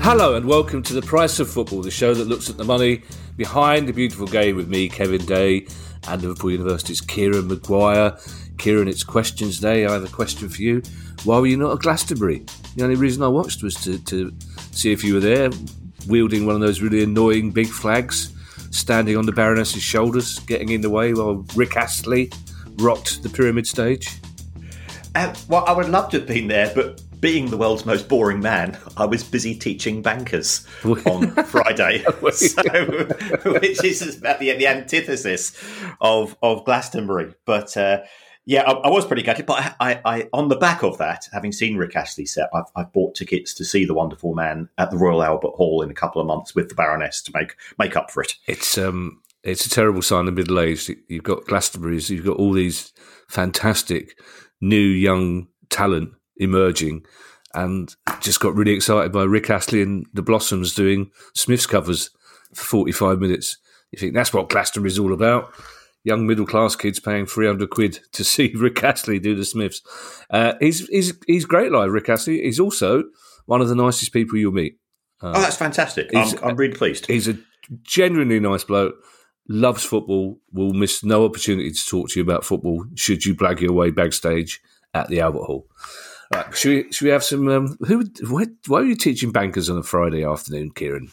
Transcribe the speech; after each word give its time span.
Hello 0.00 0.36
and 0.36 0.46
welcome 0.46 0.82
to 0.82 0.94
The 0.94 1.02
Price 1.02 1.38
of 1.40 1.50
Football, 1.50 1.82
the 1.82 1.90
show 1.90 2.14
that 2.14 2.28
looks 2.28 2.50
at 2.50 2.56
the 2.56 2.64
money 2.64 3.02
behind 3.36 3.88
the 3.88 3.92
beautiful 3.92 4.26
game 4.26 4.56
with 4.56 4.68
me, 4.68 4.88
Kevin 4.88 5.24
Day, 5.24 5.66
and 6.08 6.22
Liverpool 6.22 6.50
University's 6.50 7.00
Kieran 7.00 7.48
Maguire. 7.48 8.16
Kieran, 8.58 8.88
it's 8.88 9.04
questions 9.04 9.60
day. 9.60 9.86
I 9.86 9.92
have 9.92 10.04
a 10.04 10.08
question 10.08 10.48
for 10.48 10.62
you. 10.62 10.82
Why 11.24 11.38
were 11.38 11.46
you 11.46 11.56
not 11.56 11.72
at 11.72 11.78
Glastonbury? 11.80 12.44
The 12.76 12.84
only 12.84 12.96
reason 12.96 13.22
I 13.22 13.28
watched 13.28 13.62
was 13.62 13.74
to, 13.76 13.98
to 13.98 14.32
see 14.70 14.92
if 14.92 15.02
you 15.04 15.14
were 15.14 15.20
there, 15.20 15.50
wielding 16.06 16.46
one 16.46 16.54
of 16.54 16.60
those 16.60 16.80
really 16.80 17.02
annoying 17.02 17.50
big 17.50 17.68
flags 17.68 18.31
standing 18.72 19.16
on 19.16 19.26
the 19.26 19.32
Baroness's 19.32 19.82
shoulders, 19.82 20.40
getting 20.40 20.70
in 20.70 20.80
the 20.80 20.90
way 20.90 21.14
while 21.14 21.46
Rick 21.54 21.76
Astley 21.76 22.32
rocked 22.76 23.22
the 23.22 23.28
pyramid 23.28 23.66
stage? 23.66 24.08
Uh, 25.14 25.34
well, 25.48 25.64
I 25.66 25.72
would 25.72 25.88
love 25.88 26.10
to 26.10 26.18
have 26.18 26.26
been 26.26 26.48
there, 26.48 26.72
but 26.74 27.00
being 27.20 27.50
the 27.50 27.56
world's 27.56 27.86
most 27.86 28.08
boring 28.08 28.40
man, 28.40 28.76
I 28.96 29.06
was 29.06 29.22
busy 29.22 29.54
teaching 29.54 30.02
bankers 30.02 30.66
on 31.06 31.30
Friday, 31.44 32.04
so, 32.32 32.62
which 33.44 33.84
is 33.84 34.18
about 34.18 34.40
the, 34.40 34.52
the 34.52 34.66
antithesis 34.66 35.56
of 36.00 36.36
of 36.42 36.64
Glastonbury. 36.64 37.34
But 37.46 37.76
uh, 37.76 38.00
yeah, 38.44 38.62
I, 38.62 38.72
I, 38.72 38.88
was 38.88 39.06
pretty 39.06 39.22
gutted. 39.22 39.46
But 39.46 39.76
I, 39.80 40.00
I, 40.04 40.28
on 40.32 40.48
the 40.48 40.56
back 40.56 40.82
of 40.82 40.98
that, 40.98 41.28
having 41.32 41.52
seen 41.52 41.76
Rick 41.76 41.94
Astley 41.94 42.26
set, 42.26 42.48
I've, 42.52 42.64
I've, 42.74 42.92
bought 42.92 43.14
tickets 43.14 43.54
to 43.54 43.64
see 43.64 43.84
the 43.84 43.94
Wonderful 43.94 44.34
Man 44.34 44.68
at 44.78 44.90
the 44.90 44.96
Royal 44.96 45.22
Albert 45.22 45.52
Hall 45.52 45.82
in 45.82 45.90
a 45.90 45.94
couple 45.94 46.20
of 46.20 46.26
months 46.26 46.54
with 46.54 46.68
the 46.68 46.74
Baroness 46.74 47.22
to 47.22 47.32
make 47.34 47.54
make 47.78 47.96
up 47.96 48.10
for 48.10 48.22
it. 48.22 48.34
It's 48.46 48.76
um, 48.76 49.22
it's 49.44 49.64
a 49.64 49.70
terrible 49.70 50.02
sign 50.02 50.28
of 50.28 50.34
middle 50.34 50.58
age. 50.58 50.90
You've 51.08 51.22
got 51.22 51.46
Glastonbury's, 51.46 52.10
you've 52.10 52.26
got 52.26 52.36
all 52.36 52.52
these 52.52 52.92
fantastic 53.28 54.18
new 54.60 54.76
young 54.76 55.48
talent 55.70 56.12
emerging, 56.36 57.06
and 57.54 57.94
just 58.20 58.40
got 58.40 58.54
really 58.54 58.72
excited 58.72 59.12
by 59.12 59.22
Rick 59.22 59.50
Astley 59.50 59.82
and 59.82 60.06
the 60.12 60.22
Blossoms 60.22 60.74
doing 60.74 61.10
Smiths 61.34 61.66
covers 61.66 62.10
for 62.54 62.64
forty 62.64 62.92
five 62.92 63.20
minutes. 63.20 63.58
You 63.92 64.00
think 64.00 64.14
that's 64.14 64.32
what 64.32 64.48
Glastonbury's 64.48 64.98
all 64.98 65.12
about? 65.12 65.52
Young 66.04 66.26
middle 66.26 66.46
class 66.46 66.76
kids 66.76 66.98
paying 66.98 67.26
300 67.26 67.70
quid 67.70 68.00
to 68.12 68.24
see 68.24 68.52
Rick 68.56 68.82
Astley 68.82 69.18
do 69.18 69.34
the 69.34 69.44
Smiths. 69.44 69.82
Uh, 70.30 70.54
he's, 70.60 70.86
he's, 70.88 71.12
he's 71.26 71.44
great 71.44 71.72
live, 71.72 71.92
Rick 71.92 72.08
Astley. 72.08 72.42
He's 72.42 72.60
also 72.60 73.04
one 73.46 73.60
of 73.60 73.68
the 73.68 73.74
nicest 73.74 74.12
people 74.12 74.38
you'll 74.38 74.52
meet. 74.52 74.78
Uh, 75.20 75.32
oh, 75.36 75.40
that's 75.40 75.56
fantastic. 75.56 76.10
I'm, 76.14 76.34
I'm, 76.42 76.56
really 76.56 76.74
pleased. 76.74 77.06
He's 77.06 77.28
a 77.28 77.38
genuinely 77.84 78.40
nice 78.40 78.64
bloke, 78.64 78.94
loves 79.48 79.84
football, 79.84 80.40
will 80.52 80.72
miss 80.72 81.04
no 81.04 81.24
opportunity 81.24 81.70
to 81.70 81.86
talk 81.86 82.10
to 82.10 82.18
you 82.18 82.24
about 82.24 82.44
football 82.44 82.84
should 82.96 83.24
you 83.24 83.34
blag 83.34 83.60
your 83.60 83.72
way 83.72 83.90
backstage 83.90 84.60
at 84.94 85.08
the 85.08 85.20
Albert 85.20 85.44
Hall. 85.44 85.66
Right, 86.32 86.56
should 86.56 86.68
we, 86.86 86.92
should 86.92 87.04
we 87.04 87.10
have 87.10 87.24
some? 87.24 87.46
Um, 87.48 87.76
who? 87.86 88.04
Why, 88.26 88.46
why 88.66 88.80
are 88.80 88.84
you 88.84 88.96
teaching 88.96 89.32
bankers 89.32 89.68
on 89.68 89.76
a 89.76 89.82
Friday 89.82 90.24
afternoon, 90.24 90.70
Kieran? 90.70 91.10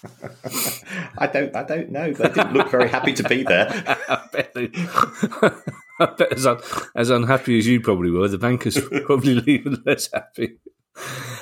I 1.18 1.28
don't. 1.28 1.54
I 1.54 1.64
don't 1.64 1.92
know. 1.92 2.14
They 2.14 2.30
didn't 2.30 2.54
look 2.54 2.70
very 2.70 2.88
happy 2.88 3.14
to 3.14 3.24
be 3.24 3.44
there. 3.44 3.68
I 4.10 4.28
bet, 4.32 4.54
they, 4.54 4.70
I 6.00 6.06
bet 6.18 6.32
as, 6.32 6.46
un, 6.46 6.60
as 6.96 7.10
unhappy 7.10 7.58
as 7.58 7.68
you 7.68 7.82
probably 7.82 8.12
were, 8.12 8.30
the 8.30 8.38
bankers 8.38 8.78
were 8.82 9.02
probably 9.02 9.44
even 9.46 9.84
less 9.86 10.10
happy. 10.14 10.58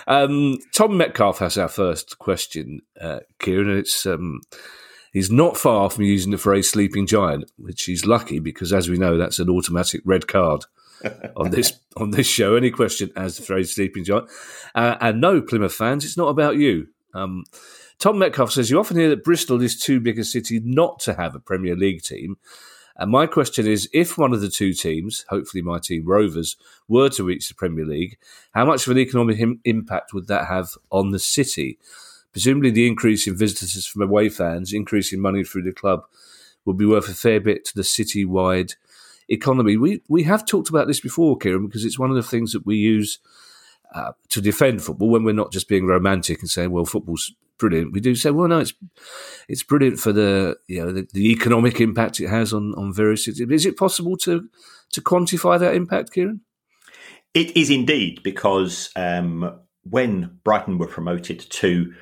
Um, 0.08 0.58
Tom 0.74 0.98
Metcalf 0.98 1.38
has 1.40 1.58
our 1.58 1.68
first 1.68 2.18
question, 2.18 2.82
uh, 3.00 3.20
Kieran. 3.40 3.78
It's 3.78 4.08
um, 4.08 4.42
he's 5.14 5.30
not 5.30 5.56
far 5.56 5.92
from 5.92 6.06
using 6.06 6.32
the 6.32 6.40
phrase 6.40 6.68
"sleeping 6.68 7.06
giant," 7.06 7.52
which 7.58 7.84
he's 7.84 8.08
lucky 8.08 8.40
because, 8.40 8.74
as 8.74 8.90
we 8.90 8.98
know, 8.98 9.18
that's 9.18 9.38
an 9.38 9.52
automatic 9.52 10.02
red 10.04 10.28
card 10.28 10.66
on 11.36 11.52
this 11.52 11.80
on 11.96 12.12
this 12.12 12.28
show. 12.28 12.56
Any 12.56 12.72
question 12.72 13.12
as 13.16 13.38
the 13.38 13.44
phrase 13.44 13.74
"sleeping 13.74 14.04
giant"? 14.04 14.30
Uh, 14.76 14.96
and 15.00 15.22
no, 15.22 15.42
Plymouth 15.42 15.74
fans, 15.74 16.06
it's 16.06 16.18
not 16.18 16.30
about 16.30 16.58
you. 16.58 16.88
Um, 17.14 17.44
Tom 18.00 18.20
Metcalf 18.20 18.52
says 18.52 18.70
you 18.70 18.80
often 18.80 18.98
hear 18.98 19.10
that 19.10 19.24
Bristol 19.24 19.62
is 19.62 19.80
too 19.80 20.00
big 20.00 20.20
a 20.20 20.24
city 20.24 20.62
not 20.64 21.00
to 21.00 21.16
have 21.16 21.34
a 21.34 21.40
Premier 21.40 21.76
League 21.76 22.04
team. 22.04 22.38
And 22.96 23.12
my 23.12 23.28
question 23.28 23.68
is 23.68 23.90
if 23.94 24.18
one 24.18 24.34
of 24.34 24.42
the 24.42 24.50
two 24.50 24.74
teams, 24.74 25.26
hopefully 25.30 25.62
my 25.62 25.80
team 25.80 26.06
Rovers, 26.06 26.58
were 26.88 27.10
to 27.10 27.24
reach 27.24 27.48
the 27.48 27.56
Premier 27.56 27.86
League, 27.86 28.18
how 28.54 28.66
much 28.66 28.86
of 28.86 28.92
an 28.92 28.98
economic 28.98 29.40
Im- 29.40 29.62
impact 29.66 30.14
would 30.14 30.28
that 30.28 30.48
have 30.48 30.72
on 30.92 31.12
the 31.12 31.20
city? 31.20 31.80
Presumably, 32.32 32.72
the 32.72 32.88
increase 32.88 33.28
in 33.28 33.38
visitors 33.38 33.86
from 33.86 34.02
away 34.02 34.30
fans, 34.30 34.74
increasing 34.74 35.20
money 35.20 35.44
through 35.44 35.64
the 35.64 35.72
club, 35.72 36.06
would 36.66 36.78
be 36.78 36.86
worth 36.86 37.08
a 37.08 37.14
fair 37.14 37.40
bit 37.40 37.66
to 37.66 37.76
the 37.76 37.84
city 37.84 38.26
wide 38.26 38.74
economy. 39.30 39.78
We 39.78 40.02
we 40.08 40.24
have 40.24 40.46
talked 40.46 40.70
about 40.70 40.88
this 40.88 41.00
before, 41.00 41.38
Kieran, 41.38 41.66
because 41.66 41.86
it's 41.86 42.00
one 42.00 42.10
of 42.10 42.16
the 42.16 42.24
things 42.24 42.54
that 42.54 42.66
we 42.66 42.78
use 42.78 43.20
uh, 43.94 44.12
to 44.30 44.42
defend 44.42 44.84
football 44.84 45.10
when 45.10 45.24
we're 45.24 45.34
not 45.34 45.52
just 45.52 45.68
being 45.68 45.86
romantic 45.86 46.40
and 46.40 46.50
saying, 46.50 46.72
"Well, 46.72 46.86
football's 46.86 47.34
brilliant." 47.58 47.94
We 47.94 48.00
do 48.00 48.16
say, 48.16 48.32
"Well, 48.32 48.48
no, 48.48 48.60
it's 48.60 48.74
it's 49.48 49.64
brilliant 49.64 50.00
for 50.00 50.12
the 50.12 50.58
you 50.68 50.84
know 50.84 50.92
the, 50.92 51.08
the 51.14 51.32
economic 51.32 51.82
impact 51.82 52.20
it 52.20 52.30
has 52.30 52.54
on 52.54 52.74
on 52.76 52.94
various 52.94 53.26
cities." 53.26 53.48
Is 53.50 53.66
it 53.66 53.78
possible 53.78 54.18
to 54.18 54.50
to 54.92 55.02
quantify 55.02 55.60
that 55.60 55.76
impact, 55.76 56.14
Kieran? 56.14 56.42
It 57.34 57.56
is 57.56 57.70
indeed 57.70 58.24
because 58.24 58.90
um, 58.96 59.60
when 59.84 60.40
Brighton 60.44 60.78
were 60.78 60.88
promoted 60.88 61.40
to 61.40 61.94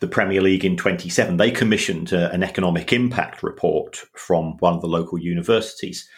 the 0.00 0.06
Premier 0.06 0.40
League 0.40 0.64
in 0.64 0.76
27, 0.76 1.36
they 1.36 1.50
commissioned 1.50 2.12
uh, 2.12 2.30
an 2.32 2.42
economic 2.42 2.92
impact 2.92 3.42
report 3.42 4.02
from 4.14 4.56
one 4.58 4.74
of 4.74 4.80
the 4.80 4.86
local 4.86 5.18
universities. 5.18 6.08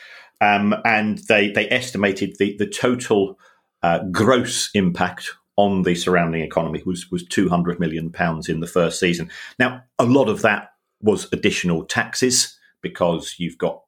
Um, 0.41 0.75
and 0.85 1.19
they, 1.29 1.51
they 1.51 1.69
estimated 1.71 2.37
the, 2.39 2.57
the 2.59 2.67
total 2.67 3.39
uh, 3.83 4.01
gross 4.11 4.71
impact 4.75 5.31
on 5.57 5.83
the 5.83 5.95
surrounding 5.95 6.43
economy 6.43 6.83
was, 6.85 7.11
was 7.11 7.25
200 7.27 7.81
million 7.81 8.11
pounds 8.11 8.49
in 8.49 8.61
the 8.61 8.67
first 8.67 9.01
season. 9.01 9.31
Now, 9.59 9.83
a 9.99 10.05
lot 10.05 10.29
of 10.29 10.43
that 10.43 10.71
was 11.01 11.33
additional 11.33 11.85
taxes 11.85 12.59
because 12.83 13.37
you've 13.39 13.59
got 13.59 13.83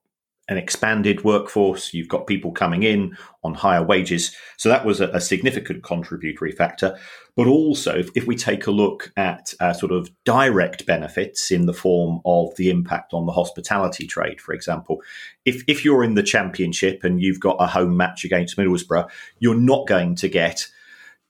an 0.49 0.57
expanded 0.57 1.25
workforce, 1.25 1.93
you've 1.93 2.09
got 2.09 2.27
people 2.27 2.53
coming 2.53 2.83
in 2.83 3.17
on 3.45 3.55
higher 3.55 3.83
wages. 3.83 4.35
So 4.57 4.69
that 4.71 4.85
was 4.85 5.01
a, 5.01 5.09
a 5.09 5.21
significant 5.21 5.83
contributory 5.83 6.53
factor. 6.53 6.99
But 7.37 7.47
also, 7.47 7.97
if, 7.97 8.09
if 8.17 8.27
we 8.27 8.35
take 8.35 8.67
a 8.67 8.71
look 8.71 9.13
at 9.17 9.53
uh, 9.61 9.73
sort 9.73 9.93
of 9.93 10.11
direct 10.25 10.87
benefits 10.87 11.51
in 11.51 11.67
the 11.67 11.75
form 11.75 12.21
of 12.25 12.57
the 12.57 12.71
impact 12.71 13.13
on 13.13 13.27
the 13.27 13.33
hospitality 13.33 14.07
trade, 14.07 14.41
for 14.41 14.55
example, 14.55 15.03
if, 15.45 15.63
if 15.69 15.85
you're 15.85 16.03
in 16.03 16.15
the 16.15 16.23
championship 16.23 17.05
and 17.05 17.21
you've 17.21 17.41
got 17.41 17.57
a 17.61 17.67
home 17.67 17.97
match 17.97 18.25
against 18.25 18.57
Middlesbrough, 18.57 19.09
you're 19.39 19.55
not 19.55 19.87
going 19.87 20.15
to 20.17 20.29
get 20.29 20.67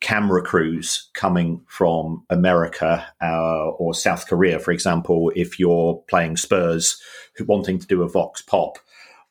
camera 0.01 0.43
crews 0.43 1.11
coming 1.13 1.61
from 1.67 2.25
America 2.31 3.05
uh, 3.21 3.69
or 3.71 3.95
South 3.95 4.29
Korea, 4.29 4.61
for 4.61 4.71
example, 4.71 5.33
if 5.35 5.59
you're 5.59 6.03
playing 6.09 6.37
Spurs 6.37 7.03
wanting 7.41 7.79
to 7.79 7.87
do 7.87 8.03
a 8.03 8.09
Vox 8.09 8.43
Pop 8.43 8.79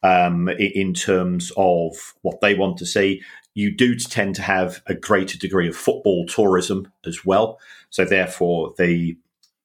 um, 0.03 0.49
in 0.49 0.93
terms 0.93 1.51
of 1.57 2.13
what 2.21 2.41
they 2.41 2.55
want 2.55 2.77
to 2.77 2.85
see. 2.85 3.21
You 3.53 3.75
do 3.75 3.95
tend 3.95 4.35
to 4.35 4.43
have 4.43 4.81
a 4.85 4.93
greater 4.93 5.37
degree 5.37 5.67
of 5.67 5.75
football 5.75 6.25
tourism 6.27 6.91
as 7.05 7.25
well. 7.25 7.59
So, 7.89 8.05
therefore, 8.05 8.73
the 8.77 9.17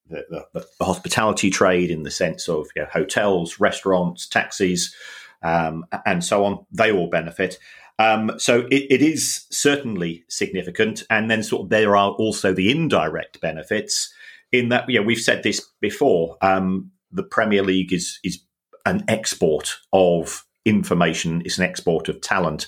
the, 0.08 0.46
the, 0.52 0.66
the 0.78 0.84
hospitality 0.84 1.50
trade, 1.50 1.90
in 1.90 2.02
the 2.02 2.10
sense 2.10 2.48
of 2.48 2.68
you 2.76 2.82
know, 2.82 2.88
hotels, 2.92 3.58
restaurants, 3.58 4.26
taxis, 4.26 4.94
um, 5.42 5.86
and 6.04 6.22
so 6.22 6.44
on, 6.44 6.66
they 6.70 6.92
all 6.92 7.08
benefit. 7.08 7.58
Um, 7.98 8.32
so 8.38 8.66
it, 8.70 8.86
it 8.90 9.02
is 9.02 9.46
certainly 9.50 10.24
significant. 10.28 11.04
And 11.10 11.30
then, 11.30 11.42
sort 11.42 11.64
of, 11.64 11.68
there 11.70 11.96
are 11.96 12.10
also 12.12 12.52
the 12.52 12.70
indirect 12.70 13.40
benefits 13.40 14.12
in 14.50 14.68
that. 14.70 14.88
Yeah, 14.88 15.00
we've 15.00 15.18
said 15.18 15.42
this 15.42 15.60
before. 15.80 16.36
Um, 16.40 16.90
the 17.10 17.22
Premier 17.22 17.62
League 17.62 17.92
is 17.92 18.18
is 18.24 18.42
an 18.86 19.04
export 19.08 19.76
of 19.92 20.44
information, 20.64 21.42
it's 21.44 21.58
an 21.58 21.64
export 21.64 22.08
of 22.08 22.20
talent. 22.20 22.66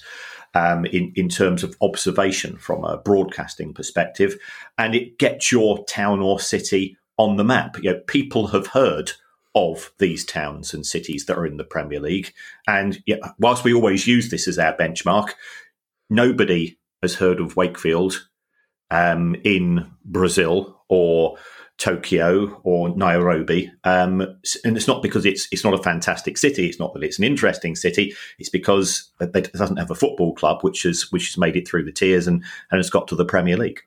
Um, 0.57 0.87
in, 0.87 1.13
in 1.17 1.29
terms 1.29 1.65
of 1.65 1.77
observation 1.81 2.59
from 2.59 2.85
a 2.85 2.97
broadcasting 2.97 3.75
perspective, 3.75 4.37
and 4.79 4.95
it 4.95 5.19
gets 5.19 5.51
your 5.51 5.85
town 5.87 6.21
or 6.21 6.39
city 6.39 6.97
on 7.19 7.35
the 7.35 7.43
map. 7.43 7.77
You 7.83 7.93
know, 7.95 8.01
people 8.07 8.47
have 8.47 8.69
heard 8.69 9.11
of 9.55 9.93
these 9.99 10.25
towns 10.25 10.75
and 10.75 10.85
cities 10.85 11.27
that 11.27 11.39
are 11.39 11.47
in 11.47 11.57
the 11.57 11.65
Premier 11.65 12.01
League. 12.01 12.33
And 12.67 13.03
yeah, 13.07 13.17
whilst 13.39 13.65
we 13.65 13.73
always 13.73 14.07
use 14.07 14.31
this 14.31 14.49
as 14.49 14.59
our 14.59 14.77
benchmark, 14.77 15.31
nobody 16.11 16.79
has 17.03 17.15
heard 17.15 17.41
of 17.41 17.57
Wakefield 17.57 18.27
um, 18.91 19.37
in 19.45 19.91
Brazil 20.05 20.83
or 20.89 21.37
Tokyo 21.79 22.61
or 22.63 22.97
Nairobi, 22.97 23.73
um, 23.83 24.21
and 24.65 24.77
it's 24.77 24.87
not 24.87 25.03
because 25.03 25.27
it's 25.27 25.49
it's 25.51 25.65
not 25.65 25.75
a 25.75 25.83
fantastic 25.83 26.39
city. 26.39 26.69
It's 26.69 26.79
not 26.79 26.95
that 26.95 27.03
it's 27.03 27.19
an 27.19 27.25
interesting 27.25 27.75
city. 27.75 28.15
It's 28.39 28.49
because 28.49 29.11
it 29.21 29.53
doesn't 29.53 29.79
have 29.79 29.91
a 29.91 29.97
football 29.97 30.35
club, 30.35 30.63
which 30.63 30.85
has 30.85 31.11
which 31.11 31.29
has 31.29 31.39
made 31.39 31.57
it 31.57 31.67
through 31.67 31.85
the 31.85 31.93
tiers 31.93 32.27
and 32.27 32.45
and 32.71 32.79
has 32.79 32.91
got 32.91 33.09
to 33.09 33.17
the 33.17 33.25
Premier 33.25 33.57
League. 33.57 33.81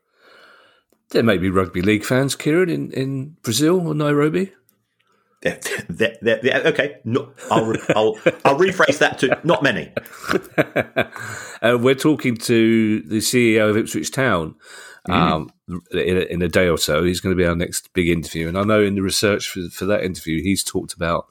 There 1.10 1.24
may 1.24 1.38
be 1.38 1.50
rugby 1.50 1.81
league 1.81 2.04
fans, 2.04 2.36
Kieran, 2.36 2.69
in, 2.69 2.92
in 2.92 3.38
Brazil 3.42 3.88
or 3.88 3.95
Nairobi. 3.95 4.51
They're, 5.42 5.60
they're, 5.88 6.39
they're, 6.42 6.63
okay, 6.66 6.98
no, 7.06 7.31
I'll, 7.51 7.74
I'll, 7.95 8.18
I'll 8.44 8.57
rephrase 8.57 8.98
that 8.98 9.19
to 9.19 9.39
not 9.44 9.63
many. 9.63 9.94
uh, 11.62 11.78
we're 11.80 11.95
talking 11.95 12.36
to 12.38 13.01
the 13.04 13.19
CEO 13.19 13.69
of 13.69 13.78
Ipswich 13.78 14.12
Town 14.12 14.56
mm. 15.07 15.13
um, 15.13 15.51
in, 15.92 16.18
a, 16.18 16.21
in, 16.33 16.42
a, 16.42 16.48
day 16.48 16.68
or 16.68 16.77
so. 16.77 17.04
He's 17.04 17.19
going 17.19 17.36
to 17.36 17.42
be 17.42 17.48
our 17.48 17.56
next 17.56 17.92
big 17.94 18.09
interview. 18.09 18.48
And 18.48 18.57
I 18.57 18.63
know 18.63 18.81
in 18.81 18.95
the 18.95 19.01
research 19.01 19.50
for, 19.50 19.62
for 19.71 19.86
that 19.86 20.04
interview, 20.04 20.42
he's 20.42 20.63
talked 20.63 20.94
about 20.94 21.27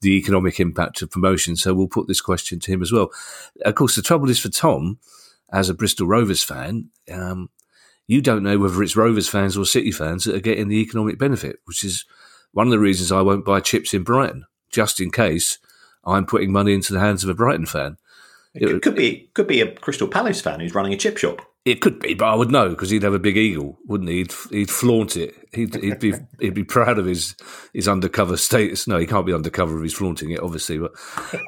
the 0.00 0.16
economic 0.16 0.60
impact 0.60 1.02
of 1.02 1.10
promotion. 1.10 1.56
So 1.56 1.74
we'll 1.74 1.88
put 1.88 2.08
this 2.08 2.20
question 2.20 2.60
to 2.60 2.72
him 2.72 2.82
as 2.82 2.92
well. 2.92 3.10
Of 3.64 3.74
course, 3.74 3.96
the 3.96 4.02
trouble 4.02 4.30
is 4.30 4.38
for 4.38 4.50
Tom, 4.50 4.98
as 5.52 5.68
a 5.68 5.74
Bristol 5.74 6.06
Rovers 6.06 6.42
fan, 6.42 6.90
um, 7.10 7.50
you 8.06 8.20
don't 8.20 8.42
know 8.42 8.58
whether 8.58 8.82
it's 8.82 8.96
Rovers 8.96 9.28
fans 9.28 9.56
or 9.56 9.64
City 9.64 9.90
fans 9.90 10.24
that 10.24 10.34
are 10.34 10.40
getting 10.40 10.68
the 10.68 10.80
economic 10.80 11.18
benefit, 11.18 11.60
which 11.64 11.84
is– 11.84 12.04
one 12.56 12.66
of 12.66 12.70
the 12.70 12.78
reasons 12.78 13.12
I 13.12 13.20
won't 13.20 13.44
buy 13.44 13.60
chips 13.60 13.92
in 13.92 14.02
Brighton, 14.02 14.46
just 14.70 14.98
in 14.98 15.10
case 15.10 15.58
I'm 16.06 16.24
putting 16.24 16.50
money 16.50 16.72
into 16.72 16.94
the 16.94 17.00
hands 17.00 17.22
of 17.22 17.28
a 17.28 17.34
Brighton 17.34 17.66
fan. 17.66 17.98
It, 18.56 18.70
it 18.70 18.82
could 18.82 18.94
be 18.94 19.30
could 19.34 19.46
be 19.46 19.60
a 19.60 19.70
Crystal 19.72 20.08
Palace 20.08 20.40
fan 20.40 20.60
who's 20.60 20.74
running 20.74 20.92
a 20.92 20.96
chip 20.96 21.18
shop. 21.18 21.42
It 21.64 21.80
could 21.80 21.98
be, 21.98 22.14
but 22.14 22.26
I 22.26 22.34
would 22.36 22.52
know 22.52 22.68
because 22.68 22.90
he'd 22.90 23.02
have 23.02 23.12
a 23.12 23.18
big 23.18 23.36
eagle, 23.36 23.76
wouldn't 23.86 24.08
he? 24.08 24.18
He'd, 24.18 24.32
he'd 24.50 24.70
flaunt 24.70 25.16
it. 25.16 25.34
He'd, 25.52 25.74
he'd, 25.74 25.98
be 25.98 26.14
he'd 26.40 26.54
be 26.54 26.64
proud 26.64 26.98
of 26.98 27.06
his 27.06 27.34
his 27.74 27.88
undercover 27.88 28.36
status. 28.36 28.86
No, 28.86 28.98
he 28.98 29.06
can't 29.06 29.26
be 29.26 29.34
undercover 29.34 29.76
if 29.76 29.82
he's 29.82 29.94
flaunting 29.94 30.30
it, 30.30 30.40
obviously. 30.40 30.78
But 30.78 30.92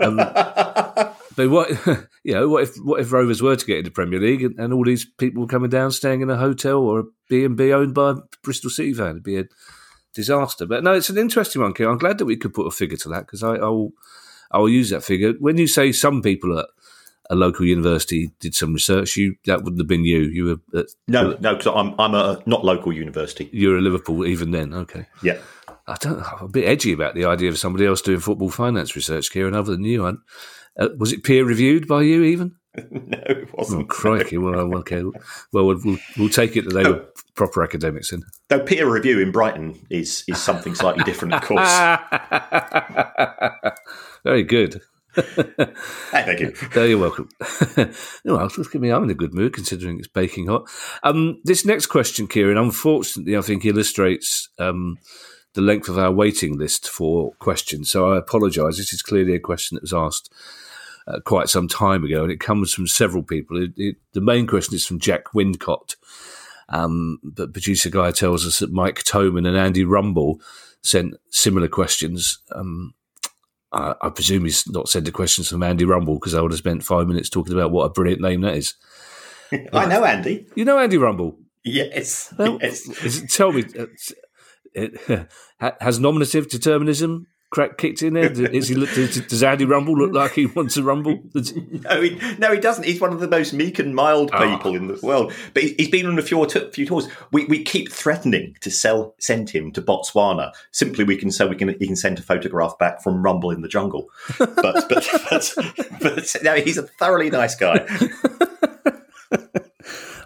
um, 0.02 0.16
but 1.36 1.50
what 1.50 1.70
you 2.24 2.34
know, 2.34 2.48
what 2.48 2.64
if 2.64 2.76
what 2.78 3.00
if 3.00 3.12
Rovers 3.12 3.40
were 3.40 3.56
to 3.56 3.66
get 3.66 3.78
into 3.78 3.92
Premier 3.92 4.18
League 4.18 4.42
and, 4.42 4.58
and 4.58 4.72
all 4.72 4.84
these 4.84 5.06
people 5.18 5.46
coming 5.46 5.70
down, 5.70 5.92
staying 5.92 6.20
in 6.20 6.30
a 6.30 6.36
hotel 6.36 6.78
or 6.78 6.98
a 6.98 7.04
B 7.28 7.44
and 7.44 7.56
B 7.56 7.72
owned 7.72 7.94
by 7.94 8.10
a 8.10 8.16
Bristol 8.42 8.70
City 8.70 8.94
fan? 8.94 9.10
It'd 9.10 9.22
be 9.22 9.38
a 9.38 9.44
disaster. 10.14 10.66
But 10.66 10.82
no, 10.82 10.94
it's 10.94 11.10
an 11.10 11.18
interesting 11.18 11.62
one, 11.62 11.74
Kim. 11.74 11.88
I'm 11.88 11.98
glad 11.98 12.18
that 12.18 12.26
we 12.26 12.36
could 12.36 12.54
put 12.54 12.66
a 12.66 12.72
figure 12.72 12.98
to 12.98 13.08
that 13.10 13.26
because 13.26 13.44
I, 13.44 13.54
I 13.54 13.68
will 13.68 13.92
I 14.50 14.58
will 14.58 14.68
use 14.68 14.90
that 14.90 15.04
figure. 15.04 15.34
When 15.38 15.58
you 15.58 15.68
say 15.68 15.92
some 15.92 16.22
people 16.22 16.58
at 16.58 16.66
a 17.30 17.34
local 17.34 17.66
university 17.66 18.32
did 18.40 18.54
some 18.54 18.72
research, 18.72 19.16
you 19.16 19.36
that 19.44 19.62
wouldn't 19.62 19.80
have 19.80 19.88
been 19.88 20.04
you. 20.04 20.20
You 20.20 20.44
were 20.44 20.80
at, 20.80 20.86
no, 21.06 21.36
no, 21.40 21.56
because 21.56 21.72
I'm 21.74 21.94
I'm 21.98 22.14
a 22.14 22.42
not 22.46 22.64
local 22.64 22.92
university. 22.92 23.48
You're 23.52 23.78
a 23.78 23.82
Liverpool 23.82 24.26
even 24.26 24.50
then. 24.50 24.72
Okay, 24.72 25.06
yeah. 25.22 25.38
I 25.86 25.96
don't. 26.00 26.20
I'm 26.20 26.46
a 26.46 26.48
bit 26.48 26.68
edgy 26.68 26.92
about 26.92 27.14
the 27.14 27.24
idea 27.24 27.48
of 27.48 27.58
somebody 27.58 27.86
else 27.86 28.02
doing 28.02 28.20
football 28.20 28.50
finance 28.50 28.94
research, 28.94 29.30
Kieran, 29.30 29.54
other 29.54 29.72
than 29.72 29.84
you. 29.84 30.06
Uh, 30.06 30.88
was 30.98 31.12
it 31.12 31.24
peer 31.24 31.44
reviewed 31.44 31.88
by 31.88 32.02
you 32.02 32.22
even? 32.22 32.54
no, 32.90 33.18
it 33.26 33.52
wasn't. 33.54 33.82
Oh, 33.82 33.86
crikey! 33.86 34.38
Well, 34.38 34.74
okay. 34.78 35.02
Well, 35.52 35.66
we'll, 35.66 35.98
we'll 36.16 36.28
take 36.28 36.56
it 36.56 36.64
that 36.64 36.74
they 36.74 36.88
were 36.88 37.06
proper 37.34 37.62
academics 37.62 38.12
in. 38.12 38.22
Though 38.48 38.60
peer 38.60 38.90
review 38.90 39.20
in 39.20 39.32
Brighton 39.32 39.78
is 39.90 40.24
is 40.28 40.38
something 40.38 40.74
slightly 40.74 41.04
different, 41.04 41.34
of 41.34 41.42
course. 41.42 41.68
Very 44.24 44.44
good. 44.44 44.80
Thank 45.22 46.40
you. 46.40 46.54
Oh, 46.76 46.84
you're 46.84 46.98
welcome. 46.98 47.28
no, 48.24 48.48
just 48.48 48.72
give 48.72 48.80
me. 48.80 48.90
I'm 48.90 49.04
in 49.04 49.10
a 49.10 49.14
good 49.14 49.34
mood 49.34 49.52
considering 49.54 49.98
it's 49.98 50.08
baking 50.08 50.46
hot. 50.46 50.68
Um, 51.02 51.40
this 51.44 51.64
next 51.64 51.86
question, 51.86 52.26
Kieran, 52.26 52.56
unfortunately, 52.56 53.36
I 53.36 53.40
think 53.40 53.64
illustrates 53.64 54.48
um, 54.58 54.98
the 55.54 55.60
length 55.60 55.88
of 55.88 55.98
our 55.98 56.12
waiting 56.12 56.58
list 56.58 56.88
for 56.88 57.32
questions. 57.34 57.90
So 57.90 58.12
I 58.12 58.18
apologise. 58.18 58.76
This 58.76 58.92
is 58.92 59.02
clearly 59.02 59.34
a 59.34 59.40
question 59.40 59.76
that 59.76 59.82
was 59.82 59.94
asked 59.94 60.32
uh, 61.06 61.20
quite 61.24 61.48
some 61.48 61.68
time 61.68 62.04
ago, 62.04 62.22
and 62.22 62.32
it 62.32 62.40
comes 62.40 62.72
from 62.72 62.86
several 62.86 63.22
people. 63.22 63.62
It, 63.62 63.72
it, 63.76 63.96
the 64.12 64.20
main 64.20 64.46
question 64.46 64.74
is 64.74 64.86
from 64.86 65.00
Jack 65.00 65.32
Windcott, 65.34 65.96
um, 66.68 67.18
but 67.22 67.52
producer 67.52 67.90
guy 67.90 68.10
tells 68.10 68.46
us 68.46 68.58
that 68.58 68.72
Mike 68.72 69.02
Toman 69.04 69.48
and 69.48 69.56
Andy 69.56 69.84
Rumble 69.84 70.40
sent 70.82 71.14
similar 71.30 71.68
questions. 71.68 72.38
Um, 72.52 72.94
I, 73.72 73.94
I, 74.00 74.10
presume 74.10 74.44
he's 74.44 74.68
not 74.68 74.88
sent 74.88 75.04
the 75.04 75.12
questions 75.12 75.48
from 75.48 75.62
Andy 75.62 75.84
Rumble 75.84 76.14
because 76.14 76.34
I 76.34 76.40
would 76.40 76.52
have 76.52 76.58
spent 76.58 76.82
five 76.82 77.06
minutes 77.06 77.28
talking 77.28 77.52
about 77.52 77.70
what 77.70 77.84
a 77.84 77.90
brilliant 77.90 78.22
name 78.22 78.40
that 78.40 78.54
is. 78.54 78.74
I 79.72 79.86
know 79.86 80.04
Andy. 80.04 80.46
You 80.54 80.64
know 80.64 80.78
Andy 80.78 80.96
Rumble? 80.96 81.38
Yes. 81.64 82.32
Well, 82.38 82.58
yes. 82.62 82.88
It, 83.04 83.30
tell 83.30 83.52
me, 83.52 83.64
uh, 83.78 83.86
it, 84.74 85.28
has 85.80 86.00
nominative 86.00 86.48
determinism 86.48 87.26
crack 87.50 87.78
kicked 87.78 88.02
in 88.02 88.14
there? 88.14 88.30
Is 88.30 88.68
he 88.68 88.74
does 88.74 89.42
Andy 89.42 89.64
Rumble 89.64 89.96
look 89.96 90.12
like 90.12 90.32
he 90.32 90.46
wants 90.46 90.74
to 90.74 90.82
rumble? 90.82 91.20
no, 91.34 92.02
he, 92.02 92.20
no, 92.38 92.52
he 92.52 92.60
doesn't. 92.60 92.84
He's 92.84 93.00
one 93.00 93.12
of 93.12 93.20
the 93.20 93.28
most 93.28 93.52
meek 93.52 93.78
and 93.78 93.94
mild 93.94 94.30
ah. 94.32 94.38
people 94.38 94.72
oh. 94.72 94.76
in 94.76 94.86
the 94.88 94.98
world. 95.02 95.32
But 95.54 95.62
he's 95.62 95.88
been 95.88 96.06
on 96.06 96.18
a 96.18 96.22
few, 96.22 96.46
few 96.72 96.86
tours. 96.86 97.08
We, 97.32 97.44
we 97.46 97.62
keep 97.62 97.90
threatening 97.90 98.56
to 98.60 98.70
sell 98.70 99.14
send 99.18 99.50
him 99.50 99.72
to 99.72 99.82
Botswana 99.82 100.52
simply 100.72 101.04
we 101.04 101.16
can 101.16 101.30
so 101.30 101.46
we 101.46 101.56
can 101.56 101.68
he 101.68 101.86
can 101.86 101.96
send 101.96 102.18
a 102.18 102.22
photograph 102.22 102.78
back 102.78 103.02
from 103.02 103.22
Rumble 103.22 103.50
in 103.50 103.62
the 103.62 103.68
jungle. 103.68 104.08
But 104.38 104.56
but 104.56 104.88
but, 105.30 105.54
but 106.00 106.36
no, 106.42 106.54
he's 106.56 106.78
a 106.78 106.82
thoroughly 106.82 107.30
nice 107.30 107.54
guy. 107.54 107.86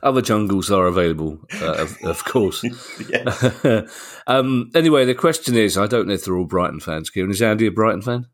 Other 0.02 0.20
jungles 0.20 0.70
are 0.70 0.86
available, 0.86 1.38
uh, 1.60 1.74
of, 1.74 1.96
of, 2.04 2.24
course. 2.24 2.64
um, 4.26 4.70
anyway, 4.74 5.04
the 5.04 5.14
question 5.14 5.56
is 5.56 5.78
I 5.78 5.86
don't 5.86 6.08
know 6.08 6.14
if 6.14 6.24
they're 6.24 6.36
all 6.36 6.44
Brighton 6.44 6.80
fans. 6.80 7.08
Kieran, 7.08 7.30
is 7.30 7.40
Andy 7.40 7.66
a 7.66 7.70
Brighton 7.70 8.02
fan? 8.02 8.26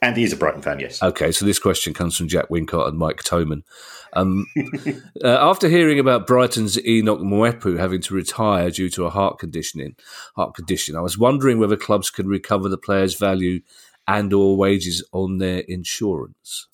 Andy 0.00 0.22
is 0.22 0.32
a 0.32 0.36
Brighton 0.36 0.62
fan, 0.62 0.78
yes. 0.78 1.02
Okay, 1.02 1.32
so 1.32 1.44
this 1.44 1.58
question 1.58 1.92
comes 1.92 2.16
from 2.16 2.28
Jack 2.28 2.48
Wincott 2.50 2.88
and 2.88 2.98
Mike 2.98 3.24
Toman. 3.24 3.62
Um, 4.12 4.46
uh, 5.24 5.38
after 5.40 5.68
hearing 5.68 5.98
about 5.98 6.26
Brighton's 6.26 6.78
Enoch 6.86 7.18
Mwepu 7.18 7.78
having 7.78 8.00
to 8.02 8.14
retire 8.14 8.70
due 8.70 8.90
to 8.90 9.06
a 9.06 9.10
heart 9.10 9.38
conditioning, 9.38 9.96
heart 10.36 10.54
condition, 10.54 10.94
I 10.94 11.00
was 11.00 11.18
wondering 11.18 11.58
whether 11.58 11.76
clubs 11.76 12.10
can 12.10 12.28
recover 12.28 12.68
the 12.68 12.78
player's 12.78 13.16
value 13.16 13.60
and 14.06 14.32
or 14.32 14.56
wages 14.56 15.04
on 15.12 15.38
their 15.38 15.60
insurance. 15.60 16.67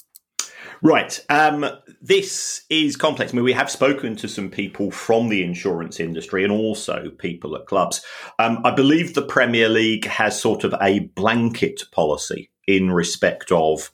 Right. 0.83 1.18
Um, 1.28 1.66
this 2.02 2.62
is 2.68 2.97
complex. 2.97 3.33
I 3.33 3.37
mean, 3.37 3.44
we 3.44 3.52
have 3.52 3.71
spoken 3.71 4.16
to 4.16 4.28
some 4.28 4.50
people 4.50 4.90
from 4.90 5.28
the 5.28 5.42
insurance 5.42 6.00
industry 6.00 6.44
and 6.44 6.52
also 6.52 7.11
people 7.18 7.56
at 7.56 7.66
clubs. 7.66 8.04
Um, 8.38 8.61
I 8.64 8.71
believe 8.71 9.14
the 9.14 9.23
Premier 9.23 9.68
League 9.68 10.06
has 10.06 10.38
sort 10.38 10.64
of 10.64 10.75
a 10.80 11.00
blanket 11.00 11.83
policy 11.92 12.50
in 12.66 12.90
respect 12.90 13.50
of 13.52 13.90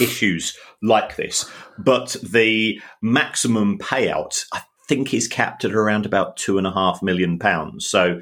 issues 0.00 0.56
like 0.82 1.16
this, 1.16 1.50
but 1.78 2.16
the 2.22 2.80
maximum 3.02 3.78
payout, 3.78 4.44
I 4.52 4.62
think, 4.88 5.12
is 5.12 5.28
capped 5.28 5.64
at 5.64 5.72
around 5.72 6.06
about 6.06 6.36
two 6.36 6.58
and 6.58 6.66
a 6.66 6.72
half 6.72 7.02
million 7.02 7.38
pounds. 7.38 7.86
So 7.86 8.20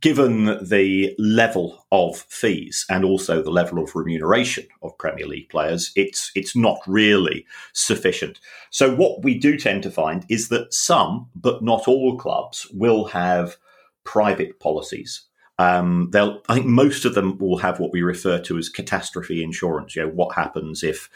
given 0.00 0.58
the 0.62 1.14
level 1.18 1.86
of 1.92 2.18
fees 2.28 2.86
and 2.88 3.04
also 3.04 3.42
the 3.42 3.50
level 3.50 3.82
of 3.82 3.94
remuneration 3.94 4.66
of 4.82 4.96
Premier 4.98 5.26
League 5.26 5.48
players, 5.48 5.92
it's 5.96 6.30
it's 6.34 6.56
not 6.56 6.80
really 6.86 7.46
sufficient. 7.72 8.40
So 8.70 8.94
what 8.94 9.22
we 9.22 9.38
do 9.38 9.58
tend 9.58 9.82
to 9.82 9.90
find 9.90 10.24
is 10.28 10.48
that 10.48 10.72
some, 10.72 11.28
but 11.34 11.62
not 11.62 11.86
all 11.86 12.16
clubs, 12.16 12.66
will 12.72 13.06
have 13.06 13.56
private 14.04 14.58
policies. 14.60 15.22
Um, 15.58 16.08
they'll, 16.10 16.40
I 16.48 16.54
think 16.54 16.66
most 16.66 17.04
of 17.04 17.14
them 17.14 17.36
will 17.36 17.58
have 17.58 17.78
what 17.78 17.92
we 17.92 18.00
refer 18.00 18.38
to 18.38 18.56
as 18.56 18.70
catastrophe 18.70 19.42
insurance. 19.42 19.94
You 19.94 20.04
know, 20.04 20.08
what 20.08 20.34
happens 20.34 20.82
if 20.82 21.10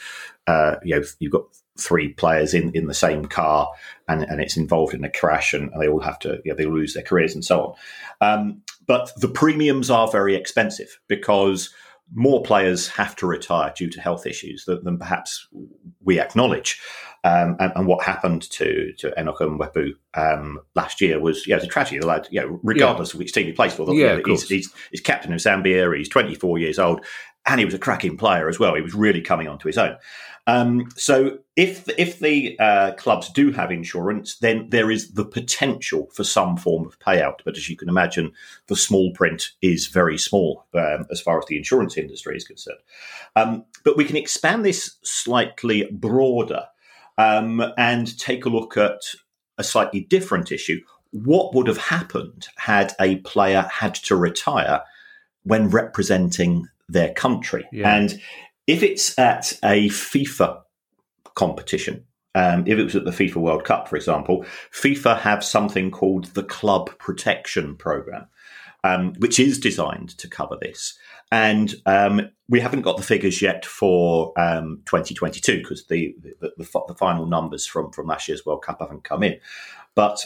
uh, 0.47 0.77
you 0.85 0.95
know 0.95 1.03
you've 1.19 1.33
got 1.33 1.45
three 1.79 2.13
players 2.13 2.55
in, 2.55 2.71
in 2.75 2.87
the 2.87 2.95
same 2.95 3.27
car 3.27 3.69
and, 4.09 4.23
and 4.23 4.41
it's 4.41 4.57
involved 4.57 4.95
in 4.95 5.05
a 5.05 5.11
crash 5.11 5.53
and, 5.55 5.71
they 5.81 5.89
all 5.89 6.01
have 6.01 6.19
to 6.21 6.41
you 6.45 6.53
know, 6.53 6.57
they 6.57 6.67
lose 6.67 6.95
their 6.95 7.03
careers 7.03 7.35
and 7.35 7.45
so 7.45 7.77
on. 8.21 8.39
Um, 8.39 8.63
but 8.87 9.13
the 9.17 9.29
premiums 9.29 9.91
are 9.91 10.11
very 10.11 10.37
expensive 10.37 11.01
because 11.09 11.75
more 12.15 12.43
players 12.43 12.89
have 12.89 13.17
to 13.17 13.27
retire 13.27 13.73
due 13.77 13.91
to 13.91 14.01
health 14.01 14.27
issues 14.27 14.65
than, 14.67 14.85
than 14.85 14.99
perhaps 14.99 15.49
we 16.03 16.21
acknowledge. 16.21 16.81
Um, 17.25 17.57
and, 17.59 17.73
and, 17.75 17.87
what 17.87 18.05
happened 18.05 18.43
to 18.51 18.93
to 18.99 19.19
Enoch 19.19 19.39
Mwepu 19.39 19.93
um, 20.13 20.61
last 20.75 21.01
year 21.01 21.19
was 21.19 21.47
yeah, 21.47 21.55
it 21.55 21.61
was 21.61 21.65
a 21.65 21.69
tragedy. 21.69 21.99
The 21.99 22.07
lad, 22.07 22.29
you 22.31 22.39
know, 22.39 22.61
regardless 22.63 23.11
yeah. 23.11 23.17
of 23.17 23.19
which 23.21 23.33
team 23.33 23.47
he 23.47 23.53
plays 23.53 23.73
for, 23.73 23.87
the, 23.87 23.95
yeah, 23.95 24.17
you 24.17 24.17
know, 24.19 24.23
he's, 24.27 24.47
he's, 24.47 24.75
he's, 24.91 25.01
captain 25.01 25.33
of 25.33 25.41
Zambia. 25.41 25.97
He's 25.97 26.11
24 26.11 26.59
years 26.59 26.79
old, 26.79 27.03
and 27.47 27.59
he 27.59 27.65
was 27.65 27.75
a 27.75 27.79
cracking 27.79 28.17
player 28.17 28.49
as 28.49 28.59
well. 28.59 28.75
He 28.75 28.81
was 28.83 28.95
really 28.95 29.21
coming 29.21 29.49
onto 29.49 29.69
his 29.69 29.79
own. 29.79 29.97
Um, 30.47 30.89
so 30.97 31.39
if 31.57 31.89
if 31.99 32.19
the 32.19 32.59
uh, 32.59 32.93
clubs 32.93 33.31
do 33.31 33.51
have 33.53 33.71
insurance, 33.71 34.37
then 34.39 34.69
there 34.69 34.91
is 34.91 35.13
the 35.13 35.25
potential 35.25 36.09
for 36.13 36.25
some 36.25 36.57
form 36.57 36.87
of 36.87 36.99
payout. 36.99 37.39
But 37.45 37.57
as 37.57 37.69
you 37.69 37.77
can 37.77 37.89
imagine, 37.89 38.33
the 38.67 38.77
small 38.77 39.13
print 39.13 39.51
is 39.63 39.87
very 39.87 40.19
small 40.19 40.67
um, 40.75 41.07
as 41.11 41.21
far 41.21 41.39
as 41.39 41.47
the 41.47 41.57
insurance 41.57 41.97
industry 41.97 42.37
is 42.37 42.47
concerned. 42.47 42.81
Um, 43.37 43.65
but 43.85 43.97
we 43.97 44.05
can 44.05 44.17
expand 44.17 44.65
this 44.65 44.97
slightly 45.03 45.89
broader 45.91 46.65
um, 47.17 47.63
and 47.79 48.19
take 48.19 48.45
a 48.45 48.51
look 48.51 48.77
at 48.77 49.01
a 49.57 49.65
slightly 49.65 50.01
different 50.01 50.53
issue. 50.53 50.81
What 51.11 51.55
would 51.55 51.69
have 51.69 51.79
happened 51.79 52.49
had 52.57 52.93
a 53.01 53.17
player 53.17 53.63
had 53.73 53.95
to 53.95 54.17
retire 54.17 54.83
when 55.45 55.69
representing 55.69 56.69
their 56.89 57.13
country? 57.13 57.67
Yeah. 57.73 57.95
And 57.95 58.21
if 58.67 58.83
it's 58.83 59.19
at 59.19 59.53
a 59.63 59.89
FIFA 59.89 60.61
competition, 61.35 62.05
um, 62.35 62.65
if 62.67 62.79
it 62.79 62.85
was 62.85 62.97
at 62.97 63.05
the 63.05 63.11
FIFA 63.11 63.37
World 63.37 63.65
Cup, 63.65 63.89
for 63.89 63.97
example, 63.97 64.45
FIFA 64.73 65.21
have 65.21 65.45
something 65.45 65.91
called 65.91 66.27
the 66.35 66.43
Club 66.43 66.91
Protection 66.99 67.77
Program, 67.77 68.27
um, 68.83 69.15
which 69.19 69.39
is 69.39 69.59
designed 69.59 70.17
to 70.19 70.29
cover 70.29 70.57
this. 70.61 70.99
And 71.31 71.75
um, 71.87 72.31
we 72.49 72.61
haven't 72.61 72.83
got 72.83 72.97
the 72.97 73.03
figures 73.03 73.41
yet 73.41 73.65
for 73.65 74.33
2022 74.37 75.53
um, 75.53 75.59
because 75.59 75.87
the, 75.87 76.15
the, 76.23 76.53
the, 76.57 76.65
the 76.89 76.95
final 76.95 77.27
numbers 77.27 77.67
from, 77.67 77.93
from 77.93 78.07
last 78.07 78.29
year's 78.29 78.45
World 78.45 78.63
Cup 78.63 78.81
haven't 78.81 79.05
come 79.05 79.23
in. 79.23 79.39
But 79.95 80.25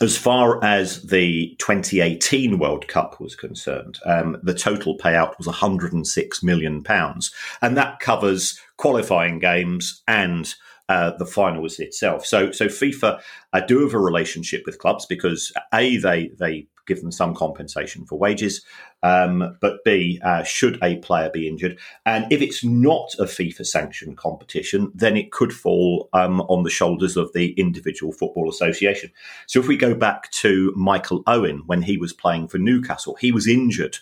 as 0.00 0.16
far 0.18 0.62
as 0.64 1.02
the 1.02 1.54
2018 1.58 2.58
World 2.58 2.88
Cup 2.88 3.20
was 3.20 3.36
concerned, 3.36 3.98
um, 4.04 4.36
the 4.42 4.54
total 4.54 4.98
payout 4.98 5.38
was 5.38 5.46
106 5.46 6.42
million 6.42 6.82
pounds, 6.82 7.32
and 7.62 7.76
that 7.76 8.00
covers 8.00 8.58
qualifying 8.76 9.38
games 9.38 10.02
and 10.08 10.54
uh, 10.88 11.12
the 11.18 11.26
finals 11.26 11.78
itself. 11.78 12.26
So, 12.26 12.50
so 12.50 12.66
FIFA 12.66 13.20
uh, 13.52 13.60
do 13.60 13.82
have 13.82 13.94
a 13.94 13.98
relationship 13.98 14.64
with 14.66 14.78
clubs 14.78 15.06
because 15.06 15.52
a 15.72 15.96
they 15.98 16.30
they 16.38 16.66
give 16.86 17.00
them 17.00 17.12
some 17.12 17.34
compensation 17.34 18.04
for 18.04 18.18
wages. 18.18 18.62
Um, 19.02 19.56
but 19.60 19.84
B, 19.84 20.20
uh, 20.24 20.42
should 20.42 20.82
a 20.82 20.96
player 20.96 21.30
be 21.30 21.48
injured? 21.48 21.78
And 22.06 22.30
if 22.32 22.40
it's 22.40 22.64
not 22.64 23.14
a 23.18 23.24
FIFA 23.24 23.66
sanctioned 23.66 24.16
competition, 24.16 24.90
then 24.94 25.16
it 25.16 25.32
could 25.32 25.52
fall 25.52 26.08
um, 26.12 26.40
on 26.42 26.62
the 26.62 26.70
shoulders 26.70 27.16
of 27.16 27.32
the 27.32 27.52
individual 27.52 28.12
football 28.12 28.48
association. 28.48 29.10
So 29.46 29.60
if 29.60 29.68
we 29.68 29.76
go 29.76 29.94
back 29.94 30.30
to 30.32 30.72
Michael 30.76 31.22
Owen 31.26 31.62
when 31.66 31.82
he 31.82 31.96
was 31.96 32.12
playing 32.12 32.48
for 32.48 32.58
Newcastle, 32.58 33.16
he 33.20 33.32
was 33.32 33.46
injured 33.46 33.98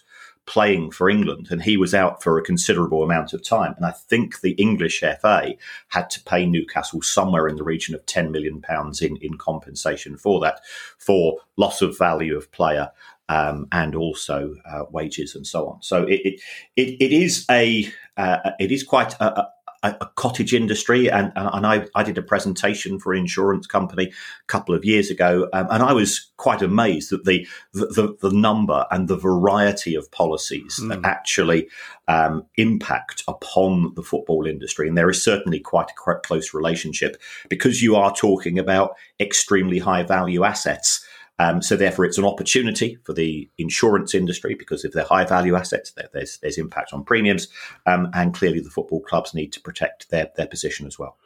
playing 0.46 0.90
for 0.90 1.08
England, 1.08 1.48
and 1.50 1.62
he 1.62 1.76
was 1.76 1.94
out 1.94 2.22
for 2.22 2.38
a 2.38 2.42
considerable 2.42 3.02
amount 3.02 3.32
of 3.32 3.42
time. 3.42 3.74
And 3.76 3.86
I 3.86 3.92
think 3.92 4.40
the 4.40 4.52
English 4.52 5.00
FA 5.00 5.54
had 5.88 6.10
to 6.10 6.22
pay 6.24 6.46
Newcastle 6.46 7.02
somewhere 7.02 7.48
in 7.48 7.56
the 7.56 7.64
region 7.64 7.94
of 7.94 8.04
ten 8.06 8.30
million 8.32 8.60
pounds 8.60 9.00
in 9.00 9.16
in 9.18 9.38
compensation 9.38 10.16
for 10.16 10.40
that, 10.40 10.60
for 10.98 11.38
loss 11.56 11.82
of 11.82 11.98
value 11.98 12.36
of 12.36 12.50
player. 12.52 12.90
Um, 13.28 13.66
and 13.72 13.94
also 13.94 14.56
uh, 14.66 14.82
wages 14.90 15.34
and 15.34 15.46
so 15.46 15.68
on. 15.68 15.80
So 15.80 16.02
it 16.02 16.20
it, 16.22 16.40
it, 16.76 16.96
it 17.00 17.12
is 17.12 17.46
a 17.50 17.90
uh, 18.18 18.50
it 18.58 18.70
is 18.70 18.82
quite 18.82 19.14
a, 19.20 19.24
a, 19.24 19.52
a 19.82 20.06
cottage 20.14 20.54
industry, 20.54 21.10
and 21.10 21.32
and 21.34 21.66
I, 21.66 21.86
I 21.94 22.02
did 22.02 22.16
a 22.16 22.22
presentation 22.22 23.00
for 23.00 23.12
an 23.12 23.18
insurance 23.18 23.66
company 23.66 24.06
a 24.06 24.46
couple 24.46 24.74
of 24.74 24.84
years 24.84 25.10
ago, 25.10 25.48
um, 25.52 25.66
and 25.70 25.82
I 25.82 25.92
was 25.92 26.30
quite 26.36 26.62
amazed 26.62 27.10
that 27.10 27.24
the 27.24 27.46
the, 27.72 28.16
the 28.20 28.30
number 28.30 28.86
and 28.90 29.08
the 29.08 29.16
variety 29.16 29.94
of 29.94 30.10
policies 30.12 30.78
mm. 30.80 30.88
that 30.88 30.98
hmm. 30.98 31.04
actually 31.04 31.68
um, 32.06 32.46
impact 32.56 33.24
upon 33.26 33.92
the 33.94 34.02
football 34.02 34.46
industry, 34.46 34.86
and 34.86 34.96
there 34.96 35.10
is 35.10 35.22
certainly 35.22 35.58
quite 35.58 35.90
a 35.90 36.18
close 36.20 36.54
relationship 36.54 37.16
because 37.48 37.82
you 37.82 37.96
are 37.96 38.14
talking 38.14 38.58
about 38.58 38.94
extremely 39.18 39.78
high 39.78 40.02
value 40.04 40.44
assets. 40.44 41.04
Um, 41.42 41.60
so 41.60 41.76
therefore, 41.76 42.04
it's 42.04 42.18
an 42.18 42.24
opportunity 42.24 42.98
for 43.02 43.12
the 43.12 43.50
insurance 43.58 44.14
industry 44.14 44.54
because 44.54 44.84
if 44.84 44.92
they're 44.92 45.02
high 45.02 45.24
value 45.24 45.56
assets, 45.56 45.92
there's 46.12 46.38
there's 46.38 46.56
impact 46.56 46.92
on 46.92 47.02
premiums, 47.02 47.48
um, 47.84 48.10
and 48.14 48.32
clearly 48.32 48.60
the 48.60 48.70
football 48.70 49.00
clubs 49.00 49.34
need 49.34 49.52
to 49.54 49.60
protect 49.60 50.10
their 50.10 50.30
their 50.36 50.46
position 50.46 50.86
as 50.86 51.00
well. 51.00 51.16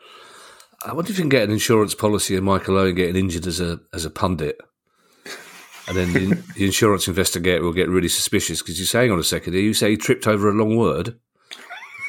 I 0.84 0.94
wonder 0.94 1.10
if 1.10 1.18
you 1.18 1.22
can 1.24 1.28
get 1.28 1.42
an 1.42 1.50
insurance 1.50 1.94
policy 1.94 2.34
and 2.34 2.46
Michael 2.46 2.78
Owen 2.78 2.94
getting 2.94 3.16
injured 3.16 3.46
as 3.46 3.60
a 3.60 3.80
as 3.92 4.06
a 4.06 4.10
pundit. 4.10 4.58
And 5.88 5.96
then 5.96 6.12
the, 6.14 6.42
the 6.54 6.64
insurance 6.64 7.06
investigator 7.06 7.62
will 7.62 7.72
get 7.72 7.88
really 7.88 8.08
suspicious 8.08 8.62
because 8.62 8.78
you're 8.78 8.86
saying 8.86 9.12
on 9.12 9.18
a 9.18 9.24
second 9.24 9.52
you 9.52 9.74
say 9.74 9.90
he 9.90 9.96
tripped 9.98 10.26
over 10.26 10.48
a 10.48 10.54
long 10.54 10.76
word. 10.76 11.18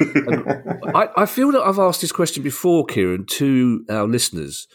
I, 0.00 1.08
I, 1.16 1.26
feel 1.26 1.50
that 1.52 1.62
I've 1.62 1.80
asked 1.80 2.02
this 2.02 2.12
question 2.12 2.44
before, 2.44 2.86
Kieran, 2.86 3.26
to 3.26 3.84
our 3.90 4.06
listeners, 4.06 4.68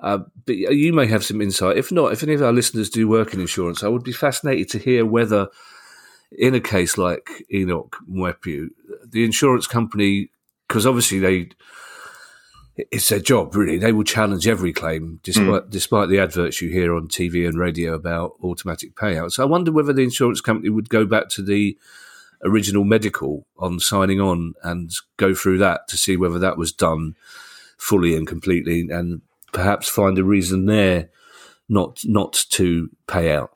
uh, 0.00 0.18
but 0.44 0.56
you 0.56 0.92
may 0.92 1.06
have 1.06 1.24
some 1.24 1.40
insight. 1.40 1.78
If 1.78 1.90
not, 1.90 2.12
if 2.12 2.22
any 2.22 2.34
of 2.34 2.42
our 2.42 2.52
listeners 2.52 2.90
do 2.90 3.08
work 3.08 3.32
in 3.32 3.40
insurance, 3.40 3.82
I 3.82 3.88
would 3.88 4.04
be 4.04 4.12
fascinated 4.12 4.68
to 4.70 4.78
hear 4.78 5.06
whether, 5.06 5.48
in 6.30 6.54
a 6.54 6.60
case 6.60 6.98
like 6.98 7.44
Enoch 7.52 7.96
Mwepu, 8.10 8.68
the 9.04 9.24
insurance 9.24 9.66
company, 9.66 10.30
because 10.68 10.86
obviously 10.86 11.18
they, 11.18 11.48
it's 12.76 13.08
their 13.08 13.20
job 13.20 13.54
really. 13.54 13.78
They 13.78 13.92
will 13.92 14.04
challenge 14.04 14.46
every 14.46 14.72
claim, 14.72 15.20
despite 15.22 15.46
mm. 15.46 15.70
despite 15.70 16.10
the 16.10 16.18
adverts 16.18 16.60
you 16.60 16.68
hear 16.68 16.94
on 16.94 17.08
TV 17.08 17.48
and 17.48 17.58
radio 17.58 17.94
about 17.94 18.34
automatic 18.42 18.94
payouts. 18.94 19.38
I 19.38 19.44
wonder 19.44 19.72
whether 19.72 19.94
the 19.94 20.02
insurance 20.02 20.42
company 20.42 20.68
would 20.68 20.90
go 20.90 21.06
back 21.06 21.30
to 21.30 21.42
the 21.42 21.78
original 22.44 22.84
medical 22.84 23.46
on 23.58 23.80
signing 23.80 24.20
on 24.20 24.52
and 24.62 24.90
go 25.16 25.34
through 25.34 25.56
that 25.56 25.88
to 25.88 25.96
see 25.96 26.18
whether 26.18 26.38
that 26.38 26.58
was 26.58 26.70
done 26.70 27.16
fully 27.78 28.14
and 28.14 28.26
completely 28.26 28.86
and 28.90 29.22
perhaps 29.56 29.88
find 29.88 30.18
a 30.18 30.24
reason 30.24 30.66
there 30.66 31.08
not 31.68 32.00
not 32.04 32.44
to 32.50 32.90
pay 33.08 33.32
out. 33.32 33.52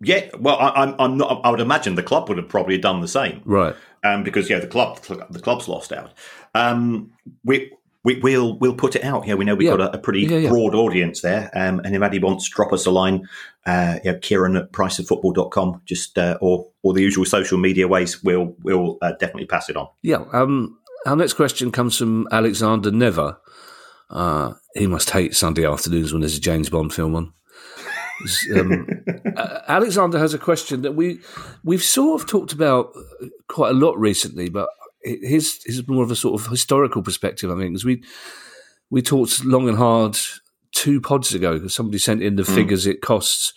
Yeah, 0.00 0.30
well, 0.38 0.56
I, 0.58 0.82
am 0.82 0.94
I'm 0.98 1.16
not. 1.16 1.42
I 1.44 1.50
would 1.50 1.60
imagine 1.60 1.96
the 1.96 2.02
club 2.02 2.28
would 2.28 2.38
have 2.38 2.48
probably 2.48 2.78
done 2.78 3.00
the 3.00 3.08
same, 3.08 3.42
right? 3.44 3.74
Um, 4.02 4.22
because 4.22 4.48
yeah, 4.48 4.58
the 4.58 4.66
club 4.66 5.00
the 5.02 5.40
club's 5.40 5.68
lost 5.68 5.92
out. 5.92 6.12
Um, 6.54 7.12
we. 7.44 7.72
We, 8.04 8.16
will 8.16 8.58
we'll 8.58 8.74
put 8.74 8.96
it 8.96 9.04
out. 9.04 9.28
Yeah, 9.28 9.34
we 9.34 9.44
know 9.44 9.54
we've 9.54 9.68
yeah. 9.68 9.76
got 9.76 9.94
a, 9.94 9.96
a 9.96 9.98
pretty 9.98 10.22
yeah, 10.22 10.38
yeah. 10.38 10.48
broad 10.48 10.74
audience 10.74 11.20
there. 11.20 11.48
Um, 11.54 11.78
and 11.78 11.94
if 11.94 12.02
anybody 12.02 12.18
wants, 12.18 12.48
drop 12.48 12.72
us 12.72 12.84
a 12.84 12.90
line. 12.90 13.28
Uh, 13.64 14.00
yeah, 14.02 14.14
Kieran 14.14 14.56
at 14.56 14.72
priceoffootball.com, 14.72 15.82
just 15.84 16.18
uh, 16.18 16.36
or 16.40 16.68
or 16.82 16.94
the 16.94 17.00
usual 17.00 17.24
social 17.24 17.58
media 17.58 17.86
ways. 17.86 18.20
We'll 18.24 18.56
we'll 18.64 18.98
uh, 19.02 19.12
definitely 19.12 19.46
pass 19.46 19.68
it 19.68 19.76
on. 19.76 19.86
Yeah. 20.02 20.24
Um, 20.32 20.80
our 21.06 21.14
next 21.14 21.34
question 21.34 21.70
comes 21.70 21.96
from 21.96 22.26
Alexander 22.32 22.90
Never. 22.90 23.38
Uh, 24.12 24.52
he 24.74 24.86
must 24.86 25.10
hate 25.10 25.34
Sunday 25.34 25.66
afternoons 25.66 26.12
when 26.12 26.20
there's 26.20 26.36
a 26.36 26.40
James 26.40 26.68
Bond 26.68 26.92
film 26.92 27.16
on. 27.16 27.32
Um, 28.54 28.86
Alexander 29.68 30.18
has 30.18 30.34
a 30.34 30.38
question 30.38 30.82
that 30.82 30.92
we 30.92 31.18
we've 31.64 31.82
sort 31.82 32.20
of 32.20 32.28
talked 32.28 32.52
about 32.52 32.92
quite 33.48 33.70
a 33.70 33.74
lot 33.74 33.98
recently, 33.98 34.48
but 34.48 34.68
his 35.02 35.60
is 35.64 35.88
more 35.88 36.04
of 36.04 36.10
a 36.10 36.16
sort 36.16 36.40
of 36.40 36.46
historical 36.48 37.02
perspective. 37.02 37.50
I 37.50 37.54
think 37.54 37.70
because 37.70 37.84
we 37.84 38.04
we 38.90 39.02
talked 39.02 39.44
long 39.44 39.68
and 39.68 39.78
hard 39.78 40.18
two 40.72 41.00
pods 41.00 41.34
ago. 41.34 41.54
Because 41.54 41.74
somebody 41.74 41.98
sent 41.98 42.22
in 42.22 42.36
the 42.36 42.42
mm. 42.42 42.54
figures 42.54 42.86
it 42.86 43.00
costs 43.00 43.54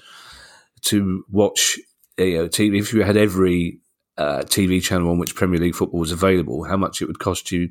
to 0.83 1.25
watch 1.29 1.79
you 2.17 2.37
know, 2.37 2.47
TV. 2.47 2.79
If 2.79 2.93
you 2.93 3.03
had 3.03 3.17
every 3.17 3.79
uh, 4.17 4.43
TV 4.45 4.81
channel 4.81 5.09
on 5.09 5.17
which 5.17 5.35
Premier 5.35 5.59
League 5.59 5.75
football 5.75 5.99
was 5.99 6.11
available, 6.11 6.63
how 6.63 6.77
much 6.77 7.01
it 7.01 7.07
would 7.07 7.19
cost 7.19 7.51
you 7.51 7.69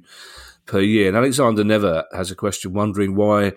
per 0.67 0.81
year. 0.81 1.09
And 1.09 1.17
Alexander 1.17 1.65
Never 1.65 2.05
has 2.13 2.31
a 2.31 2.37
question 2.37 2.73
wondering 2.73 3.15
why 3.15 3.53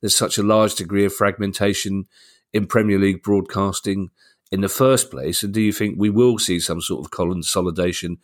there's 0.00 0.16
such 0.16 0.38
a 0.38 0.42
large 0.42 0.74
degree 0.74 1.04
of 1.04 1.14
fragmentation 1.14 2.06
in 2.52 2.66
Premier 2.66 2.98
League 2.98 3.22
broadcasting 3.22 4.10
in 4.50 4.60
the 4.60 4.68
first 4.68 5.10
place. 5.10 5.42
And 5.42 5.52
do 5.52 5.60
you 5.60 5.72
think 5.72 5.96
we 5.98 6.10
will 6.10 6.38
see 6.38 6.60
some 6.60 6.80
sort 6.80 7.04
of 7.04 7.10
consolidation 7.10 8.18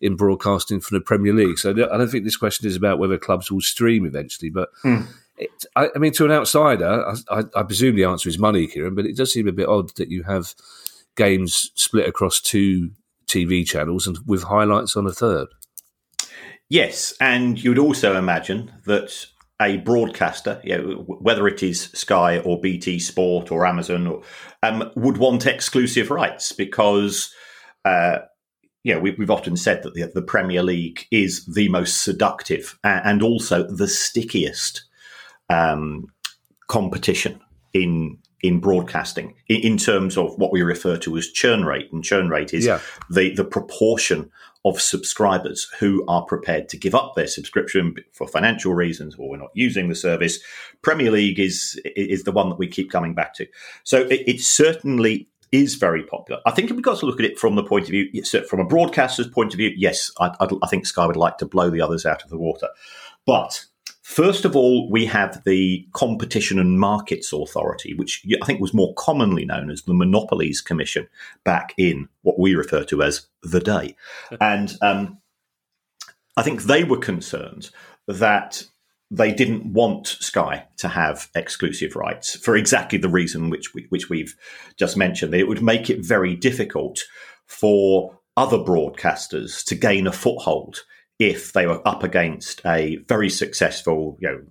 in 0.00 0.16
broadcasting 0.16 0.80
from 0.80 0.96
the 0.96 1.04
Premier 1.04 1.32
League? 1.32 1.58
So 1.58 1.70
I 1.70 1.74
don't 1.74 2.08
think 2.08 2.24
this 2.24 2.36
question 2.36 2.66
is 2.66 2.76
about 2.76 2.98
whether 2.98 3.18
clubs 3.18 3.50
will 3.50 3.60
stream 3.60 4.04
eventually, 4.04 4.50
but. 4.50 4.70
Mm. 4.84 5.06
It, 5.38 5.64
I, 5.74 5.88
I, 5.96 5.98
mean, 5.98 6.12
to 6.14 6.26
an 6.26 6.32
outsider, 6.32 7.14
I, 7.30 7.44
I, 7.56 7.62
presume 7.62 7.96
the 7.96 8.04
answer 8.04 8.28
is 8.28 8.38
money, 8.38 8.66
Kieran, 8.66 8.94
but 8.94 9.06
it 9.06 9.16
does 9.16 9.32
seem 9.32 9.48
a 9.48 9.52
bit 9.52 9.68
odd 9.68 9.96
that 9.96 10.10
you 10.10 10.22
have 10.24 10.54
games 11.16 11.70
split 11.76 12.06
across 12.06 12.42
two 12.42 12.90
TV 13.26 13.66
channels 13.66 14.06
and 14.06 14.18
with 14.26 14.42
highlights 14.42 14.98
on 14.98 15.06
a 15.06 15.12
third. 15.12 15.48
Yes, 16.70 17.12
and 17.20 17.62
you'd 17.62 17.80
also 17.80 18.16
imagine 18.16 18.72
that 18.86 19.26
a 19.60 19.78
broadcaster, 19.78 20.60
you 20.62 20.78
know, 20.78 20.92
whether 21.20 21.48
it 21.48 21.64
is 21.64 21.90
Sky 21.92 22.38
or 22.38 22.60
BT 22.60 23.00
Sport 23.00 23.50
or 23.50 23.66
Amazon, 23.66 24.06
or, 24.06 24.22
um, 24.62 24.90
would 24.94 25.18
want 25.18 25.46
exclusive 25.46 26.12
rights 26.12 26.52
because, 26.52 27.34
uh, 27.84 28.18
you 28.84 28.94
know, 28.94 29.00
we, 29.00 29.16
have 29.18 29.30
often 29.32 29.56
said 29.56 29.82
that 29.82 29.94
the, 29.94 30.10
the, 30.14 30.22
Premier 30.22 30.62
League 30.62 31.06
is 31.10 31.44
the 31.44 31.68
most 31.68 32.04
seductive 32.04 32.78
and 32.84 33.20
also 33.20 33.64
the 33.64 33.88
stickiest 33.88 34.84
um, 35.50 36.06
competition 36.68 37.40
in 37.74 38.16
in 38.42 38.60
broadcasting 38.60 39.34
in, 39.48 39.60
in, 39.60 39.76
terms 39.76 40.16
of 40.16 40.36
what 40.38 40.52
we 40.52 40.62
refer 40.62 40.96
to 40.98 41.16
as 41.16 41.28
churn 41.30 41.64
rate. 41.64 41.92
And 41.92 42.04
churn 42.04 42.28
rate 42.28 42.54
is 42.54 42.66
yeah. 42.66 42.80
the, 43.10 43.34
the 43.34 43.44
proportion 43.44 44.30
of 44.64 44.80
subscribers 44.80 45.68
who 45.78 46.04
are 46.06 46.24
prepared 46.24 46.68
to 46.68 46.76
give 46.76 46.94
up 46.94 47.14
their 47.14 47.26
subscription 47.26 47.96
for 48.12 48.28
financial 48.28 48.74
reasons 48.74 49.16
or 49.18 49.30
we're 49.30 49.36
not 49.38 49.50
using 49.54 49.88
the 49.88 49.94
service. 49.94 50.38
Premier 50.82 51.10
League 51.10 51.38
is 51.38 51.80
is 51.96 52.24
the 52.24 52.32
one 52.32 52.50
that 52.50 52.58
we 52.58 52.66
keep 52.66 52.90
coming 52.90 53.14
back 53.14 53.34
to. 53.34 53.46
So 53.84 54.02
it, 54.02 54.22
it 54.26 54.40
certainly 54.40 55.28
is 55.52 55.76
very 55.76 56.04
popular. 56.04 56.40
I 56.46 56.52
think 56.52 56.70
we've 56.70 56.82
got 56.82 56.98
to 57.00 57.06
look 57.06 57.18
at 57.18 57.26
it 57.26 57.38
from 57.38 57.56
the 57.56 57.64
point 57.64 57.84
of 57.84 57.90
view, 57.90 58.22
from 58.48 58.60
a 58.60 58.64
broadcaster's 58.64 59.28
point 59.28 59.52
of 59.52 59.58
view. 59.58 59.72
Yes, 59.76 60.10
I, 60.20 60.30
I 60.40 60.68
think 60.68 60.86
Sky 60.86 61.06
would 61.06 61.16
like 61.16 61.38
to 61.38 61.46
blow 61.46 61.70
the 61.70 61.80
others 61.80 62.06
out 62.06 62.22
of 62.22 62.30
the 62.30 62.38
water, 62.38 62.68
but 63.26 63.64
First 64.10 64.44
of 64.44 64.56
all, 64.56 64.90
we 64.90 65.06
have 65.06 65.40
the 65.44 65.86
Competition 65.92 66.58
and 66.58 66.80
Markets 66.80 67.32
Authority, 67.32 67.94
which 67.94 68.26
I 68.42 68.44
think 68.44 68.60
was 68.60 68.74
more 68.74 68.92
commonly 68.94 69.44
known 69.44 69.70
as 69.70 69.82
the 69.82 69.94
Monopolies 69.94 70.60
Commission 70.60 71.06
back 71.44 71.74
in 71.76 72.08
what 72.22 72.36
we 72.36 72.56
refer 72.56 72.82
to 72.86 73.04
as 73.04 73.28
the 73.44 73.60
day. 73.60 73.94
and 74.40 74.76
um, 74.82 75.18
I 76.36 76.42
think 76.42 76.64
they 76.64 76.82
were 76.82 76.98
concerned 76.98 77.70
that 78.08 78.64
they 79.12 79.32
didn't 79.32 79.72
want 79.72 80.08
Sky 80.08 80.66
to 80.78 80.88
have 80.88 81.28
exclusive 81.36 81.94
rights 81.94 82.34
for 82.34 82.56
exactly 82.56 82.98
the 82.98 83.08
reason 83.08 83.48
which 83.48 83.74
we, 83.74 83.86
which 83.90 84.10
we've 84.10 84.34
just 84.76 84.96
mentioned. 84.96 85.34
It 85.34 85.46
would 85.46 85.62
make 85.62 85.88
it 85.88 86.04
very 86.04 86.34
difficult 86.34 86.98
for 87.46 88.18
other 88.36 88.58
broadcasters 88.58 89.64
to 89.66 89.76
gain 89.76 90.08
a 90.08 90.12
foothold 90.12 90.80
if 91.20 91.52
they 91.52 91.66
were 91.66 91.86
up 91.86 92.02
against 92.02 92.62
a 92.66 92.96
very 93.06 93.30
successful, 93.30 94.16
you 94.20 94.28
know, 94.28 94.42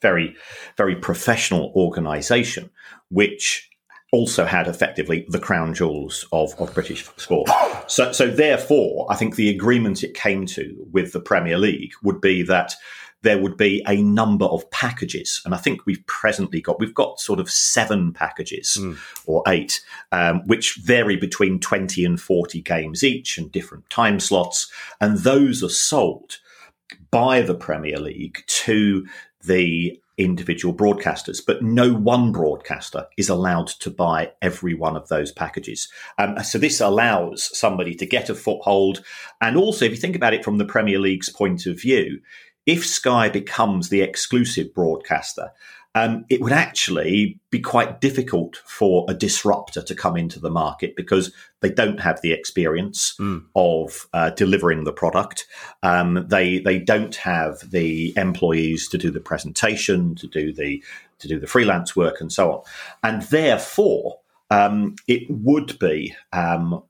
very, 0.00 0.36
very 0.76 0.94
professional 0.94 1.72
organization, 1.74 2.70
which 3.08 3.68
also 4.12 4.44
had 4.44 4.68
effectively 4.68 5.26
the 5.28 5.40
crown 5.40 5.74
jewels 5.74 6.26
of, 6.30 6.54
of 6.60 6.72
British 6.72 7.04
sport. 7.16 7.48
So, 7.88 8.12
so 8.12 8.30
therefore, 8.30 9.06
I 9.10 9.16
think 9.16 9.34
the 9.34 9.50
agreement 9.50 10.04
it 10.04 10.14
came 10.14 10.46
to 10.46 10.86
with 10.92 11.12
the 11.12 11.20
Premier 11.20 11.58
League 11.58 11.92
would 12.02 12.20
be 12.20 12.42
that 12.42 12.74
there 13.22 13.38
would 13.38 13.56
be 13.56 13.82
a 13.88 14.00
number 14.02 14.44
of 14.46 14.70
packages. 14.70 15.40
And 15.44 15.54
I 15.54 15.58
think 15.58 15.86
we've 15.86 16.04
presently 16.06 16.60
got, 16.60 16.78
we've 16.78 16.94
got 16.94 17.20
sort 17.20 17.40
of 17.40 17.50
seven 17.50 18.12
packages 18.12 18.76
mm. 18.80 18.96
or 19.26 19.42
eight, 19.48 19.80
um, 20.12 20.46
which 20.46 20.76
vary 20.76 21.16
between 21.16 21.58
20 21.58 22.04
and 22.04 22.20
40 22.20 22.62
games 22.62 23.02
each 23.02 23.36
and 23.36 23.50
different 23.50 23.88
time 23.90 24.20
slots. 24.20 24.70
And 25.00 25.18
those 25.18 25.62
are 25.64 25.68
sold 25.68 26.38
by 27.10 27.42
the 27.42 27.54
Premier 27.54 27.98
League 27.98 28.44
to 28.46 29.06
the 29.44 30.00
individual 30.18 30.74
broadcasters, 30.74 31.40
but 31.44 31.62
no 31.62 31.94
one 31.94 32.32
broadcaster 32.32 33.06
is 33.16 33.28
allowed 33.28 33.68
to 33.68 33.88
buy 33.88 34.32
every 34.42 34.74
one 34.74 34.96
of 34.96 35.08
those 35.08 35.30
packages. 35.30 35.88
Um, 36.18 36.42
so 36.42 36.58
this 36.58 36.80
allows 36.80 37.56
somebody 37.56 37.94
to 37.94 38.04
get 38.04 38.28
a 38.28 38.34
foothold. 38.34 39.02
And 39.40 39.56
also, 39.56 39.84
if 39.84 39.92
you 39.92 39.96
think 39.96 40.16
about 40.16 40.34
it 40.34 40.44
from 40.44 40.58
the 40.58 40.64
Premier 40.64 40.98
League's 40.98 41.28
point 41.28 41.66
of 41.66 41.80
view, 41.80 42.20
if 42.68 42.86
Sky 42.86 43.30
becomes 43.30 43.88
the 43.88 44.02
exclusive 44.02 44.74
broadcaster, 44.74 45.50
um, 45.94 46.26
it 46.28 46.42
would 46.42 46.52
actually 46.52 47.40
be 47.50 47.60
quite 47.60 48.02
difficult 48.02 48.56
for 48.66 49.06
a 49.08 49.14
disruptor 49.14 49.82
to 49.82 49.94
come 49.94 50.18
into 50.18 50.38
the 50.38 50.50
market 50.50 50.94
because 50.94 51.32
they 51.60 51.70
don't 51.70 51.98
have 51.98 52.20
the 52.20 52.30
experience 52.30 53.16
mm. 53.18 53.42
of 53.56 54.06
uh, 54.12 54.30
delivering 54.30 54.84
the 54.84 54.92
product. 54.92 55.46
Um, 55.82 56.26
they 56.28 56.58
they 56.58 56.78
don't 56.78 57.16
have 57.16 57.70
the 57.70 58.12
employees 58.18 58.86
to 58.88 58.98
do 58.98 59.10
the 59.10 59.18
presentation, 59.18 60.14
to 60.16 60.26
do 60.26 60.52
the 60.52 60.84
to 61.20 61.26
do 61.26 61.40
the 61.40 61.46
freelance 61.46 61.96
work, 61.96 62.20
and 62.20 62.30
so 62.30 62.52
on. 62.52 62.62
And 63.02 63.22
therefore, 63.22 64.18
um, 64.50 64.94
it 65.08 65.26
would 65.30 65.78
be 65.78 66.14
um, 66.34 66.82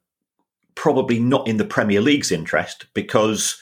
probably 0.74 1.20
not 1.20 1.46
in 1.46 1.56
the 1.56 1.64
Premier 1.64 2.00
League's 2.00 2.32
interest 2.32 2.86
because 2.94 3.58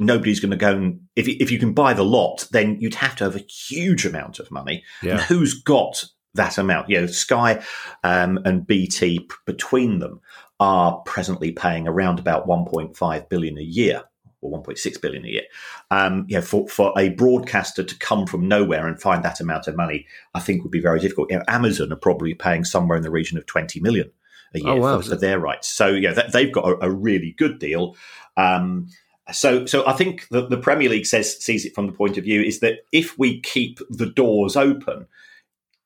nobody's 0.00 0.40
going 0.40 0.50
to 0.50 0.56
go 0.56 0.72
and 0.74 1.00
if 1.16 1.28
you, 1.28 1.36
if 1.40 1.50
you 1.50 1.58
can 1.58 1.72
buy 1.72 1.92
the 1.92 2.04
lot, 2.04 2.46
then 2.52 2.78
you'd 2.80 2.94
have 2.94 3.16
to 3.16 3.24
have 3.24 3.36
a 3.36 3.40
huge 3.40 4.06
amount 4.06 4.38
of 4.38 4.50
money. 4.50 4.84
Yeah. 5.02 5.12
And 5.12 5.20
who's 5.22 5.54
got 5.62 6.04
that 6.34 6.58
amount? 6.58 6.88
You 6.88 7.02
know, 7.02 7.06
Sky 7.06 7.62
um, 8.04 8.38
and 8.44 8.66
BT 8.66 9.20
p- 9.20 9.34
between 9.46 9.98
them 9.98 10.20
are 10.58 10.98
presently 11.06 11.52
paying 11.52 11.88
around 11.88 12.18
about 12.18 12.46
1.5 12.46 13.28
billion 13.28 13.58
a 13.58 13.62
year 13.62 14.04
or 14.42 14.62
1.6 14.62 15.00
billion 15.00 15.24
a 15.24 15.28
year. 15.28 15.42
Um, 15.90 16.24
you 16.28 16.36
know, 16.36 16.42
for, 16.42 16.68
for 16.68 16.92
a 16.98 17.10
broadcaster 17.10 17.82
to 17.82 17.98
come 17.98 18.26
from 18.26 18.48
nowhere 18.48 18.86
and 18.86 19.00
find 19.00 19.24
that 19.24 19.40
amount 19.40 19.68
of 19.68 19.76
money, 19.76 20.06
I 20.34 20.40
think 20.40 20.62
would 20.62 20.70
be 20.70 20.80
very 20.80 21.00
difficult. 21.00 21.30
You 21.30 21.38
know, 21.38 21.44
Amazon 21.48 21.92
are 21.92 21.96
probably 21.96 22.34
paying 22.34 22.64
somewhere 22.64 22.96
in 22.96 23.02
the 23.02 23.10
region 23.10 23.38
of 23.38 23.46
20 23.46 23.80
million 23.80 24.10
a 24.54 24.60
year 24.60 24.68
oh, 24.70 24.76
wow. 24.76 25.00
for, 25.00 25.10
for, 25.10 25.16
their 25.16 25.38
rights. 25.38 25.68
So 25.68 25.88
yeah, 25.88 26.12
they've 26.32 26.52
got 26.52 26.64
a, 26.64 26.86
a 26.86 26.90
really 26.90 27.34
good 27.38 27.58
deal. 27.58 27.96
Um, 28.36 28.88
so, 29.32 29.66
so 29.66 29.86
I 29.86 29.92
think 29.92 30.28
the, 30.30 30.46
the 30.46 30.56
Premier 30.56 30.88
League 30.88 31.06
says 31.06 31.42
sees 31.42 31.64
it 31.64 31.74
from 31.74 31.86
the 31.86 31.92
point 31.92 32.18
of 32.18 32.24
view 32.24 32.42
is 32.42 32.60
that 32.60 32.80
if 32.92 33.18
we 33.18 33.40
keep 33.40 33.78
the 33.90 34.06
doors 34.06 34.56
open, 34.56 35.06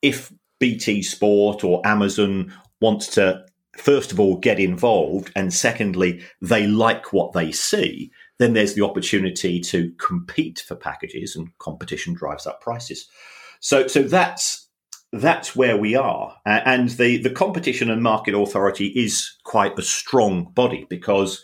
if 0.03 0.33
BT 0.61 1.03
Sport 1.03 1.65
or 1.65 1.87
Amazon 1.87 2.53
wants 2.81 3.09
to 3.09 3.45
first 3.77 4.13
of 4.13 4.21
all 4.21 4.37
get 4.37 4.61
involved, 4.61 5.31
and 5.35 5.53
secondly 5.53 6.23
they 6.41 6.67
like 6.67 7.13
what 7.13 7.33
they 7.33 7.53
see, 7.53 8.11
then 8.39 8.53
there's 8.53 8.75
the 8.75 8.85
opportunity 8.85 9.61
to 9.61 9.91
compete 9.99 10.65
for 10.67 10.77
packages, 10.77 11.37
and 11.37 11.57
competition 11.59 12.15
drives 12.15 12.47
up 12.47 12.61
prices. 12.61 13.09
So, 13.61 13.87
so 13.87 14.03
that's 14.03 14.69
that's 15.13 15.55
where 15.55 15.77
we 15.77 15.95
are, 15.95 16.37
and 16.45 16.91
the 16.91 17.19
the 17.19 17.31
Competition 17.31 17.91
and 17.91 18.03
Market 18.03 18.35
Authority 18.35 18.87
is 18.89 19.37
quite 19.45 19.79
a 19.79 19.83
strong 19.83 20.51
body 20.55 20.87
because 20.91 21.43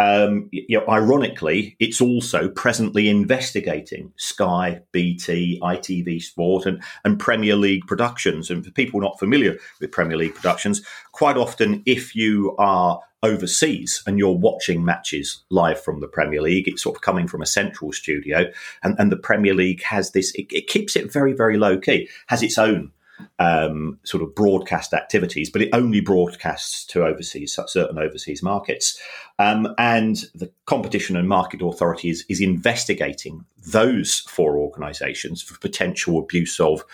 um, 0.00 0.48
you 0.50 0.78
know, 0.78 0.84
ironically, 0.88 1.76
it's 1.78 2.00
also 2.00 2.48
presently 2.48 3.10
investigating 3.10 4.12
Sky, 4.16 4.80
BT, 4.92 5.60
ITV 5.62 6.22
Sport, 6.22 6.64
and, 6.64 6.82
and 7.04 7.20
Premier 7.20 7.54
League 7.54 7.86
productions. 7.86 8.50
And 8.50 8.64
for 8.64 8.70
people 8.70 9.00
not 9.00 9.18
familiar 9.18 9.58
with 9.78 9.92
Premier 9.92 10.16
League 10.16 10.34
productions, 10.34 10.80
quite 11.12 11.36
often, 11.36 11.82
if 11.84 12.16
you 12.16 12.56
are 12.58 13.00
overseas 13.22 14.02
and 14.06 14.18
you're 14.18 14.30
watching 14.30 14.82
matches 14.82 15.44
live 15.50 15.78
from 15.78 16.00
the 16.00 16.08
Premier 16.08 16.40
League, 16.40 16.66
it's 16.66 16.82
sort 16.82 16.96
of 16.96 17.02
coming 17.02 17.28
from 17.28 17.42
a 17.42 17.46
central 17.46 17.92
studio. 17.92 18.50
And, 18.82 18.96
and 18.98 19.12
the 19.12 19.18
Premier 19.18 19.52
League 19.52 19.82
has 19.82 20.12
this, 20.12 20.32
it, 20.34 20.46
it 20.50 20.66
keeps 20.66 20.96
it 20.96 21.12
very, 21.12 21.34
very 21.34 21.58
low 21.58 21.78
key, 21.78 22.08
has 22.28 22.42
its 22.42 22.56
own 22.56 22.90
um, 23.38 23.98
sort 24.04 24.22
of 24.22 24.34
broadcast 24.34 24.92
activities, 24.92 25.50
but 25.50 25.62
it 25.62 25.70
only 25.72 26.00
broadcasts 26.00 26.84
to 26.86 27.04
overseas 27.04 27.58
certain 27.66 27.98
overseas 27.98 28.42
markets. 28.42 29.00
Um, 29.38 29.74
and 29.78 30.16
the 30.34 30.52
Competition 30.70 31.16
and 31.16 31.28
Market 31.28 31.62
Authority 31.62 32.10
is, 32.10 32.24
is 32.28 32.40
investigating 32.40 33.44
those 33.72 34.20
four 34.20 34.56
organisations 34.56 35.42
for 35.42 35.58
potential 35.58 36.16
abuse 36.16 36.60
of 36.60 36.84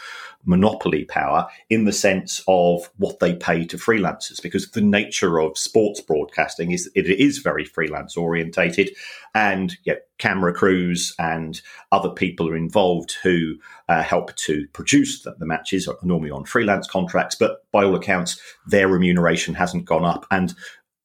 monopoly 0.47 1.05
power 1.05 1.47
in 1.69 1.85
the 1.85 1.93
sense 1.93 2.43
of 2.49 2.89
what 2.97 3.21
they 3.21 3.35
pay 3.35 3.67
to 3.67 3.77
freelancers, 3.77 4.41
because 4.41 4.71
the 4.71 4.81
nature 4.81 5.39
of 5.39 5.59
sports 5.59 6.01
broadcasting 6.01 6.71
is 6.71 6.91
it 6.95 7.05
is 7.05 7.37
very 7.37 7.67
freelance 7.67 8.17
orientated, 8.17 8.89
and 9.35 9.77
camera 10.17 10.55
crews 10.55 11.15
and 11.19 11.61
other 11.93 12.09
people 12.09 12.49
are 12.49 12.57
involved 12.57 13.15
who 13.23 13.57
uh, 13.91 14.03
help 14.03 14.35
to 14.37 14.67
produce 14.73 15.21
the, 15.21 15.35
the 15.39 15.45
matches, 15.45 15.87
are 15.87 15.99
normally 16.03 16.31
on 16.31 16.47
freelance 16.47 16.87
contracts, 16.87 17.35
but 17.35 17.71
by 17.73 17.85
all 17.85 17.95
accounts, 17.95 18.41
their 18.67 18.89
remuneration 18.89 19.53
hasn't 19.53 19.85
gone 19.85 20.07
up, 20.07 20.25
and 20.31 20.55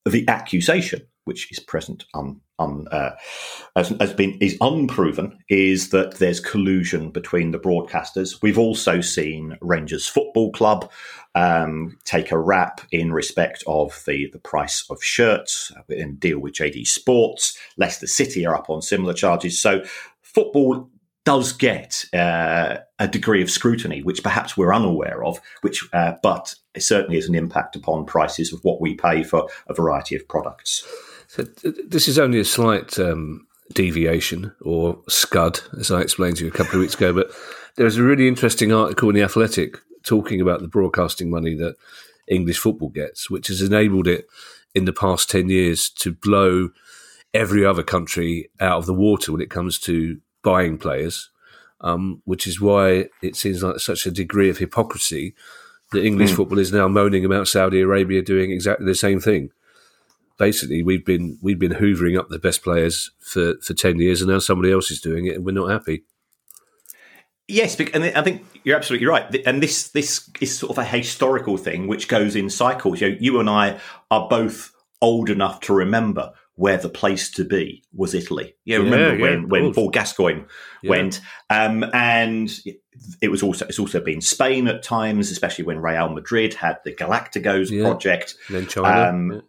the 0.05 0.25
accusation 0.29 1.05
which 1.25 1.51
is 1.51 1.59
present 1.59 2.05
uh, 2.91 3.11
has, 3.75 3.89
has, 3.99 4.13
been 4.13 4.37
is 4.39 4.57
unproven, 4.61 5.37
is 5.49 5.89
that 5.89 6.15
there's 6.15 6.39
collusion 6.39 7.09
between 7.09 7.51
the 7.51 7.59
broadcasters. 7.59 8.41
We've 8.41 8.57
also 8.57 9.01
seen 9.01 9.57
Rangers 9.61 10.07
Football 10.07 10.51
Club 10.51 10.91
um, 11.33 11.97
take 12.03 12.31
a 12.31 12.37
rap 12.37 12.81
in 12.91 13.11
respect 13.11 13.63
of 13.67 14.03
the 14.05 14.29
the 14.31 14.39
price 14.39 14.85
of 14.89 15.03
shirts 15.03 15.71
and 15.89 16.19
deal 16.19 16.39
with 16.39 16.53
JD 16.53 16.85
Sports. 16.87 17.57
Leicester 17.77 18.07
City 18.07 18.45
are 18.45 18.55
up 18.55 18.69
on 18.69 18.81
similar 18.81 19.13
charges. 19.13 19.59
So 19.59 19.83
football 20.21 20.89
does 21.23 21.53
get 21.53 22.03
uh, 22.13 22.77
a 22.99 23.07
degree 23.07 23.41
of 23.41 23.51
scrutiny, 23.51 24.01
which 24.01 24.23
perhaps 24.23 24.57
we're 24.57 24.73
unaware 24.73 25.23
of, 25.23 25.39
which 25.61 25.87
uh, 25.93 26.13
but 26.23 26.55
it 26.73 26.81
certainly 26.81 27.15
has 27.15 27.27
an 27.27 27.35
impact 27.35 27.75
upon 27.75 28.05
prices 28.05 28.51
of 28.51 28.59
what 28.63 28.81
we 28.81 28.95
pay 28.95 29.23
for 29.23 29.47
a 29.67 29.73
variety 29.73 30.15
of 30.15 30.27
products. 30.27 30.85
So 31.31 31.43
this 31.63 32.09
is 32.09 32.19
only 32.19 32.41
a 32.41 32.43
slight 32.43 32.99
um, 32.99 33.47
deviation 33.71 34.53
or 34.59 34.99
scud, 35.07 35.61
as 35.79 35.89
I 35.89 36.01
explained 36.01 36.35
to 36.35 36.43
you 36.43 36.51
a 36.51 36.53
couple 36.53 36.75
of 36.75 36.81
weeks 36.81 36.95
ago. 36.95 37.13
But 37.13 37.31
there's 37.77 37.95
a 37.95 38.03
really 38.03 38.27
interesting 38.27 38.73
article 38.73 39.07
in 39.07 39.15
the 39.15 39.23
Athletic 39.23 39.77
talking 40.03 40.41
about 40.41 40.59
the 40.59 40.67
broadcasting 40.67 41.29
money 41.29 41.55
that 41.55 41.77
English 42.27 42.57
football 42.57 42.89
gets, 42.89 43.29
which 43.29 43.47
has 43.47 43.61
enabled 43.61 44.09
it 44.09 44.27
in 44.75 44.83
the 44.83 44.91
past 44.91 45.29
ten 45.29 45.47
years 45.47 45.89
to 45.91 46.11
blow 46.11 46.71
every 47.33 47.65
other 47.65 47.81
country 47.81 48.49
out 48.59 48.79
of 48.79 48.85
the 48.85 48.93
water 48.93 49.31
when 49.31 49.39
it 49.39 49.49
comes 49.49 49.79
to 49.79 50.19
buying 50.43 50.77
players. 50.77 51.29
Um, 51.79 52.21
which 52.25 52.45
is 52.45 52.59
why 52.59 53.07
it 53.21 53.37
seems 53.37 53.63
like 53.63 53.79
such 53.79 54.05
a 54.05 54.11
degree 54.11 54.49
of 54.49 54.57
hypocrisy 54.57 55.33
that 55.93 56.05
English 56.05 56.31
mm. 56.31 56.35
football 56.35 56.59
is 56.59 56.73
now 56.73 56.89
moaning 56.89 57.23
about 57.23 57.47
Saudi 57.47 57.79
Arabia 57.79 58.21
doing 58.21 58.51
exactly 58.51 58.85
the 58.85 58.95
same 58.95 59.21
thing. 59.21 59.51
Basically, 60.37 60.81
we've 60.81 61.05
been 61.05 61.37
we've 61.41 61.59
been 61.59 61.73
hoovering 61.73 62.17
up 62.17 62.29
the 62.29 62.39
best 62.39 62.63
players 62.63 63.11
for, 63.19 63.55
for 63.61 63.73
ten 63.73 63.99
years, 63.99 64.21
and 64.21 64.31
now 64.31 64.39
somebody 64.39 64.71
else 64.71 64.91
is 64.91 65.01
doing 65.01 65.27
it, 65.27 65.35
and 65.35 65.45
we're 65.45 65.51
not 65.51 65.69
happy. 65.69 66.03
Yes, 67.47 67.77
and 67.79 68.05
I 68.05 68.21
think 68.21 68.45
you're 68.63 68.77
absolutely 68.77 69.07
right. 69.07 69.45
And 69.45 69.61
this 69.61 69.89
this 69.89 70.29
is 70.39 70.57
sort 70.57 70.71
of 70.71 70.77
a 70.77 70.85
historical 70.85 71.57
thing 71.57 71.87
which 71.87 72.07
goes 72.07 72.35
in 72.35 72.49
cycles. 72.49 73.01
You, 73.01 73.09
know, 73.09 73.17
you 73.19 73.39
and 73.39 73.49
I 73.49 73.79
are 74.09 74.27
both 74.29 74.73
old 75.01 75.29
enough 75.29 75.59
to 75.61 75.73
remember 75.73 76.31
where 76.55 76.77
the 76.77 76.89
place 76.89 77.29
to 77.31 77.43
be 77.43 77.83
was 77.93 78.13
Italy. 78.13 78.55
You 78.65 78.77
know, 78.77 78.83
remember 78.85 79.15
yeah, 79.15 79.21
when, 79.21 79.49
when 79.49 79.73
Paul 79.73 79.89
Gascoigne 79.89 80.43
yeah. 80.81 80.89
went, 80.89 81.19
um, 81.49 81.83
and 81.93 82.51
it 83.21 83.29
was 83.29 83.43
also 83.43 83.65
it's 83.65 83.79
also 83.79 83.99
been 83.99 84.21
Spain 84.21 84.67
at 84.67 84.83
times, 84.83 85.31
especially 85.31 85.65
when 85.65 85.79
Real 85.79 86.09
Madrid 86.09 86.53
had 86.53 86.77
the 86.85 86.93
Galacticos 86.93 87.81
project. 87.81 88.35
And 88.47 88.57
then 88.57 88.67
China, 88.67 89.09
um, 89.09 89.41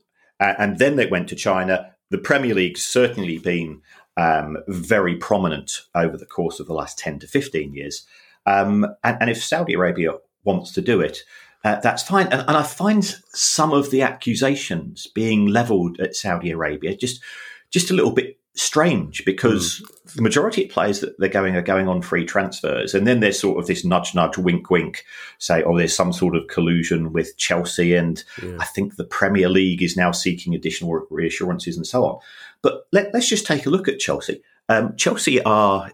and 0.59 0.79
then 0.79 0.97
they 0.97 1.07
went 1.07 1.29
to 1.29 1.37
China. 1.37 1.93
The 2.11 2.19
Premier 2.19 2.55
League's 2.55 2.83
certainly 2.83 3.39
been 3.39 3.83
um, 4.17 4.59
very 4.69 5.17
prominent 5.17 5.83
over 5.95 6.17
the 6.17 6.27
course 6.27 6.61
of 6.61 6.67
the 6.67 6.75
last 6.75 6.99
ten 6.99 7.19
to 7.21 7.27
fifteen 7.27 7.75
years. 7.75 8.07
Um, 8.47 8.85
and, 9.05 9.17
and 9.21 9.31
if 9.31 9.43
Saudi 9.43 9.75
Arabia 9.75 10.13
wants 10.45 10.73
to 10.73 10.81
do 10.81 11.01
it, 11.01 11.23
uh, 11.65 11.81
that's 11.81 12.03
fine. 12.03 12.27
And, 12.27 12.41
and, 12.41 12.57
I 12.57 12.63
find 12.65 13.05
some 13.33 13.73
of 13.73 13.91
the 13.91 14.03
accusations 14.03 15.07
being 15.07 15.47
leveled 15.47 16.01
at 16.01 16.17
Saudi 16.17 16.51
Arabia 16.51 16.97
just 16.97 17.23
just 17.71 17.91
a 17.91 17.95
little 17.95 18.11
bit 18.11 18.39
strange 18.55 19.25
because 19.25 19.81
mm. 19.81 20.15
the 20.15 20.23
majority 20.23 20.65
of 20.65 20.71
players 20.71 21.01
that 21.01 21.19
they're 21.19 21.29
going 21.29 21.57
are 21.57 21.63
going 21.63 21.89
on 21.89 22.03
free 22.03 22.25
transfers, 22.25 22.95
and 22.95 23.07
then 23.07 23.21
there's 23.21 23.39
sort 23.39 23.59
of 23.59 23.67
this 23.67 23.85
nudge, 23.85 24.15
nudge, 24.15 24.37
wink, 24.37 24.71
wink, 24.71 25.05
say, 25.39 25.63
oh, 25.63 25.77
there's 25.77 25.95
some 25.95 26.13
sort 26.13 26.37
of 26.37 26.47
collusion 26.49 27.13
with 27.13 27.37
Chelsea, 27.37 27.95
and 27.95 28.23
yeah. 28.43 28.57
I 28.61 28.65
think 28.65 28.97
the 28.97 29.05
Premier 29.05 29.49
League 29.49 29.83
is 29.83 29.97
now 29.97 30.13
seeking 30.13 30.55
additional 30.55 31.07
reassurances 31.11 31.77
and 31.77 31.87
so 31.87 32.05
on. 32.05 32.19
But 32.63 32.87
let, 32.93 33.15
us 33.15 33.29
just 33.29 33.47
take 33.47 33.67
a 33.67 33.71
look 33.71 33.89
at 33.89 33.99
Chelsea. 33.99 34.43
Um, 34.69 34.95
Chelsea 34.97 35.43
are 35.43 35.91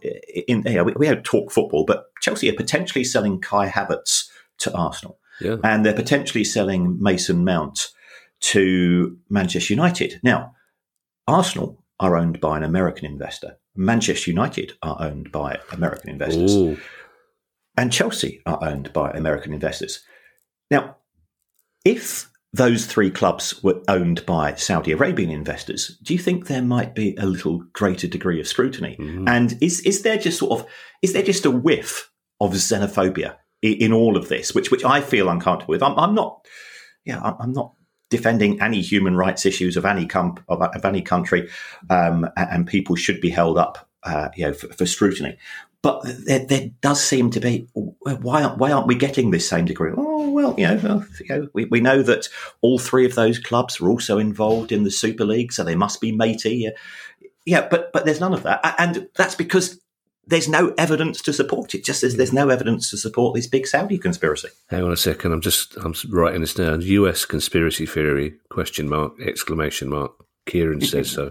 in. 0.47 0.63
You 0.67 0.75
know, 0.75 0.85
we, 0.85 0.93
we 0.97 1.07
don't 1.07 1.25
talk 1.25 1.51
football, 1.51 1.85
but 1.85 2.11
Chelsea 2.21 2.49
are 2.51 2.55
potentially 2.55 3.05
selling 3.05 3.41
Kai 3.41 3.69
Havertz 3.69 4.29
to 4.59 4.75
Arsenal. 4.75 5.19
Yeah. 5.41 5.57
And 5.63 5.87
they're 5.87 5.95
potentially 5.95 6.45
selling 6.45 7.01
Mason 7.01 7.45
Mount 7.45 7.91
to 8.41 9.17
Manchester 9.31 9.73
United. 9.73 10.21
Now, 10.23 10.55
Arsenal 11.27 11.78
are 12.01 12.17
owned 12.17 12.41
by 12.41 12.57
an 12.57 12.63
American 12.63 13.07
investor. 13.07 13.59
Manchester 13.75 14.31
United 14.31 14.73
are 14.83 14.97
owned 15.01 15.33
by 15.33 15.59
American 15.73 16.11
investors. 16.11 16.55
Ooh. 16.55 16.79
And 17.77 17.93
Chelsea 17.93 18.41
are 18.45 18.59
owned 18.63 18.93
by 18.93 19.11
American 19.11 19.53
investors. 19.53 20.05
Now, 20.71 20.97
if 21.85 22.29
those 22.53 22.87
three 22.87 23.11
clubs 23.11 23.63
were 23.63 23.83
owned 23.89 24.25
by 24.27 24.55
Saudi 24.55 24.93
Arabian 24.93 25.31
investors, 25.31 25.99
do 26.03 26.13
you 26.13 26.19
think 26.19 26.47
there 26.47 26.63
might 26.63 26.95
be 26.95 27.15
a 27.17 27.27
little 27.27 27.63
greater 27.73 28.09
degree 28.09 28.41
of 28.41 28.49
scrutiny? 28.49 28.97
Mm-hmm. 28.99 29.29
And 29.29 29.59
is 29.61 29.81
is 29.81 30.03
there 30.03 30.19
just 30.19 30.39
sort 30.39 30.61
of 30.61 30.67
is 31.03 31.13
there 31.13 31.23
just 31.23 31.47
a 31.47 31.51
whiff 31.51 32.11
of 32.41 32.53
xenophobia 32.53 33.37
in 33.63 33.93
all 33.93 34.17
of 34.17 34.29
this, 34.29 34.55
which 34.55 34.71
which 34.71 34.85
I 34.85 35.01
feel 35.01 35.29
uncomfortable 35.29 35.73
with. 35.73 35.83
I'm, 35.83 35.99
I'm 35.99 36.15
not, 36.15 36.47
yeah, 37.05 37.21
I'm 37.21 37.53
not 37.53 37.75
defending 38.11 38.61
any 38.61 38.81
human 38.81 39.17
rights 39.17 39.45
issues 39.45 39.77
of 39.77 39.85
any 39.85 40.07
com- 40.07 40.39
of, 40.49 40.63
of 40.63 40.85
any 40.85 41.03
country, 41.03 41.49
um, 41.91 42.29
and 42.37 42.67
people 42.67 42.97
should 42.97 43.21
be 43.21 43.31
held 43.31 43.59
up, 43.59 43.89
uh, 44.05 44.29
you 44.37 44.47
know, 44.47 44.53
for, 44.53 44.69
for 44.69 44.87
scrutiny. 44.87 45.37
But 45.81 46.03
there, 46.25 46.45
there, 46.45 46.71
does 46.81 47.03
seem 47.03 47.31
to 47.31 47.41
be 47.41 47.69
why 47.73 48.43
aren't, 48.43 48.59
why 48.59 48.73
aren't 48.73 48.89
we 48.89 48.97
getting 48.97 49.31
this 49.31 49.49
same 49.49 49.65
degree? 49.65 49.93
Oh 49.97 50.31
well, 50.31 50.55
you 50.59 50.67
know, 50.67 50.81
well, 50.83 51.07
you 51.21 51.29
know 51.29 51.49
we, 51.53 51.67
we 51.67 51.81
know 51.81 52.03
that 52.03 52.29
all 52.63 52.79
three 52.79 53.07
of 53.07 53.15
those 53.15 53.39
clubs 53.39 53.81
are 53.81 53.89
also 53.89 54.19
involved 54.19 54.73
in 54.73 54.83
the 54.83 54.91
Super 54.91 55.25
League, 55.25 55.53
so 55.53 55.63
they 55.63 55.77
must 55.77 56.01
be 56.01 56.11
matey. 56.11 56.71
Yeah 57.47 57.67
but 57.69 57.93
but 57.93 58.05
there's 58.05 58.21
none 58.21 58.35
of 58.35 58.43
that, 58.43 58.75
and 58.79 59.09
that's 59.15 59.35
because 59.35 59.81
there's 60.29 60.49
no 60.49 60.75
evidence 60.79 61.23
to 61.23 61.33
support 61.33 61.75
it. 61.75 61.85
Just 61.85 62.03
as 62.03 62.17
there's 62.17 62.33
no 62.33 62.49
evidence 62.49 62.91
to 62.91 62.97
support 62.97 63.35
this 63.35 63.47
big 63.47 63.67
Saudi 63.67 63.99
conspiracy. 63.99 64.49
Hang 64.69 64.85
on 64.85 64.93
a 64.93 64.97
second. 64.97 65.33
I'm 65.33 65.41
just 65.41 65.77
I'm 65.77 65.95
writing 66.11 66.43
this 66.43 66.55
down. 66.55 66.83
U.S. 66.83 67.25
conspiracy 67.25 67.87
theory? 67.87 68.35
Question 68.51 68.89
mark! 68.89 69.21
Exclamation 69.21 69.89
mark! 69.89 70.13
Kieran 70.47 70.81
says 70.81 71.11
so. 71.11 71.31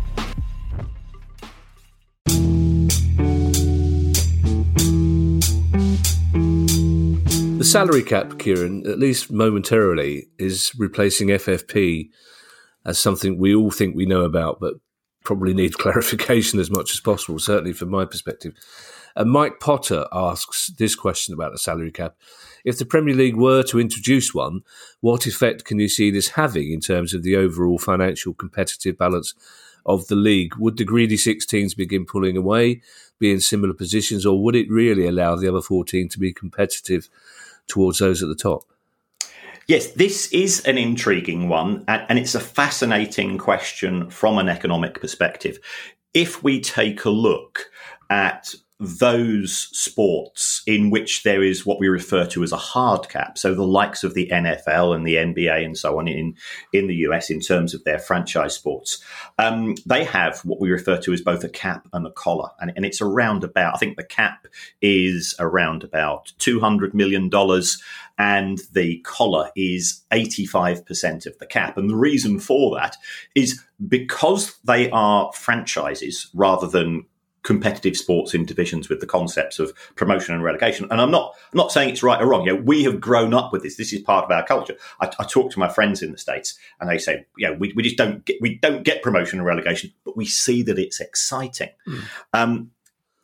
Salary 7.71 8.03
cap, 8.03 8.37
Kieran, 8.37 8.85
at 8.85 8.99
least 8.99 9.31
momentarily, 9.31 10.27
is 10.37 10.73
replacing 10.77 11.29
FFP 11.29 12.09
as 12.85 12.99
something 12.99 13.37
we 13.37 13.55
all 13.55 13.71
think 13.71 13.95
we 13.95 14.05
know 14.05 14.23
about, 14.23 14.59
but 14.59 14.73
probably 15.23 15.53
need 15.53 15.73
clarification 15.77 16.59
as 16.59 16.69
much 16.69 16.91
as 16.91 16.99
possible, 16.99 17.39
certainly 17.39 17.71
from 17.71 17.89
my 17.89 18.03
perspective. 18.03 18.53
And 19.15 19.31
Mike 19.31 19.59
Potter 19.59 20.05
asks 20.11 20.67
this 20.77 20.95
question 20.95 21.33
about 21.33 21.53
the 21.53 21.57
salary 21.57 21.91
cap. 21.91 22.15
If 22.65 22.77
the 22.77 22.85
Premier 22.85 23.15
League 23.15 23.37
were 23.37 23.63
to 23.63 23.79
introduce 23.79 24.33
one, 24.33 24.61
what 24.99 25.25
effect 25.25 25.63
can 25.63 25.79
you 25.79 25.87
see 25.87 26.11
this 26.11 26.29
having 26.29 26.71
in 26.71 26.81
terms 26.81 27.13
of 27.13 27.23
the 27.23 27.35
overall 27.37 27.77
financial 27.77 28.33
competitive 28.33 28.97
balance 28.97 29.33
of 29.85 30.07
the 30.07 30.15
league? 30.15 30.55
Would 30.57 30.77
the 30.77 30.83
greedy 30.83 31.17
six 31.17 31.45
teams 31.45 31.73
begin 31.73 32.05
pulling 32.05 32.35
away, 32.35 32.81
be 33.19 33.31
in 33.31 33.39
similar 33.39 33.73
positions, 33.73 34.25
or 34.25 34.41
would 34.43 34.55
it 34.55 34.69
really 34.69 35.07
allow 35.07 35.35
the 35.35 35.47
other 35.47 35.61
14 35.61 36.09
to 36.09 36.19
be 36.19 36.33
competitive 36.33 37.09
towards 37.71 37.99
those 37.99 38.21
at 38.21 38.29
the 38.29 38.35
top? 38.35 38.63
Yes, 39.67 39.91
this 39.93 40.31
is 40.33 40.65
an 40.65 40.77
intriguing 40.77 41.47
one, 41.47 41.85
and 41.87 42.19
it's 42.19 42.35
a 42.35 42.39
fascinating 42.39 43.37
question 43.37 44.09
from 44.09 44.37
an 44.37 44.49
economic 44.49 44.99
perspective. 44.99 45.59
If 46.13 46.43
we 46.43 46.59
take 46.59 47.05
a 47.05 47.09
look 47.09 47.71
at 48.09 48.53
those 48.81 49.69
sports 49.71 50.63
in 50.65 50.89
which 50.89 51.21
there 51.21 51.43
is 51.43 51.67
what 51.67 51.79
we 51.79 51.87
refer 51.87 52.25
to 52.25 52.41
as 52.41 52.51
a 52.51 52.57
hard 52.57 53.07
cap. 53.09 53.37
So 53.37 53.53
the 53.53 53.65
likes 53.65 54.03
of 54.03 54.15
the 54.15 54.27
NFL 54.29 54.95
and 54.95 55.05
the 55.05 55.15
NBA 55.15 55.63
and 55.63 55.77
so 55.77 55.99
on 55.99 56.07
in, 56.07 56.35
in 56.73 56.87
the 56.87 56.95
US 56.95 57.29
in 57.29 57.41
terms 57.41 57.75
of 57.75 57.83
their 57.83 57.99
franchise 57.99 58.55
sports, 58.55 59.03
um, 59.37 59.75
they 59.85 60.03
have 60.03 60.39
what 60.39 60.59
we 60.59 60.71
refer 60.71 60.97
to 60.97 61.13
as 61.13 61.21
both 61.21 61.43
a 61.43 61.49
cap 61.49 61.87
and 61.93 62.07
a 62.07 62.11
collar. 62.11 62.49
And, 62.59 62.73
and 62.75 62.83
it's 62.83 63.01
around 63.01 63.43
about, 63.43 63.75
I 63.75 63.77
think 63.77 63.97
the 63.97 64.03
cap 64.03 64.47
is 64.81 65.35
around 65.37 65.83
about 65.83 66.33
$200 66.39 66.95
million 66.95 67.29
and 68.17 68.59
the 68.73 68.99
collar 69.03 69.51
is 69.55 70.01
85% 70.11 71.27
of 71.27 71.37
the 71.37 71.45
cap. 71.45 71.77
And 71.77 71.87
the 71.87 71.95
reason 71.95 72.39
for 72.39 72.75
that 72.77 72.97
is 73.35 73.63
because 73.87 74.57
they 74.63 74.89
are 74.89 75.31
franchises 75.33 76.29
rather 76.33 76.67
than 76.67 77.05
competitive 77.43 77.97
sports 77.97 78.33
in 78.33 78.45
divisions 78.45 78.89
with 78.89 78.99
the 78.99 79.07
concepts 79.07 79.59
of 79.59 79.73
promotion 79.95 80.35
and 80.35 80.43
relegation. 80.43 80.87
And 80.91 81.01
I'm 81.01 81.11
not 81.11 81.33
I'm 81.51 81.57
not 81.57 81.71
saying 81.71 81.89
it's 81.89 82.03
right 82.03 82.21
or 82.21 82.29
wrong. 82.29 82.45
You 82.45 82.55
know, 82.55 82.61
we 82.61 82.83
have 82.83 83.01
grown 83.01 83.33
up 83.33 83.51
with 83.51 83.63
this. 83.63 83.77
This 83.77 83.93
is 83.93 84.01
part 84.01 84.25
of 84.25 84.31
our 84.31 84.45
culture. 84.45 84.75
I, 84.99 85.11
I 85.19 85.23
talk 85.23 85.51
to 85.51 85.59
my 85.59 85.67
friends 85.67 86.01
in 86.01 86.11
the 86.11 86.17
states, 86.17 86.57
and 86.79 86.89
they 86.89 86.97
say, 86.97 87.25
"Yeah, 87.37 87.51
we, 87.51 87.73
we 87.75 87.83
just 87.83 87.97
don't 87.97 88.23
get 88.25 88.37
we 88.41 88.55
don't 88.55 88.83
get 88.83 89.01
promotion 89.01 89.39
and 89.39 89.45
relegation, 89.45 89.91
but 90.05 90.17
we 90.17 90.25
see 90.25 90.61
that 90.63 90.79
it's 90.79 90.99
exciting." 90.99 91.69
Mm. 91.87 92.03
Um, 92.33 92.71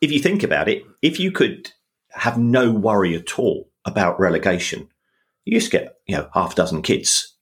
if 0.00 0.12
you 0.12 0.18
think 0.18 0.42
about 0.42 0.68
it, 0.68 0.84
if 1.02 1.20
you 1.20 1.30
could 1.30 1.72
have 2.10 2.38
no 2.38 2.72
worry 2.72 3.14
at 3.14 3.38
all 3.38 3.70
about 3.84 4.18
relegation, 4.18 4.88
you 5.44 5.58
just 5.58 5.72
get 5.72 5.98
you 6.06 6.16
know 6.16 6.28
half 6.34 6.52
a 6.52 6.56
dozen 6.56 6.82
kids 6.82 7.34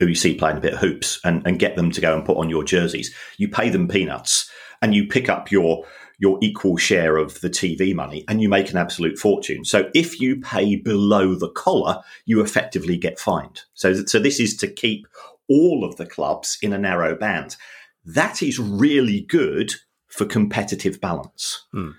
who 0.00 0.06
you 0.06 0.14
see 0.14 0.34
playing 0.34 0.56
a 0.56 0.60
bit 0.60 0.72
of 0.72 0.80
hoops 0.80 1.20
and, 1.24 1.46
and 1.46 1.58
get 1.58 1.76
them 1.76 1.90
to 1.90 2.00
go 2.00 2.16
and 2.16 2.24
put 2.24 2.38
on 2.38 2.48
your 2.48 2.64
jerseys. 2.64 3.14
You 3.36 3.48
pay 3.48 3.68
them 3.68 3.86
peanuts 3.86 4.50
and 4.82 4.94
you 4.94 5.06
pick 5.06 5.28
up 5.28 5.50
your 5.50 5.84
your 6.20 6.38
equal 6.42 6.76
share 6.76 7.16
of 7.16 7.40
the 7.40 7.50
TV 7.50 7.94
money 7.94 8.24
and 8.28 8.40
you 8.40 8.48
make 8.48 8.70
an 8.70 8.76
absolute 8.76 9.18
fortune. 9.18 9.64
So 9.64 9.90
if 9.94 10.20
you 10.20 10.38
pay 10.40 10.76
below 10.76 11.34
the 11.34 11.50
collar, 11.50 12.02
you 12.26 12.42
effectively 12.42 12.98
get 12.98 13.18
fined. 13.18 13.62
So, 13.72 14.04
so 14.04 14.18
this 14.18 14.38
is 14.38 14.54
to 14.58 14.68
keep 14.68 15.08
all 15.48 15.82
of 15.82 15.96
the 15.96 16.06
clubs 16.06 16.58
in 16.60 16.74
a 16.74 16.78
narrow 16.78 17.16
band. 17.16 17.56
That 18.04 18.42
is 18.42 18.58
really 18.58 19.22
good 19.22 19.74
for 20.08 20.26
competitive 20.26 21.00
balance, 21.00 21.66
hmm. 21.72 21.92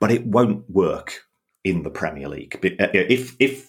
but 0.00 0.12
it 0.12 0.24
won't 0.24 0.70
work 0.70 1.22
in 1.64 1.82
the 1.82 1.90
Premier 1.90 2.28
League. 2.28 2.56
Uh, 2.80 2.88
if 2.92 3.36
if 3.40 3.68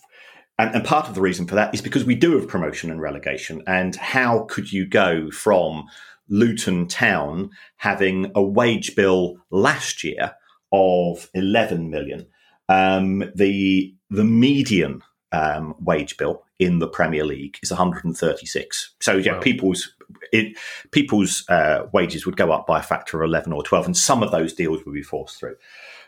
and, 0.60 0.76
and, 0.76 0.86
part 0.86 1.08
of 1.08 1.16
the 1.16 1.22
reason 1.22 1.48
for 1.48 1.56
that 1.56 1.74
is 1.74 1.82
because 1.82 2.06
we 2.06 2.16
do 2.16 2.38
have 2.38 2.48
promotion 2.48 2.92
and 2.92 3.02
relegation. 3.02 3.64
And 3.66 3.96
how 3.96 4.46
could 4.50 4.72
you 4.72 4.86
go 4.88 5.32
from 5.32 5.86
Luton 6.30 6.88
Town 6.88 7.50
having 7.78 8.32
a 8.36 8.42
wage 8.42 8.96
bill 8.96 9.38
last 9.50 10.04
year 10.04 10.36
of 10.72 11.30
11 11.34 11.90
million? 11.90 12.28
Um, 12.70 13.32
the 13.36 13.94
the 14.10 14.24
median 14.24 15.02
um, 15.32 15.76
wage 15.80 16.16
bill 16.18 16.44
in 16.60 16.80
the 16.80 16.88
Premier 16.88 17.26
League 17.26 17.58
is 17.62 17.72
136. 17.72 18.96
So 19.02 19.18
yeah, 19.18 19.34
wow. 19.34 19.40
people's 19.40 19.94
it, 20.32 20.58
people's 20.92 21.44
uh, 21.50 21.88
wages 21.92 22.26
would 22.26 22.38
go 22.38 22.52
up 22.52 22.66
by 22.68 22.80
a 22.80 22.84
factor 22.84 23.22
of 23.22 23.28
11 23.28 23.52
or 23.52 23.64
12, 23.64 23.86
and 23.88 23.98
some 23.98 24.24
of 24.24 24.32
those 24.32 24.54
deals 24.54 24.86
would 24.86 24.94
be 24.94 25.04
forced 25.04 25.40
through. 25.40 25.56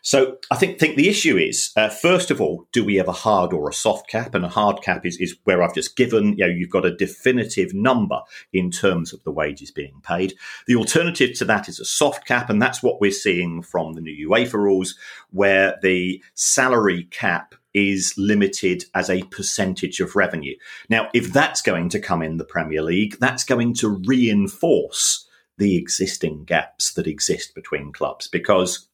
So 0.05 0.37
I 0.51 0.55
think 0.55 0.77
think 0.77 0.97
the 0.97 1.09
issue 1.09 1.35
is 1.35 1.71
uh, 1.75 1.89
first 1.89 2.29
of 2.29 2.39
all, 2.39 2.67
do 2.71 2.85
we 2.85 2.97
have 2.97 3.07
a 3.07 3.11
hard 3.11 3.51
or 3.51 3.67
a 3.67 3.73
soft 3.73 4.07
cap? 4.07 4.35
And 4.35 4.45
a 4.45 4.49
hard 4.49 4.83
cap 4.83 5.03
is 5.03 5.17
is 5.17 5.35
where 5.45 5.63
I've 5.63 5.73
just 5.73 5.95
given 5.95 6.37
you 6.37 6.45
know 6.45 6.53
you've 6.53 6.69
got 6.69 6.85
a 6.85 6.95
definitive 6.95 7.73
number 7.73 8.21
in 8.53 8.69
terms 8.69 9.13
of 9.13 9.23
the 9.23 9.31
wages 9.31 9.71
being 9.71 9.99
paid. 10.03 10.35
The 10.67 10.75
alternative 10.75 11.35
to 11.39 11.45
that 11.45 11.67
is 11.67 11.79
a 11.79 11.85
soft 11.85 12.27
cap, 12.27 12.51
and 12.51 12.61
that's 12.61 12.83
what 12.83 13.01
we're 13.01 13.09
seeing 13.09 13.63
from 13.63 13.93
the 13.93 14.01
new 14.01 14.29
UEFA 14.29 14.53
rules, 14.53 14.95
where 15.31 15.79
the 15.81 16.23
salary 16.35 17.05
cap 17.05 17.55
is 17.73 18.13
limited 18.15 18.85
as 18.93 19.09
a 19.09 19.23
percentage 19.23 19.99
of 19.99 20.15
revenue. 20.15 20.55
Now, 20.87 21.09
if 21.15 21.33
that's 21.33 21.63
going 21.63 21.89
to 21.89 21.99
come 21.99 22.21
in 22.21 22.37
the 22.37 22.45
Premier 22.45 22.83
League, 22.83 23.17
that's 23.19 23.43
going 23.43 23.73
to 23.75 23.99
reinforce 24.05 25.27
the 25.57 25.77
existing 25.77 26.43
gaps 26.43 26.93
that 26.93 27.07
exist 27.07 27.55
between 27.55 27.91
clubs 27.91 28.27
because 28.27 28.87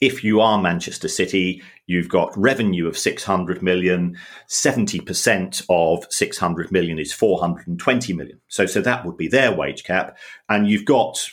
if 0.00 0.24
you 0.24 0.40
are 0.40 0.60
Manchester 0.60 1.08
City, 1.08 1.62
you've 1.86 2.08
got 2.08 2.36
revenue 2.36 2.86
of 2.86 2.96
600 2.96 3.62
million, 3.62 4.16
70% 4.48 5.64
of 5.68 6.06
600 6.10 6.72
million 6.72 6.98
is 6.98 7.12
420 7.12 8.12
million. 8.14 8.40
So, 8.48 8.66
so 8.66 8.80
that 8.80 9.04
would 9.04 9.16
be 9.16 9.28
their 9.28 9.52
wage 9.52 9.84
cap. 9.84 10.16
And 10.48 10.68
you've 10.68 10.86
got 10.86 11.28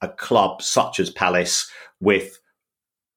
a 0.00 0.08
club 0.08 0.62
such 0.62 1.00
as 1.00 1.10
Palace 1.10 1.70
with 2.00 2.38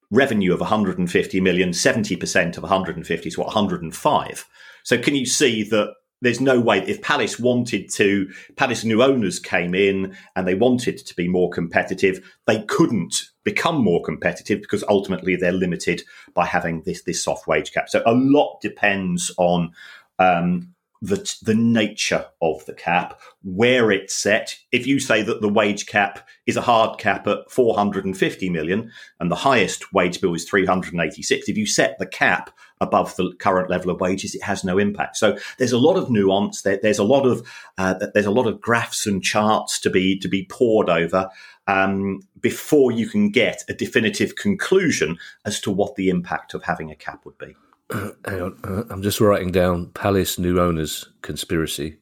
revenue 0.09 0.53
of 0.53 0.61
150 0.61 1.41
million, 1.41 1.69
70% 1.71 2.57
of 2.57 2.63
150 2.63 3.27
is 3.27 3.37
what 3.37 3.47
105. 3.47 4.45
So 4.83 4.97
can 4.97 5.15
you 5.15 5.25
see 5.25 5.63
that 5.63 5.93
there's 6.21 6.41
no 6.41 6.59
way 6.59 6.79
if 6.79 7.01
Palace 7.01 7.39
wanted 7.39 7.91
to, 7.93 8.29
Palace 8.55 8.83
new 8.83 9.03
owners 9.03 9.39
came 9.39 9.75
in 9.75 10.15
and 10.35 10.47
they 10.47 10.55
wanted 10.55 10.97
to 10.97 11.15
be 11.15 11.27
more 11.27 11.49
competitive, 11.49 12.37
they 12.45 12.63
couldn't 12.63 13.23
become 13.43 13.81
more 13.81 14.01
competitive 14.03 14.61
because 14.61 14.83
ultimately 14.89 15.35
they're 15.35 15.51
limited 15.51 16.03
by 16.33 16.45
having 16.45 16.81
this 16.81 17.03
this 17.03 17.23
soft 17.23 17.47
wage 17.47 17.71
cap. 17.71 17.89
So 17.89 18.01
a 18.05 18.13
lot 18.13 18.59
depends 18.61 19.31
on 19.37 19.71
um, 20.19 20.73
the 21.01 21.37
the 21.43 21.55
nature 21.55 22.25
of 22.41 22.65
the 22.65 22.73
cap, 22.73 23.21
where 23.43 23.91
it's 23.91 24.13
set. 24.13 24.57
If 24.71 24.87
you 24.87 24.99
say 24.99 25.21
that 25.21 25.41
the 25.41 25.49
wage 25.49 25.85
cap 25.85 26.27
is 26.45 26.57
a 26.57 26.61
hard 26.61 26.99
cap 26.99 27.27
at 27.27 27.49
450 27.51 28.49
million 28.49 28.91
and 29.19 29.31
the 29.31 29.35
highest 29.35 29.93
wage 29.93 30.19
bill 30.19 30.33
is 30.33 30.49
386, 30.49 31.47
if 31.47 31.57
you 31.57 31.67
set 31.67 31.99
the 31.99 32.07
cap 32.07 32.51
above 32.79 33.15
the 33.15 33.33
current 33.39 33.69
level 33.69 33.91
of 33.91 33.99
wages, 33.99 34.35
it 34.35 34.43
has 34.43 34.63
no 34.63 34.77
impact. 34.77 35.17
So 35.17 35.37
there's 35.57 35.71
a 35.71 35.77
lot 35.77 35.97
of 35.97 36.09
nuance. 36.09 36.61
There, 36.61 36.79
there's 36.81 36.99
a 36.99 37.03
lot 37.03 37.25
of 37.25 37.47
uh, 37.77 37.95
there's 38.13 38.25
a 38.25 38.31
lot 38.31 38.47
of 38.47 38.61
graphs 38.61 39.05
and 39.05 39.23
charts 39.23 39.79
to 39.81 39.89
be 39.89 40.17
to 40.19 40.27
be 40.27 40.45
poured 40.45 40.89
over 40.89 41.29
um, 41.67 42.21
before 42.39 42.91
you 42.91 43.07
can 43.07 43.29
get 43.29 43.63
a 43.69 43.73
definitive 43.73 44.35
conclusion 44.35 45.17
as 45.45 45.59
to 45.61 45.71
what 45.71 45.95
the 45.95 46.09
impact 46.09 46.53
of 46.53 46.63
having 46.63 46.91
a 46.91 46.95
cap 46.95 47.25
would 47.25 47.37
be. 47.37 47.55
Uh, 47.89 48.11
hang 48.25 48.41
on, 48.41 48.59
uh, 48.63 48.83
I'm 48.89 49.01
just 49.01 49.19
writing 49.19 49.51
down 49.51 49.87
Palace 49.87 50.39
new 50.39 50.59
owners 50.59 51.09
conspiracy. 51.21 51.99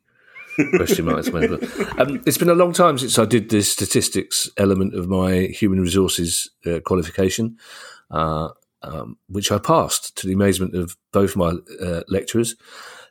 Question 0.78 1.06
marks. 1.06 1.28
um, 1.28 2.22
it's 2.26 2.38
been 2.38 2.50
a 2.50 2.56
long 2.56 2.72
time 2.72 2.98
since 2.98 3.20
I 3.20 3.26
did 3.26 3.50
this 3.50 3.70
statistics 3.70 4.50
element 4.56 4.96
of 4.96 5.10
my 5.10 5.48
human 5.48 5.82
resources 5.82 6.50
uh, 6.66 6.80
qualification, 6.80 7.58
uh, 8.10 8.50
um, 8.82 9.18
which 9.28 9.52
I 9.52 9.58
passed 9.58 10.16
to 10.18 10.28
the 10.28 10.34
amazement 10.34 10.76
of 10.76 10.96
both 11.12 11.36
my 11.36 11.54
uh, 11.82 12.02
lecturers. 12.08 12.56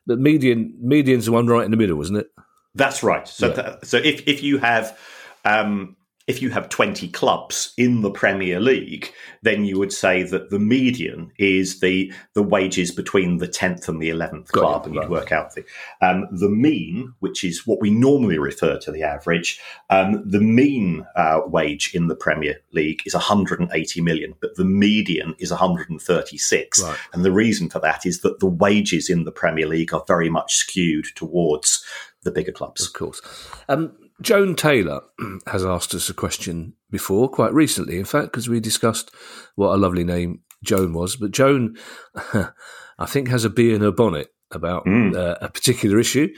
But 0.06 0.18
median 0.18 0.74
median's 0.80 1.26
the 1.26 1.32
one 1.32 1.46
right 1.46 1.64
in 1.64 1.70
the 1.70 1.76
middle, 1.76 2.00
isn't 2.02 2.16
it? 2.16 2.26
That's 2.74 3.02
right. 3.02 3.26
So, 3.26 3.48
yeah. 3.48 3.54
th- 3.54 3.84
so 3.84 3.96
if 3.98 4.26
if 4.26 4.42
you 4.42 4.58
have 4.58 4.98
um, 5.44 5.96
if 6.26 6.40
you 6.40 6.50
have 6.50 6.70
20 6.70 7.08
clubs 7.08 7.74
in 7.76 8.00
the 8.00 8.10
Premier 8.10 8.58
League, 8.58 9.12
then 9.42 9.64
you 9.64 9.78
would 9.78 9.92
say 9.92 10.22
that 10.22 10.48
the 10.48 10.58
median 10.58 11.30
is 11.38 11.80
the 11.80 12.12
the 12.32 12.42
wages 12.42 12.90
between 12.90 13.38
the 13.38 13.48
10th 13.48 13.88
and 13.88 14.00
the 14.00 14.08
11th 14.08 14.50
Got 14.50 14.60
club, 14.60 14.82
it, 14.82 14.86
and 14.86 14.94
you'd 14.94 15.10
work 15.10 15.32
out 15.32 15.54
the 15.54 15.64
um, 16.00 16.26
the 16.32 16.48
mean, 16.48 17.12
which 17.20 17.44
is 17.44 17.66
what 17.66 17.80
we 17.80 17.90
normally 17.90 18.38
refer 18.38 18.78
to 18.78 18.90
the 18.90 19.02
average. 19.02 19.60
Um, 19.90 20.22
the 20.28 20.40
mean 20.40 21.06
uh, 21.14 21.40
wage 21.46 21.94
in 21.94 22.08
the 22.08 22.16
Premier 22.16 22.56
League 22.72 23.02
is 23.04 23.14
180 23.14 24.00
million, 24.00 24.34
but 24.40 24.56
the 24.56 24.64
median 24.64 25.34
is 25.38 25.50
136. 25.50 26.82
Right. 26.82 26.96
And 27.12 27.24
the 27.24 27.32
reason 27.32 27.68
for 27.68 27.80
that 27.80 28.06
is 28.06 28.20
that 28.20 28.40
the 28.40 28.46
wages 28.46 29.10
in 29.10 29.24
the 29.24 29.32
Premier 29.32 29.66
League 29.66 29.92
are 29.92 30.04
very 30.06 30.30
much 30.30 30.54
skewed 30.54 31.06
towards 31.14 31.84
the 32.22 32.30
bigger 32.30 32.52
clubs. 32.52 32.86
Of 32.86 32.94
course. 32.94 33.20
Um, 33.68 33.92
Joan 34.20 34.54
Taylor 34.54 35.02
has 35.46 35.64
asked 35.64 35.94
us 35.94 36.08
a 36.08 36.14
question 36.14 36.74
before, 36.90 37.28
quite 37.28 37.52
recently, 37.52 37.98
in 37.98 38.04
fact, 38.04 38.26
because 38.26 38.48
we 38.48 38.60
discussed 38.60 39.10
what 39.56 39.74
a 39.74 39.76
lovely 39.76 40.04
name 40.04 40.40
Joan 40.62 40.92
was. 40.92 41.16
But 41.16 41.32
Joan, 41.32 41.76
I 42.14 43.06
think, 43.06 43.28
has 43.28 43.44
a 43.44 43.50
bee 43.50 43.74
in 43.74 43.82
her 43.82 43.92
bonnet 43.92 44.28
about 44.50 44.86
mm. 44.86 45.16
uh, 45.16 45.36
a 45.40 45.48
particular 45.48 45.98
issue. 45.98 46.32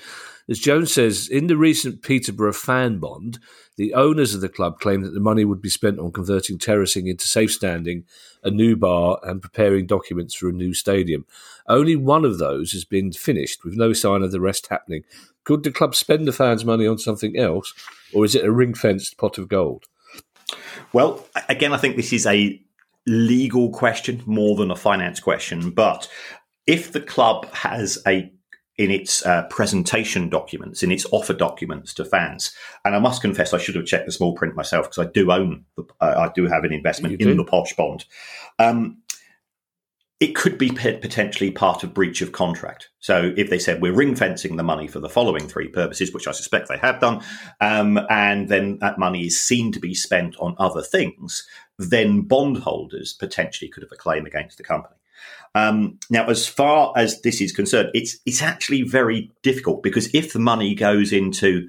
As 0.49 0.61
Joan 0.61 0.87
says, 0.87 1.29
in 1.29 1.49
the 1.49 1.57
recent 1.57 2.03
Peterborough 2.03 2.53
fan 2.53 2.99
bond, 2.99 3.41
the 3.77 3.95
owners 3.95 4.33
of 4.33 4.41
the 4.41 4.49
club 4.49 4.79
claimed 4.79 5.05
that 5.05 5.13
the 5.13 5.21
money 5.21 5.45
would 5.45 5.61
be 5.61 5.69
spent 5.69 5.99
on 5.99 6.13
converting 6.13 6.57
terracing 6.57 7.09
into 7.09 7.27
safe 7.27 7.53
standing, 7.53 8.05
a 8.45 8.51
new 8.51 8.77
bar, 8.77 9.19
and 9.25 9.43
preparing 9.43 9.87
documents 9.87 10.35
for 10.35 10.49
a 10.49 10.53
new 10.53 10.73
stadium. 10.73 11.27
Only 11.69 11.97
one 11.97 12.25
of 12.25 12.39
those 12.39 12.73
has 12.73 12.85
been 12.85 13.13
finished, 13.13 13.65
with 13.65 13.75
no 13.75 13.93
sign 13.93 14.23
of 14.23 14.31
the 14.31 14.41
rest 14.41 14.69
happening. 14.69 15.03
Could 15.47 15.63
the 15.63 15.71
club 15.71 15.95
spend 15.95 16.27
the 16.27 16.33
fans' 16.33 16.65
money 16.65 16.87
on 16.87 16.99
something 16.99 17.37
else, 17.37 17.73
or 18.13 18.25
is 18.25 18.35
it 18.35 18.45
a 18.45 18.51
ring 18.51 18.75
fenced 18.75 19.17
pot 19.17 19.39
of 19.39 19.49
gold? 19.49 19.85
Well, 20.93 21.25
again, 21.49 21.73
I 21.73 21.77
think 21.77 21.97
this 21.97 22.13
is 22.13 22.27
a 22.27 22.61
legal 23.07 23.71
question 23.71 24.23
more 24.27 24.57
than 24.57 24.73
a 24.73 24.77
finance 24.77 25.21
question. 25.21 25.71
But 25.71 26.09
if 26.67 26.93
the 26.93 27.01
club 27.01 27.47
has 27.55 28.03
a 28.07 28.31
in 28.79 28.91
its 28.91 29.25
uh, 29.25 29.45
presentation 29.45 30.29
documents, 30.29 30.83
in 30.83 30.93
its 30.93 31.07
offer 31.11 31.33
documents 31.33 31.95
to 31.95 32.05
fans. 32.05 32.55
And 32.85 32.95
I 32.95 32.99
must 32.99 33.23
confess, 33.23 33.55
I 33.55 33.59
should 33.59 33.75
have 33.75 33.87
checked 33.87 34.05
the 34.05 34.13
small 34.13 34.35
print 34.35 34.55
myself 34.55 34.91
because 34.91 35.07
I 35.07 35.11
do 35.11 35.33
own, 35.33 35.65
the, 35.77 35.85
uh, 36.01 36.29
I 36.29 36.33
do 36.35 36.47
have 36.47 36.65
an 36.65 36.75
investment 36.75 37.19
in 37.19 37.37
the 37.39 37.45
Posh 37.45 37.75
bond. 37.75 38.05
Um, 38.59 38.99
it 40.19 40.35
could 40.35 40.57
be 40.57 40.71
potentially 40.71 41.51
part 41.51 41.85
of 41.85 41.93
breach 41.93 42.23
of 42.23 42.33
contract. 42.33 42.89
So 43.01 43.35
if 43.37 43.51
they 43.51 43.59
said 43.59 43.83
we're 43.83 43.93
ring 43.93 44.15
fencing 44.15 44.57
the 44.57 44.63
money 44.63 44.89
for 44.89 44.99
the 44.99 45.11
following 45.11 45.47
three 45.47 45.69
purposes, 45.69 46.13
which 46.13 46.27
I 46.27 46.33
suspect 46.33 46.69
they 46.69 46.79
have 46.79 47.01
done, 47.01 47.23
um, 47.61 48.01
and 48.09 48.49
then 48.49 48.79
that 48.81 48.99
money 48.99 49.27
is 49.27 49.41
seen 49.41 49.73
to 49.73 49.81
be 49.81 49.95
spent 49.95 50.35
on 50.39 50.57
other 50.59 50.81
things, 50.81 51.47
then 51.79 52.23
bondholders 52.23 53.13
potentially 53.13 53.69
could 53.71 53.83
have 53.83 53.93
a 53.93 53.97
claim 53.97 54.25
against 54.25 54.57
the 54.57 54.65
company. 54.65 54.97
Um, 55.55 55.99
now, 56.11 56.27
as 56.29 56.47
far 56.47 56.93
as 56.97 57.21
this 57.21 57.41
is 57.41 57.53
concerned, 57.53 57.91
it's 57.95 58.19
it's 58.27 58.43
actually 58.43 58.83
very 58.83 59.33
difficult 59.43 59.83
because 59.83 60.15
if 60.15 60.33
the 60.33 60.39
money 60.39 60.75
goes 60.75 61.13
into 61.13 61.69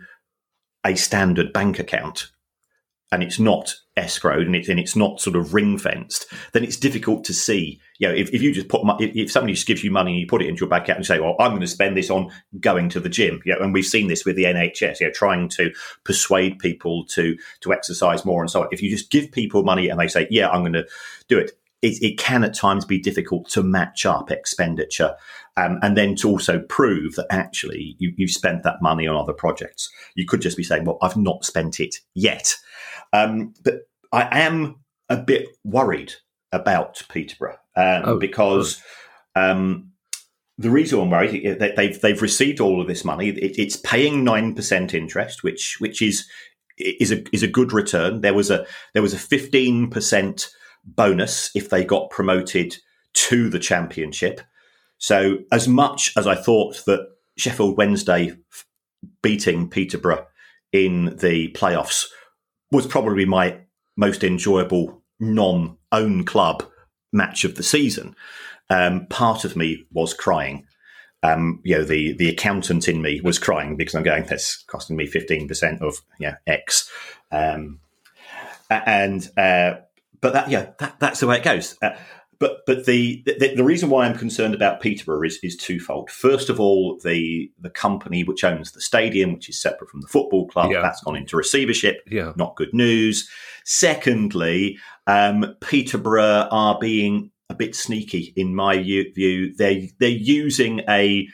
a 0.86 0.96
standard 0.96 1.52
bank 1.54 1.80
account, 1.80 2.30
and 3.12 3.24
it's 3.24 3.40
not 3.40 3.74
escrowed 3.96 4.46
and 4.46 4.56
it's, 4.56 4.68
and 4.68 4.80
it's 4.80 4.96
not 4.96 5.22
sort 5.22 5.36
of 5.36 5.54
ring 5.54 5.78
fenced, 5.78 6.26
then 6.54 6.64
it's 6.64 6.76
difficult 6.76 7.24
to 7.24 7.34
see. 7.34 7.80
You 8.00 8.08
know, 8.10 8.14
if, 8.14 8.34
if 8.34 8.42
you 8.42 8.54
just 8.54 8.68
put, 8.68 8.82
if, 9.00 9.16
if 9.16 9.32
somebody 9.32 9.54
just 9.54 9.68
gives 9.68 9.84
you 9.84 9.92
money 9.92 10.12
and 10.12 10.20
you 10.20 10.28
put 10.28 10.42
it 10.42 10.48
into 10.48 10.62
your 10.62 10.70
bank 10.70 10.84
account 10.84 10.98
and 10.98 11.06
say, 11.06 11.20
well, 11.20 11.36
I'm 11.40 11.52
going 11.52 11.62
to 11.62 11.68
spend 11.68 11.96
this 11.96 12.10
on 12.10 12.32
going 12.60 12.90
to 12.90 13.00
the 13.00 13.10
gym. 13.10 13.42
You 13.46 13.56
know, 13.56 13.62
and 13.62 13.74
we've 13.74 13.86
seen 13.86 14.08
this 14.08 14.26
with 14.26 14.36
the 14.36 14.44
NHS, 14.44 15.00
you 15.00 15.08
know, 15.08 15.14
trying 15.14 15.50
to 15.50 15.72
persuade 16.04 16.60
people 16.60 17.06
to, 17.08 17.38
to 17.62 17.74
exercise 17.74 18.26
more 18.26 18.42
and 18.42 18.52
so 18.52 18.64
on. 18.64 18.70
If 18.72 18.82
you 18.82 18.90
just 18.90 19.10
give 19.10 19.32
people 19.32 19.64
money 19.64 19.90
and 19.90 20.00
they 20.00 20.08
say, 20.08 20.28
yeah, 20.30 20.50
I'm 20.50 20.62
going 20.62 20.74
to 20.74 20.88
do 21.28 21.40
it, 21.40 21.52
it, 21.82 22.02
it 22.02 22.18
can 22.18 22.44
at 22.44 22.56
times 22.56 22.86
be 22.86 23.00
difficult 23.00 23.50
to 23.50 23.64
match 23.64 24.06
up 24.06 24.32
expenditure 24.32 25.16
um, 25.58 25.80
and 25.82 25.96
then 25.96 26.16
to 26.18 26.30
also 26.30 26.60
prove 26.60 27.16
that 27.16 27.28
actually 27.30 27.96
you, 28.00 28.14
you've 28.18 28.32
spent 28.32 28.64
that 28.64 28.82
money 28.82 29.08
on 29.08 29.16
other 29.16 29.34
projects. 29.34 29.92
You 30.16 30.26
could 30.26 30.42
just 30.42 30.58
be 30.58 30.64
saying, 30.64 30.86
well, 30.86 30.98
I've 31.02 31.18
not 31.18 31.46
spent 31.46 31.80
it 31.80 31.98
yet. 32.14 32.56
Um, 33.24 33.54
but 33.64 33.82
I 34.12 34.40
am 34.40 34.78
a 35.10 35.18
bit 35.18 35.48
worried 35.64 36.14
about 36.52 37.02
Peterborough 37.10 37.58
um, 37.76 38.02
oh, 38.06 38.20
because 38.20 38.82
um, 39.36 39.92
the 40.58 40.70
reason 40.70 41.00
I'm 41.00 41.10
worried 41.10 41.60
they've 41.60 42.02
they've 42.02 42.22
received 42.22 42.60
all 42.60 42.82
of 42.82 42.88
this 42.88 43.06
money. 43.06 43.30
It, 43.30 43.58
it's 43.60 43.76
paying 43.78 44.24
nine 44.24 44.56
percent 44.56 44.94
interest, 44.94 45.44
which 45.44 45.78
which 45.80 46.02
is 46.02 46.28
is 46.78 47.12
a 47.12 47.24
is 47.34 47.44
a 47.44 47.48
good 47.48 47.74
return. 47.74 48.22
There 48.22 48.34
was 48.34 48.50
a 48.50 48.66
there 48.94 49.02
was 49.04 49.14
a 49.14 49.20
fifteen 49.20 49.90
percent 49.90 50.50
bonus 50.84 51.52
if 51.56 51.70
they 51.70 51.84
got 51.84 52.10
promoted 52.10 52.78
to 53.14 53.50
the 53.50 53.60
championship. 53.60 54.42
So 54.98 55.40
as 55.52 55.68
much 55.68 56.14
as 56.18 56.26
I 56.26 56.36
thought 56.36 56.84
that 56.86 57.08
Sheffield 57.38 57.78
Wednesday 57.78 58.34
beating 59.22 59.70
Peterborough 59.70 60.26
in 60.72 61.16
the 61.18 61.52
playoffs 61.54 62.06
was 62.72 62.88
probably 62.88 63.26
my 63.26 63.60
most 63.96 64.24
enjoyable 64.24 65.02
non-own 65.20 66.24
club 66.26 66.64
match 67.12 67.44
of 67.44 67.56
the 67.56 67.64
season. 67.64 68.16
Um, 68.70 69.08
part 69.08 69.46
of 69.46 69.56
me 69.56 69.86
was 69.92 70.14
crying. 70.14 70.68
Um, 71.24 71.62
you 71.64 71.78
know, 71.78 71.84
the 71.84 72.14
the 72.14 72.30
accountant 72.30 72.88
in 72.88 73.02
me 73.02 73.22
was 73.22 73.40
crying 73.40 73.76
because 73.76 73.96
I'm 73.96 74.04
going, 74.04 74.26
that's 74.26 74.64
costing 74.64 74.96
me 74.96 75.08
15% 75.08 75.82
of 75.82 76.02
yeah 76.20 76.36
X. 76.46 76.92
Um, 77.32 77.80
and 78.70 79.28
uh, 79.38 79.76
but 80.22 80.34
that 80.34 80.50
yeah, 80.50 80.72
that, 80.80 81.00
that's 81.00 81.20
the 81.20 81.28
way 81.28 81.38
it 81.38 81.44
goes. 81.44 81.78
Uh, 81.82 81.96
but 82.40 82.66
but 82.66 82.86
the, 82.86 83.24
the, 83.26 83.56
the 83.56 83.64
reason 83.64 83.90
why 83.90 84.06
I'm 84.06 84.18
concerned 84.18 84.54
about 84.54 84.82
Peterborough 84.82 85.26
is 85.26 85.40
is 85.44 85.56
twofold. 85.56 86.10
First 86.10 86.50
of 86.50 86.60
all, 86.60 87.00
the 87.04 87.52
the 87.60 87.70
company 87.70 88.24
which 88.24 88.44
owns 88.44 88.72
the 88.72 88.82
stadium, 88.82 89.34
which 89.34 89.50
is 89.50 89.60
separate 89.60 89.90
from 89.90 90.02
the 90.02 90.08
football 90.08 90.48
club, 90.48 90.72
yeah. 90.72 90.82
that's 90.82 91.02
gone 91.02 91.16
into 91.16 91.38
receivership. 91.38 92.02
Yeah, 92.10 92.34
not 92.36 92.56
good 92.56 92.74
news. 92.74 93.30
Secondly, 93.64 94.78
um, 95.08 95.56
Peterborough 95.62 96.48
are 96.52 96.78
being 96.80 97.32
a 97.50 97.56
bit 97.56 97.76
sneaky 97.76 98.34
in 98.36 98.54
my 98.54 98.78
view. 98.82 99.54
They 99.56 99.92
they're 100.00 100.10
using 100.10 100.82
a 100.90 101.28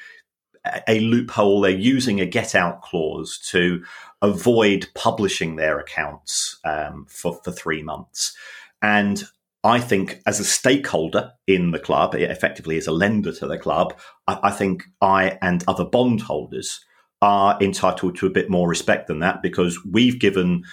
a 0.88 1.00
loophole. 1.00 1.62
They're 1.62 1.72
using 1.72 2.22
a 2.22 2.26
get 2.26 2.56
out 2.56 2.82
clause 2.82 3.38
to 3.50 3.84
avoid 4.22 4.88
publishing 4.96 5.58
their 5.58 5.80
accounts 5.80 6.60
um, 6.64 7.06
for 7.10 7.40
for 7.44 7.52
three 7.52 7.84
months. 7.84 8.36
And 8.82 9.24
I 9.64 9.80
think 9.80 10.22
as 10.26 10.40
a 10.40 10.46
stakeholder 10.46 11.32
in 11.48 11.72
the 11.72 11.80
club, 11.80 12.16
it 12.16 12.30
effectively 12.30 12.78
as 12.78 12.88
a 12.88 12.92
lender 12.92 13.32
to 13.34 13.48
the 13.48 13.58
club, 13.58 13.98
I, 14.28 14.40
I 14.44 14.52
think 14.52 14.84
I 15.02 15.38
and 15.42 15.64
other 15.68 15.86
bondholders 15.86 16.84
are 17.22 17.58
entitled 17.62 18.18
to 18.18 18.28
a 18.28 18.32
bit 18.32 18.50
more 18.50 18.68
respect 18.68 19.08
than 19.08 19.20
that 19.20 19.42
because 19.42 19.80
we've 19.90 20.20
given 20.20 20.64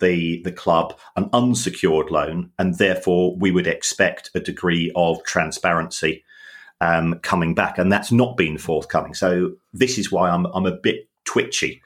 the 0.00 0.42
the 0.42 0.52
club 0.52 0.98
an 1.14 1.28
unsecured 1.32 2.10
loan, 2.10 2.50
and 2.58 2.78
therefore 2.78 3.36
we 3.36 3.50
would 3.50 3.66
expect 3.66 4.30
a 4.34 4.40
degree 4.40 4.90
of 4.96 5.22
transparency 5.24 6.24
um, 6.80 7.20
coming 7.22 7.54
back, 7.54 7.78
and 7.78 7.92
that's 7.92 8.10
not 8.10 8.36
been 8.36 8.58
forthcoming. 8.58 9.14
So 9.14 9.52
this 9.72 9.98
is 9.98 10.10
why 10.10 10.30
I'm 10.30 10.46
I'm 10.46 10.66
a 10.66 10.76
bit 10.76 11.08
twitchy 11.24 11.82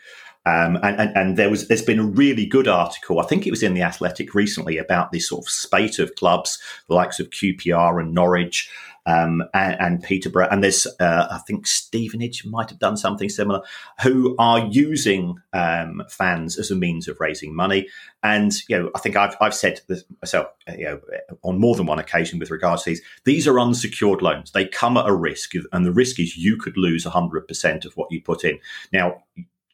um, 0.47 0.77
and, 0.83 1.01
and, 1.01 1.17
and, 1.17 1.37
there 1.37 1.49
was 1.49 1.69
there's 1.69 1.83
been 1.83 1.99
a 1.99 2.05
really 2.05 2.45
good 2.45 2.69
article, 2.69 3.21
I 3.21 3.25
think 3.25 3.47
it 3.47 3.51
was 3.51 3.63
in 3.63 3.75
the 3.75 3.83
Athletic 3.83 4.35
recently, 4.35 4.79
about 4.79 5.11
this 5.11 5.29
sort 5.29 5.45
of 5.45 5.49
spate 5.49 5.99
of 5.99 6.15
clubs, 6.17 6.59
the 6.89 6.95
likes 6.95 7.19
of 7.19 7.31
QPR 7.31 8.01
and 8.01 8.13
Norwich 8.13 8.71
um, 9.07 9.43
and, 9.53 9.77
and, 9.81 10.03
Peterborough, 10.03 10.49
and 10.51 10.65
there's 10.65 10.87
uh, 10.99 11.29
I 11.31 11.39
think 11.47 11.67
Stevenage 11.67 12.47
might 12.47 12.71
have 12.71 12.79
done 12.79 12.97
something 12.97 13.29
similar, 13.29 13.61
who 14.03 14.35
are 14.39 14.61
using 14.71 15.37
um, 15.53 16.03
fans 16.09 16.59
as 16.59 16.71
a 16.71 16.77
means 16.77 17.07
of 17.07 17.21
raising 17.21 17.55
money. 17.55 17.89
And 18.23 18.53
you 18.69 18.79
know, 18.79 18.91
I 18.95 18.99
think 19.01 19.17
I've 19.17 19.37
I've 19.41 19.55
said 19.55 19.81
this 19.89 20.05
myself, 20.23 20.49
you 20.79 20.85
know, 20.87 21.01
on 21.43 21.61
more 21.61 21.75
than 21.75 21.87
one 21.87 21.99
occasion 21.99 22.39
with 22.39 22.51
regards 22.51 22.85
to 22.85 22.91
these. 22.91 23.03
These 23.25 23.47
are 23.47 23.61
unsecured 23.61 24.23
loans; 24.23 24.53
they 24.53 24.67
come 24.67 24.97
at 24.97 25.07
a 25.07 25.15
risk, 25.15 25.53
and 25.73 25.85
the 25.85 25.93
risk 25.93 26.19
is 26.19 26.39
you 26.39 26.57
could 26.57 26.79
lose 26.79 27.05
hundred 27.05 27.47
percent 27.47 27.85
of 27.85 27.95
what 27.99 28.11
you 28.11 28.23
put 28.23 28.43
in. 28.43 28.59
Now 28.91 29.23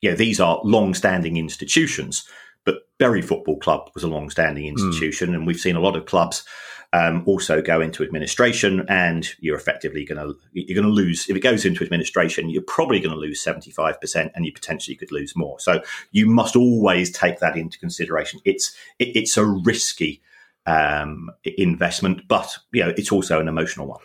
yeah, 0.00 0.14
these 0.14 0.40
are 0.40 0.60
long-standing 0.64 1.36
institutions. 1.36 2.24
But 2.64 2.82
Bury 2.98 3.22
Football 3.22 3.58
Club 3.58 3.90
was 3.94 4.02
a 4.02 4.08
long-standing 4.08 4.64
hmm. 4.64 4.70
institution, 4.70 5.30
mm. 5.30 5.34
and 5.34 5.46
we've 5.46 5.60
seen 5.60 5.76
a 5.76 5.80
lot 5.80 5.96
of 5.96 6.06
clubs 6.06 6.44
um, 6.92 7.22
also 7.26 7.62
go 7.62 7.80
into 7.80 8.02
administration, 8.02 8.84
and 8.88 9.28
you're 9.38 9.56
effectively 9.56 10.04
going 10.04 10.18
to 10.18 10.36
you're 10.52 10.74
going 10.74 10.88
to 10.88 10.92
lose 10.92 11.28
if 11.28 11.36
it 11.36 11.40
goes 11.40 11.64
into 11.64 11.84
administration. 11.84 12.50
You're 12.50 12.62
probably 12.62 13.00
going 13.00 13.14
to 13.14 13.20
lose 13.20 13.40
seventy 13.40 13.70
five 13.70 14.00
percent, 14.00 14.32
and 14.34 14.44
you 14.44 14.52
potentially 14.52 14.96
could 14.96 15.12
lose 15.12 15.36
more. 15.36 15.58
So 15.60 15.82
you 16.10 16.26
must 16.26 16.56
always 16.56 17.10
take 17.12 17.38
that 17.38 17.56
into 17.56 17.78
consideration. 17.78 18.40
It's 18.44 18.74
it, 18.98 19.16
it's 19.16 19.36
a 19.36 19.44
risky 19.44 20.20
um, 20.66 21.30
investment, 21.44 22.26
but 22.26 22.58
you 22.72 22.84
know 22.84 22.92
it's 22.96 23.12
also 23.12 23.40
an 23.40 23.48
emotional 23.48 23.86
one. 23.86 24.00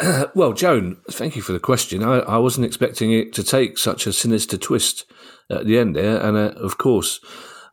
Well, 0.34 0.52
Joan, 0.52 0.98
thank 1.10 1.36
you 1.36 1.42
for 1.42 1.52
the 1.52 1.60
question. 1.60 2.02
I, 2.02 2.18
I, 2.20 2.38
wasn't 2.38 2.66
expecting 2.66 3.12
it 3.12 3.32
to 3.34 3.42
take 3.42 3.78
such 3.78 4.06
a 4.06 4.12
sinister 4.12 4.56
twist 4.56 5.04
at 5.50 5.66
the 5.66 5.78
end 5.78 5.96
there. 5.96 6.20
And 6.20 6.36
uh, 6.36 6.52
of 6.56 6.78
course, 6.78 7.20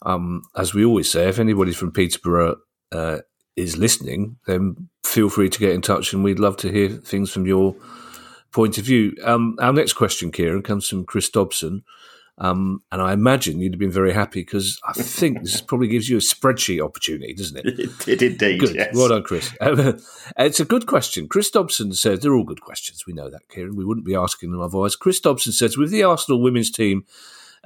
um, 0.06 0.42
as 0.56 0.74
we 0.74 0.84
always 0.84 1.10
say, 1.10 1.28
if 1.28 1.40
anybody 1.40 1.72
from 1.72 1.92
Peterborough 1.92 2.58
uh, 2.92 3.20
is 3.56 3.78
listening, 3.78 4.38
then 4.48 4.90
feel 5.04 5.30
free 5.30 5.50
to 5.50 5.60
get 5.60 5.74
in 5.74 5.82
touch 5.82 6.14
and 6.14 6.24
we'd 6.24 6.40
love 6.40 6.58
to 6.58 6.72
hear 6.72 6.90
things 6.90 7.32
from 7.32 7.46
your 7.46 7.76
point 8.52 8.78
of 8.78 8.86
view. 8.86 9.16
Um, 9.24 9.58
our 9.60 9.74
next 9.74 9.94
question, 9.94 10.32
Kieran, 10.32 10.64
comes 10.64 10.88
from 10.88 11.06
Chris 11.06 11.30
Dobson. 11.30 11.84
Um, 12.38 12.84
and 12.92 13.02
I 13.02 13.14
imagine 13.14 13.60
you'd 13.60 13.74
have 13.74 13.80
been 13.80 13.92
very 13.92 14.14
happy 14.14 14.42
because 14.42 14.80
I 14.84 14.94
think 14.94 15.42
this 15.42 15.62
probably 15.62 15.88
gives 15.88 16.10
you 16.10 16.18
a 16.18 16.22
spreadsheet 16.22 16.84
opportunity, 16.84 17.34
doesn't 17.34 17.58
it? 17.58 17.66
It 18.08 18.20
did 18.20 18.34
indeed. 18.34 18.60
Good. 18.60 18.76
Yes. 18.76 18.96
Well 18.96 19.10
done, 19.10 19.24
Chris. 19.24 19.54
Um, 19.62 20.00
it's 20.38 20.60
a 20.60 20.66
good 20.66 20.86
question. 20.86 21.28
Chris 21.28 21.50
Dobson 21.50 21.94
says 21.94 22.20
they're 22.20 22.36
all 22.36 22.44
good 22.44 22.62
questions. 22.62 23.06
We 23.08 23.14
know 23.14 23.30
that, 23.30 23.48
Kieran. 23.50 23.76
We 23.76 23.86
wouldn't 23.86 24.06
be 24.06 24.16
asking 24.16 24.52
them 24.52 24.62
otherwise. 24.62 24.96
Chris 24.96 25.20
Dobson 25.20 25.54
says 25.54 25.78
with 25.78 25.92
the 25.92 26.04
Arsenal 26.04 26.42
women's 26.42 26.70
team 26.70 27.06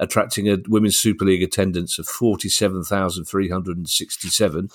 attracting 0.00 0.48
a 0.48 0.56
women's 0.66 0.98
Super 0.98 1.24
League 1.26 1.42
attendance 1.42 1.98
of 1.98 2.06
47,367, 2.06 4.70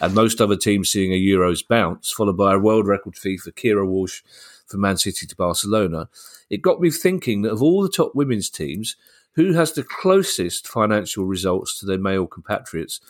and 0.00 0.14
most 0.14 0.40
other 0.40 0.54
teams 0.56 0.88
seeing 0.88 1.12
a 1.12 1.20
Euros 1.20 1.66
bounce, 1.66 2.12
followed 2.12 2.36
by 2.36 2.54
a 2.54 2.58
world 2.58 2.86
record 2.86 3.16
fee 3.16 3.36
for 3.36 3.50
Keira 3.50 3.84
Walsh 3.84 4.22
from 4.66 4.82
Man 4.82 4.96
City 4.96 5.26
to 5.26 5.34
Barcelona. 5.34 6.08
It 6.48 6.62
got 6.62 6.80
me 6.80 6.90
thinking 6.90 7.42
that 7.42 7.50
of 7.50 7.60
all 7.62 7.82
the 7.82 7.88
top 7.88 8.14
women's 8.14 8.48
teams, 8.48 8.94
who 9.34 9.52
has 9.52 9.72
the 9.72 9.84
closest 9.84 10.66
financial 10.66 11.24
results 11.24 11.78
to 11.78 11.86
their 11.86 11.98
male 11.98 12.26
compatriots 12.26 13.00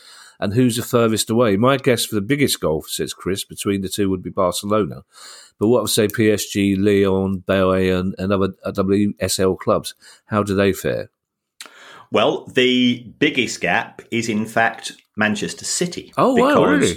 and 0.41 0.55
who's 0.55 0.77
the 0.77 0.83
furthest 0.83 1.31
away? 1.31 1.57
My 1.57 1.77
guess 1.77 2.05
for 2.05 2.15
the 2.15 2.21
biggest 2.21 2.61
gulf, 2.61 2.89
says 2.89 3.15
Chris, 3.15 3.45
between 3.45 3.81
the 3.81 3.89
two 3.89 4.09
would 4.11 4.23
be 4.23 4.31
Barcelona. 4.31 5.03
But 5.59 5.69
what 5.69 5.83
would 5.83 5.91
say 5.91 6.07
PSG, 6.07 6.77
Lyon, 6.79 7.43
Bayern, 7.47 8.13
and 8.19 8.33
other 8.33 8.55
uh, 8.65 8.71
WSL 8.71 9.59
clubs? 9.59 9.95
How 10.27 10.43
do 10.43 10.55
they 10.55 10.73
fare? 10.73 11.11
Well, 12.11 12.47
the 12.47 13.05
biggest 13.19 13.61
gap 13.61 14.03
is 14.11 14.29
in 14.29 14.47
fact 14.47 14.93
Manchester 15.17 15.65
City. 15.65 16.13
Oh, 16.17 16.35
wow, 16.35 16.65
really? 16.65 16.97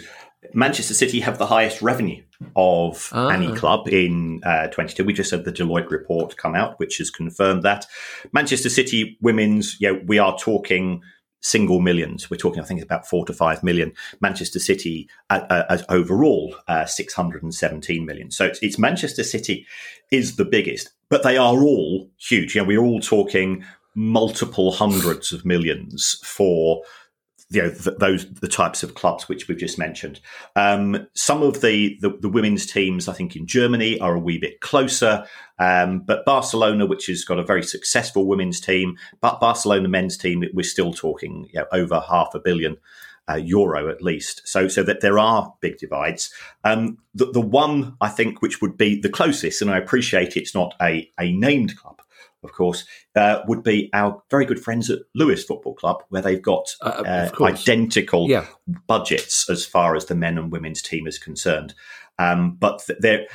Manchester 0.53 0.93
City 0.93 1.19
have 1.21 1.37
the 1.37 1.47
highest 1.47 1.81
revenue 1.81 2.23
of 2.55 3.09
ah. 3.13 3.29
any 3.29 3.53
club 3.55 3.87
in 3.87 4.41
uh, 4.43 4.67
22. 4.67 5.03
We 5.03 5.13
just 5.13 5.31
had 5.31 5.45
the 5.45 5.51
Deloitte 5.51 5.89
report 5.89 6.37
come 6.37 6.55
out, 6.55 6.79
which 6.79 6.97
has 6.97 7.09
confirmed 7.09 7.63
that. 7.63 7.85
Manchester 8.31 8.69
City 8.69 9.17
women's, 9.21 9.79
know, 9.93 10.01
we 10.05 10.19
are 10.19 10.37
talking 10.37 11.01
single 11.41 11.79
millions. 11.79 12.29
We're 12.29 12.37
talking, 12.37 12.61
I 12.61 12.65
think, 12.65 12.81
about 12.81 13.07
four 13.07 13.25
to 13.25 13.33
five 13.33 13.63
million. 13.63 13.93
Manchester 14.21 14.59
City, 14.59 15.09
uh, 15.29 15.41
uh, 15.49 15.65
as 15.69 15.83
overall, 15.89 16.55
uh, 16.67 16.85
617 16.85 18.05
million. 18.05 18.31
So 18.31 18.45
it's, 18.45 18.59
it's, 18.61 18.79
Manchester 18.79 19.23
City 19.23 19.65
is 20.11 20.35
the 20.35 20.45
biggest, 20.45 20.91
but 21.09 21.23
they 21.23 21.37
are 21.37 21.61
all 21.61 22.09
huge. 22.17 22.55
You 22.55 22.61
know, 22.61 22.67
we're 22.67 22.81
all 22.81 22.99
talking 22.99 23.65
multiple 23.95 24.71
hundreds 24.71 25.33
of 25.33 25.45
millions 25.45 26.19
for 26.23 26.83
you 27.51 27.61
know 27.61 27.69
th- 27.69 27.97
those 27.97 28.27
the 28.35 28.47
types 28.47 28.81
of 28.81 28.95
clubs 28.95 29.27
which 29.27 29.47
we've 29.47 29.57
just 29.57 29.77
mentioned. 29.77 30.19
Um, 30.55 31.07
some 31.13 31.43
of 31.43 31.61
the, 31.61 31.97
the, 32.01 32.17
the 32.19 32.29
women's 32.29 32.65
teams, 32.65 33.07
I 33.07 33.13
think, 33.13 33.35
in 33.35 33.45
Germany 33.45 33.99
are 33.99 34.15
a 34.15 34.19
wee 34.19 34.37
bit 34.37 34.61
closer, 34.61 35.25
um, 35.59 35.99
but 35.99 36.25
Barcelona, 36.25 36.85
which 36.85 37.07
has 37.07 37.25
got 37.25 37.39
a 37.39 37.43
very 37.43 37.63
successful 37.63 38.25
women's 38.25 38.61
team, 38.61 38.97
but 39.19 39.39
Barcelona 39.39 39.89
men's 39.89 40.17
team, 40.17 40.43
we're 40.53 40.63
still 40.63 40.93
talking 40.93 41.49
you 41.53 41.59
know, 41.59 41.67
over 41.71 41.99
half 41.99 42.33
a 42.33 42.39
billion. 42.39 42.77
Uh, 43.29 43.35
euro 43.35 43.87
at 43.87 44.01
least, 44.01 44.41
so 44.45 44.67
so 44.67 44.81
that 44.81 44.99
there 45.01 45.19
are 45.19 45.53
big 45.61 45.77
divides. 45.77 46.33
Um, 46.63 46.97
the, 47.13 47.31
the 47.31 47.39
one 47.39 47.95
I 48.01 48.09
think 48.09 48.41
which 48.41 48.61
would 48.61 48.77
be 48.77 48.99
the 48.99 49.09
closest, 49.09 49.61
and 49.61 49.69
I 49.69 49.77
appreciate 49.77 50.35
it's 50.35 50.55
not 50.55 50.73
a, 50.81 51.09
a 51.19 51.31
named 51.31 51.77
club, 51.77 52.01
of 52.43 52.51
course, 52.53 52.85
uh, 53.15 53.39
would 53.47 53.63
be 53.63 53.89
our 53.93 54.21
very 54.29 54.45
good 54.45 54.59
friends 54.59 54.89
at 54.89 54.99
Lewes 55.15 55.43
Football 55.43 55.75
Club, 55.75 56.03
where 56.09 56.21
they've 56.21 56.41
got 56.41 56.75
uh, 56.81 57.29
uh, 57.39 57.43
identical 57.43 58.29
yeah. 58.29 58.45
budgets 58.87 59.49
as 59.49 59.65
far 59.65 59.95
as 59.95 60.05
the 60.05 60.15
men 60.15 60.37
and 60.37 60.51
women's 60.51 60.81
team 60.81 61.07
is 61.07 61.19
concerned. 61.19 61.73
Um, 62.19 62.57
but 62.59 62.87
there, 62.99 63.27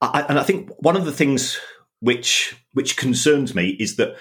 and 0.00 0.38
I 0.38 0.42
think 0.42 0.70
one 0.78 0.96
of 0.96 1.04
the 1.04 1.12
things 1.12 1.58
which 2.00 2.56
which 2.72 2.96
concerns 2.96 3.54
me 3.54 3.76
is 3.78 3.96
that 3.96 4.16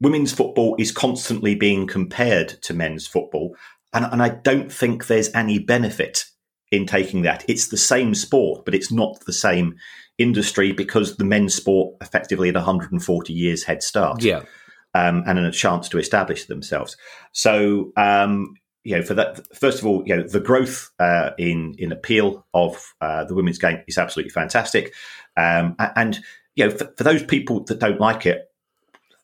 women's 0.00 0.32
football 0.32 0.76
is 0.78 0.92
constantly 0.92 1.54
being 1.54 1.86
compared 1.86 2.48
to 2.62 2.74
men's 2.74 3.06
football, 3.06 3.56
and, 3.92 4.04
and 4.04 4.22
I 4.22 4.30
don't 4.30 4.72
think 4.72 5.06
there's 5.06 5.32
any 5.34 5.58
benefit 5.58 6.24
in 6.70 6.86
taking 6.86 7.22
that. 7.22 7.44
It's 7.48 7.68
the 7.68 7.76
same 7.76 8.14
sport, 8.14 8.64
but 8.64 8.74
it's 8.74 8.92
not 8.92 9.20
the 9.26 9.32
same 9.32 9.76
industry 10.20 10.72
because 10.72 11.16
the 11.16 11.24
men's 11.24 11.54
sport 11.54 11.96
effectively 12.00 12.48
had 12.48 12.54
140 12.54 13.32
years 13.32 13.64
head 13.64 13.82
start. 13.82 14.22
Yeah. 14.22 14.42
Um, 14.92 15.22
and 15.24 15.38
a 15.38 15.52
chance 15.52 15.88
to 15.90 15.98
establish 15.98 16.46
themselves. 16.46 16.96
So, 17.30 17.92
um, 17.96 18.54
you 18.82 18.96
know, 18.96 19.02
for 19.02 19.14
that, 19.14 19.40
first 19.56 19.78
of 19.78 19.86
all, 19.86 20.02
you 20.04 20.16
know, 20.16 20.22
the 20.24 20.40
growth 20.40 20.90
uh, 20.98 21.30
in 21.38 21.76
in 21.78 21.92
appeal 21.92 22.44
of 22.54 22.92
uh, 23.00 23.24
the 23.24 23.34
women's 23.34 23.58
game 23.58 23.84
is 23.86 23.98
absolutely 23.98 24.30
fantastic, 24.30 24.92
um, 25.36 25.76
and 25.78 26.18
you 26.56 26.64
know, 26.64 26.70
for, 26.72 26.92
for, 26.96 27.04
those 27.04 27.22
people 27.22 27.62
that 27.64 27.78
don't 27.78 28.00
like 28.00 28.26
it, 28.26 28.50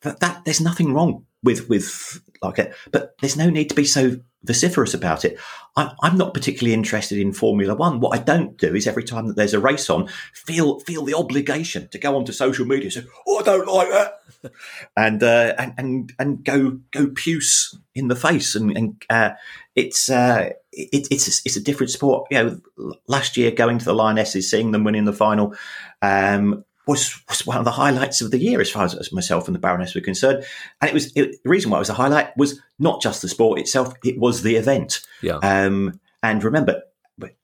that, 0.02 0.20
that 0.20 0.44
there's 0.44 0.60
nothing 0.60 0.92
wrong 0.92 1.24
with 1.42 1.68
with 1.68 2.20
like 2.42 2.58
it, 2.58 2.74
but 2.92 3.16
there's 3.20 3.36
no 3.36 3.50
need 3.50 3.70
to 3.70 3.74
be 3.74 3.84
so 3.84 4.16
vociferous 4.46 4.94
about 4.94 5.24
it. 5.24 5.38
I'm, 5.76 5.90
I'm 6.02 6.16
not 6.16 6.32
particularly 6.32 6.72
interested 6.72 7.18
in 7.18 7.32
Formula 7.32 7.74
One. 7.74 8.00
What 8.00 8.18
I 8.18 8.22
don't 8.22 8.56
do 8.56 8.74
is 8.74 8.86
every 8.86 9.04
time 9.04 9.26
that 9.26 9.36
there's 9.36 9.54
a 9.54 9.60
race 9.60 9.90
on, 9.90 10.08
feel 10.32 10.80
feel 10.80 11.04
the 11.04 11.14
obligation 11.14 11.88
to 11.88 11.98
go 11.98 12.16
onto 12.16 12.32
social 12.32 12.64
media 12.64 12.84
and 12.84 12.92
say, 12.92 13.04
"Oh, 13.26 13.40
I 13.40 13.42
don't 13.42 13.68
like 13.68 13.88
that," 13.90 14.52
and 14.96 15.22
uh, 15.22 15.54
and 15.58 15.74
and 15.76 16.12
and 16.18 16.44
go 16.44 16.78
go 16.90 17.08
puce 17.08 17.76
in 17.94 18.08
the 18.08 18.16
face. 18.16 18.54
And, 18.54 18.76
and 18.76 19.04
uh, 19.10 19.30
it's 19.74 20.08
uh, 20.08 20.50
it, 20.72 21.08
it's 21.10 21.28
a, 21.28 21.42
it's 21.44 21.56
a 21.56 21.62
different 21.62 21.90
sport. 21.90 22.28
You 22.30 22.60
know, 22.76 22.94
last 23.06 23.36
year 23.36 23.50
going 23.50 23.78
to 23.78 23.84
the 23.84 23.94
Lionesses, 23.94 24.50
seeing 24.50 24.70
them 24.70 24.84
winning 24.84 25.04
the 25.04 25.12
final. 25.12 25.54
Um, 26.00 26.64
was, 26.86 27.20
was 27.28 27.46
one 27.46 27.58
of 27.58 27.64
the 27.64 27.70
highlights 27.72 28.20
of 28.20 28.30
the 28.30 28.38
year 28.38 28.60
as 28.60 28.70
far 28.70 28.84
as, 28.84 28.94
as 28.94 29.12
myself 29.12 29.48
and 29.48 29.54
the 29.54 29.60
Baroness 29.60 29.94
were 29.94 30.00
concerned. 30.00 30.44
And 30.80 30.88
it 30.88 30.94
was 30.94 31.12
it, 31.16 31.42
the 31.42 31.50
reason 31.50 31.70
why 31.70 31.78
it 31.78 31.80
was 31.80 31.90
a 31.90 31.94
highlight 31.94 32.36
was 32.36 32.60
not 32.78 33.02
just 33.02 33.22
the 33.22 33.28
sport 33.28 33.58
itself; 33.58 33.94
it 34.04 34.18
was 34.18 34.42
the 34.42 34.56
event. 34.56 35.00
Yeah. 35.22 35.38
Um, 35.38 36.00
and 36.22 36.42
remember, 36.42 36.82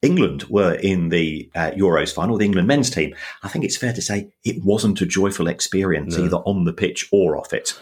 England 0.03 0.45
were 0.45 0.75
in 0.75 1.09
the 1.09 1.51
uh, 1.55 1.71
Euros 1.71 2.13
final, 2.13 2.37
the 2.37 2.45
England 2.45 2.69
men's 2.69 2.91
team. 2.91 3.15
I 3.43 3.49
think 3.49 3.65
it's 3.65 3.77
fair 3.77 3.93
to 3.93 4.03
say 4.03 4.33
it 4.45 4.63
wasn't 4.63 5.01
a 5.01 5.07
joyful 5.07 5.49
experience 5.49 6.17
no. 6.17 6.25
either 6.25 6.37
on 6.39 6.65
the 6.65 6.73
pitch 6.73 7.09
or 7.13 7.37
off 7.37 7.53
it. 7.53 7.79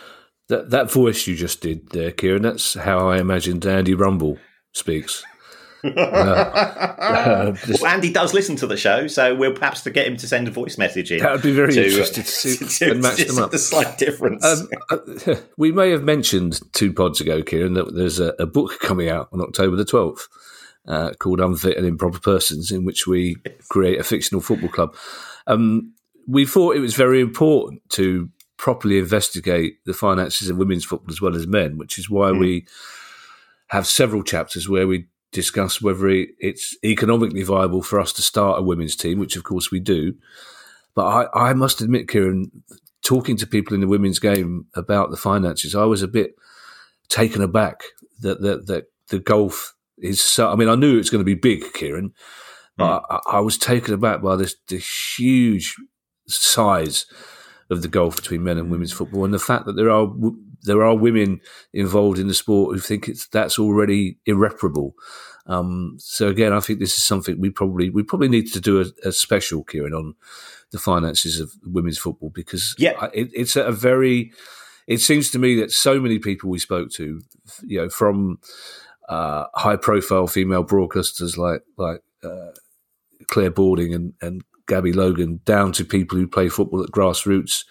That 0.48 0.70
that 0.70 0.90
voice 0.90 1.26
you 1.26 1.36
just 1.36 1.60
did 1.60 1.90
there, 1.90 2.10
Kieran, 2.10 2.42
that's 2.42 2.74
how 2.74 3.08
I 3.08 3.18
imagined 3.18 3.66
Andy 3.66 3.94
Rumble 3.94 4.38
speaks. 4.72 5.24
Uh, 7.00 7.56
well, 7.68 7.86
Andy 7.86 8.12
does 8.12 8.34
listen 8.34 8.54
to 8.56 8.66
the 8.66 8.76
show, 8.76 9.06
so 9.06 9.34
we'll 9.34 9.54
perhaps 9.54 9.80
to 9.82 9.90
get 9.90 10.06
him 10.06 10.16
to 10.18 10.28
send 10.28 10.46
a 10.46 10.50
voice 10.50 10.78
message 10.78 11.10
in. 11.10 11.20
That 11.20 11.32
would 11.32 11.42
be 11.42 11.52
very 11.52 11.72
to, 11.72 11.86
interesting 11.86 12.24
to 12.24 12.30
see 12.30 12.56
to, 12.86 12.92
and 12.92 13.02
match 13.02 13.24
them 13.24 13.38
up. 13.38 13.50
The 13.50 13.58
slight 13.58 13.98
difference. 13.98 14.44
Um, 14.44 14.68
uh, 14.90 15.36
we 15.56 15.72
may 15.72 15.90
have 15.90 16.04
mentioned 16.04 16.60
two 16.72 16.92
pods 16.92 17.20
ago, 17.20 17.42
Kieran, 17.42 17.72
that 17.74 17.94
there's 17.94 18.20
a, 18.20 18.34
a 18.38 18.46
book 18.46 18.78
coming 18.80 19.08
out 19.08 19.28
on 19.32 19.40
October 19.40 19.76
the 19.76 19.84
12th 19.84 20.28
uh, 20.86 21.12
called 21.18 21.40
Unfit 21.40 21.76
and 21.76 21.86
Improper 21.86 22.20
Persons, 22.20 22.70
in 22.70 22.84
which 22.84 23.06
we 23.06 23.36
create 23.70 23.98
a 23.98 24.04
fictional 24.04 24.40
football 24.40 24.70
club. 24.70 24.94
Um, 25.46 25.94
we 26.28 26.46
thought 26.46 26.76
it 26.76 26.80
was 26.80 26.94
very 26.94 27.20
important 27.20 27.88
to 27.90 28.30
properly 28.56 28.98
investigate 28.98 29.78
the 29.86 29.94
finances 29.94 30.48
of 30.48 30.58
women's 30.58 30.84
football 30.84 31.10
as 31.10 31.20
well 31.20 31.34
as 31.34 31.46
men, 31.46 31.78
which 31.78 31.98
is 31.98 32.10
why 32.10 32.30
mm. 32.30 32.38
we 32.38 32.66
have 33.68 33.86
several 33.86 34.22
chapters 34.22 34.68
where 34.68 34.86
we 34.86 35.06
discuss 35.32 35.80
whether 35.80 36.08
it's 36.08 36.76
economically 36.84 37.42
viable 37.42 37.82
for 37.82 38.00
us 38.00 38.12
to 38.14 38.22
start 38.22 38.58
a 38.58 38.62
women's 38.62 38.96
team, 38.96 39.18
which 39.18 39.36
of 39.36 39.44
course 39.44 39.70
we 39.70 39.80
do. 39.80 40.14
But 40.94 41.06
I, 41.34 41.50
I 41.50 41.52
must 41.54 41.80
admit, 41.80 42.08
Kieran, 42.08 42.50
talking 43.02 43.36
to 43.36 43.46
people 43.46 43.74
in 43.74 43.80
the 43.80 43.88
women's 43.88 44.18
game 44.18 44.66
about 44.74 45.10
the 45.10 45.16
finances, 45.16 45.74
I 45.74 45.84
was 45.84 46.02
a 46.02 46.08
bit 46.08 46.34
taken 47.08 47.42
aback 47.42 47.82
that 48.20 48.40
that, 48.40 48.66
that 48.66 48.84
the 49.08 49.18
golf 49.18 49.74
is 49.98 50.20
so. 50.20 50.50
I 50.50 50.56
mean, 50.56 50.68
I 50.68 50.74
knew 50.74 50.98
it's 50.98 51.10
going 51.10 51.24
to 51.24 51.24
be 51.24 51.34
big, 51.34 51.72
Kieran, 51.74 52.12
but 52.76 53.02
mm. 53.02 53.06
I, 53.10 53.36
I, 53.36 53.40
was 53.40 53.58
taken 53.58 53.94
aback 53.94 54.22
by 54.22 54.36
this, 54.36 54.56
this 54.68 55.18
huge 55.18 55.76
size 56.26 57.06
of 57.68 57.82
the 57.82 57.88
gulf 57.88 58.16
between 58.16 58.42
men 58.42 58.58
and 58.58 58.70
women's 58.70 58.92
football, 58.92 59.24
and 59.24 59.34
the 59.34 59.38
fact 59.38 59.66
that 59.66 59.76
there 59.76 59.90
are 59.90 60.12
there 60.62 60.84
are 60.84 60.96
women 60.96 61.40
involved 61.72 62.18
in 62.18 62.28
the 62.28 62.34
sport 62.34 62.74
who 62.74 62.80
think 62.80 63.08
it's 63.08 63.26
that's 63.28 63.58
already 63.58 64.18
irreparable. 64.26 64.94
Um, 65.46 65.96
so 65.98 66.28
again, 66.28 66.52
I 66.52 66.60
think 66.60 66.78
this 66.78 66.96
is 66.96 67.02
something 67.02 67.40
we 67.40 67.50
probably 67.50 67.90
we 67.90 68.02
probably 68.02 68.28
need 68.28 68.52
to 68.52 68.60
do 68.60 68.80
a, 68.80 69.08
a 69.08 69.12
special, 69.12 69.64
Kieran, 69.64 69.94
on 69.94 70.14
the 70.70 70.78
finances 70.78 71.40
of 71.40 71.52
women's 71.64 71.98
football 71.98 72.30
because 72.30 72.74
yeah, 72.78 73.08
it, 73.12 73.30
it's 73.32 73.56
a 73.56 73.72
very. 73.72 74.32
It 74.86 75.00
seems 75.00 75.30
to 75.30 75.38
me 75.38 75.54
that 75.60 75.70
so 75.70 76.00
many 76.00 76.18
people 76.18 76.50
we 76.50 76.58
spoke 76.58 76.90
to, 76.92 77.20
you 77.64 77.80
know, 77.80 77.88
from 77.88 78.40
uh, 79.08 79.44
high 79.54 79.76
profile 79.76 80.26
female 80.26 80.64
broadcasters 80.64 81.36
like 81.36 81.62
like 81.76 82.02
uh, 82.24 82.52
Clare 83.28 83.50
Balding 83.50 83.94
and, 83.94 84.14
and 84.20 84.42
Gabby 84.66 84.92
Logan, 84.92 85.40
down 85.44 85.72
to 85.72 85.84
people 85.84 86.18
who 86.18 86.26
play 86.26 86.48
football 86.48 86.82
at 86.82 86.90
grassroots 86.90 87.64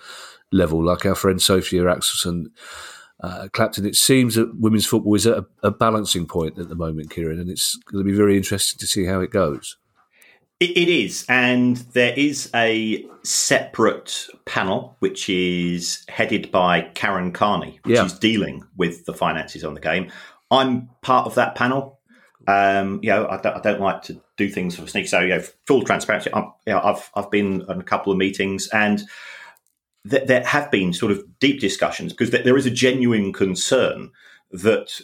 level, 0.52 0.84
like 0.84 1.06
our 1.06 1.16
friend 1.16 1.41
Sophia 1.41 1.84
Axelson 1.84 2.47
uh, 3.22 3.47
Clapton. 3.52 3.86
It 3.86 3.95
seems 3.95 4.36
that 4.36 4.60
women's 4.60 4.86
football 4.86 5.16
is 5.16 5.28
at 5.28 5.38
a, 5.38 5.45
a, 5.64 5.72
balancing 5.72 6.26
point 6.26 6.58
at 6.58 6.70
the 6.70 6.76
moment, 6.76 7.12
Kieran, 7.12 7.39
and 7.39 7.50
it's 7.50 7.76
going 7.76 8.04
to 8.04 8.10
be 8.10 8.16
very 8.16 8.38
interesting 8.38 8.80
to 8.80 8.88
see 8.88 9.06
how 9.06 9.20
it 9.20 9.32
goes. 9.32 9.78
it, 10.60 10.72
it 10.78 10.89
is, 10.89 11.26
and 11.28 11.78
there 11.93 12.14
is 12.16 12.50
a 12.56 13.06
separate 13.24 14.28
panel 14.45 14.95
which 15.00 15.30
is 15.30 16.06
headed 16.08 16.52
by 16.52 16.82
Karen 16.93 17.32
Carney, 17.32 17.80
which 17.84 17.95
yeah. 17.95 18.06
is 18.06 18.14
dealing 18.14 18.64
with 18.78 19.06
the 19.06 19.14
finances 19.14 19.64
on 19.64 19.74
the 19.74 19.82
game. 19.82 20.12
I'm 20.52 20.89
part 21.02 21.28
of 21.28 21.36
that 21.36 21.56
panel. 21.56 22.00
Um, 22.47 23.00
you 23.04 23.10
know, 23.10 23.28
I 23.28 23.38
don't, 23.38 23.58
I 23.58 23.60
don't, 23.60 23.82
like 23.82 24.02
to 24.04 24.20
do 24.38 24.50
things 24.50 24.76
for 24.76 24.88
sneak. 24.88 25.08
So, 25.08 25.20
you 25.20 25.30
know, 25.30 25.43
full 25.68 25.84
transparency. 25.84 26.34
I'm, 26.34 26.45
you 26.66 26.74
know, 26.74 26.82
I've 26.82 27.12
I've 27.14 27.30
been 27.30 27.62
in 27.70 27.82
a 27.82 27.84
couple 27.84 28.12
of 28.12 28.18
meetings, 28.18 28.70
and 28.70 29.04
th- 30.08 30.28
there 30.28 30.43
have 30.43 30.70
been 30.72 30.93
sort 30.93 31.12
of 31.12 31.24
deep 31.39 31.60
discussions 31.60 32.14
because 32.14 32.30
th- 32.30 32.43
there 32.43 32.58
is 32.58 32.66
a 32.66 32.72
genuine 32.72 33.34
concern 33.34 34.12
that 34.52 35.02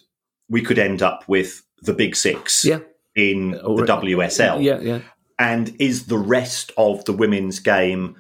we 0.50 0.62
could 0.62 0.80
end 0.80 1.02
up 1.02 1.28
with 1.28 1.64
the 1.82 1.94
big 1.94 2.16
six 2.16 2.64
yeah. 2.64 2.80
in 3.16 3.52
the 3.52 3.60
WSL. 3.60 4.64
Yeah, 4.64 4.80
yeah. 4.80 5.00
And 5.38 5.76
is 5.80 6.06
the 6.06 6.18
rest 6.18 6.72
of 6.78 7.04
the 7.06 7.14
women's 7.14 7.60
game 7.60 8.16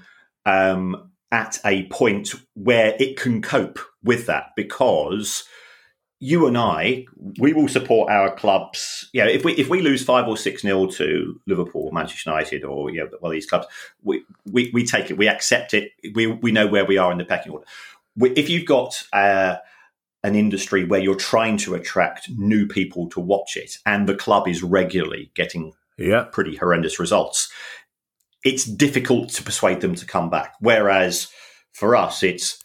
um, 0.45 1.11
at 1.31 1.59
a 1.65 1.87
point 1.87 2.33
where 2.55 2.95
it 2.99 3.17
can 3.17 3.41
cope 3.41 3.79
with 4.03 4.25
that? 4.25 4.51
Because 4.55 5.45
you 6.19 6.47
and 6.47 6.57
I, 6.57 7.05
we 7.39 7.53
will 7.53 7.67
support 7.67 8.09
our 8.09 8.33
clubs. 8.33 9.09
You 9.13 9.23
know, 9.23 9.29
if 9.29 9.43
we 9.43 9.53
if 9.53 9.69
we 9.69 9.81
lose 9.81 10.03
five 10.03 10.27
or 10.27 10.37
six 10.37 10.63
nil 10.63 10.87
to 10.93 11.39
Liverpool, 11.45 11.91
Manchester 11.91 12.29
United, 12.29 12.63
or 12.63 12.89
you 12.89 12.99
know, 12.99 13.09
one 13.19 13.31
of 13.31 13.33
these 13.33 13.45
clubs, 13.45 13.67
we, 14.01 14.23
we, 14.45 14.71
we 14.73 14.85
take 14.85 15.11
it, 15.11 15.17
we 15.17 15.27
accept 15.27 15.73
it. 15.73 15.91
We 16.13 16.27
we 16.27 16.51
know 16.51 16.67
where 16.67 16.85
we 16.85 16.97
are 16.97 17.11
in 17.11 17.17
the 17.17 17.25
pecking 17.25 17.51
order. 17.51 17.65
We, 18.15 18.31
if 18.31 18.49
you've 18.49 18.65
got 18.65 19.03
uh, 19.11 19.57
an 20.23 20.35
industry 20.35 20.85
where 20.85 21.01
you're 21.01 21.15
trying 21.15 21.57
to 21.57 21.75
attract 21.75 22.29
new 22.29 22.65
people 22.65 23.09
to 23.09 23.19
watch 23.19 23.57
it, 23.57 23.77
and 23.85 24.07
the 24.07 24.15
club 24.15 24.47
is 24.47 24.63
regularly 24.63 25.31
getting 25.35 25.73
yeah. 25.97 26.25
pretty 26.31 26.55
horrendous 26.55 26.97
results, 26.97 27.51
it's 28.45 28.63
difficult 28.63 29.29
to 29.31 29.43
persuade 29.43 29.81
them 29.81 29.95
to 29.95 30.05
come 30.05 30.29
back. 30.29 30.53
Whereas 30.61 31.27
for 31.73 31.93
us, 31.93 32.23
it's 32.23 32.63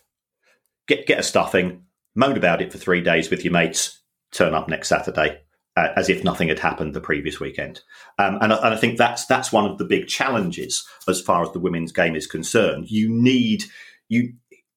get 0.86 1.06
get 1.06 1.18
a 1.18 1.24
stuffing 1.24 1.82
moan 2.14 2.36
about 2.36 2.62
it 2.62 2.72
for 2.72 2.78
three 2.78 3.00
days 3.00 3.30
with 3.30 3.44
your 3.44 3.52
mates, 3.52 4.00
turn 4.32 4.54
up 4.54 4.68
next 4.68 4.88
Saturday 4.88 5.40
uh, 5.76 5.88
as 5.96 6.08
if 6.08 6.24
nothing 6.24 6.48
had 6.48 6.58
happened 6.58 6.94
the 6.94 7.00
previous 7.00 7.40
weekend. 7.40 7.80
Um, 8.18 8.38
and, 8.40 8.52
and, 8.52 8.74
I 8.74 8.76
think 8.76 8.98
that's 8.98 9.26
that's 9.26 9.52
one 9.52 9.66
of 9.70 9.78
the 9.78 9.84
big 9.84 10.08
challenges 10.08 10.86
as 11.08 11.20
far 11.20 11.42
as 11.42 11.52
the 11.52 11.60
women's 11.60 11.92
game 11.92 12.16
is 12.16 12.26
concerned. 12.26 12.90
You 12.90 13.08
need 13.08 13.64
you 14.08 14.32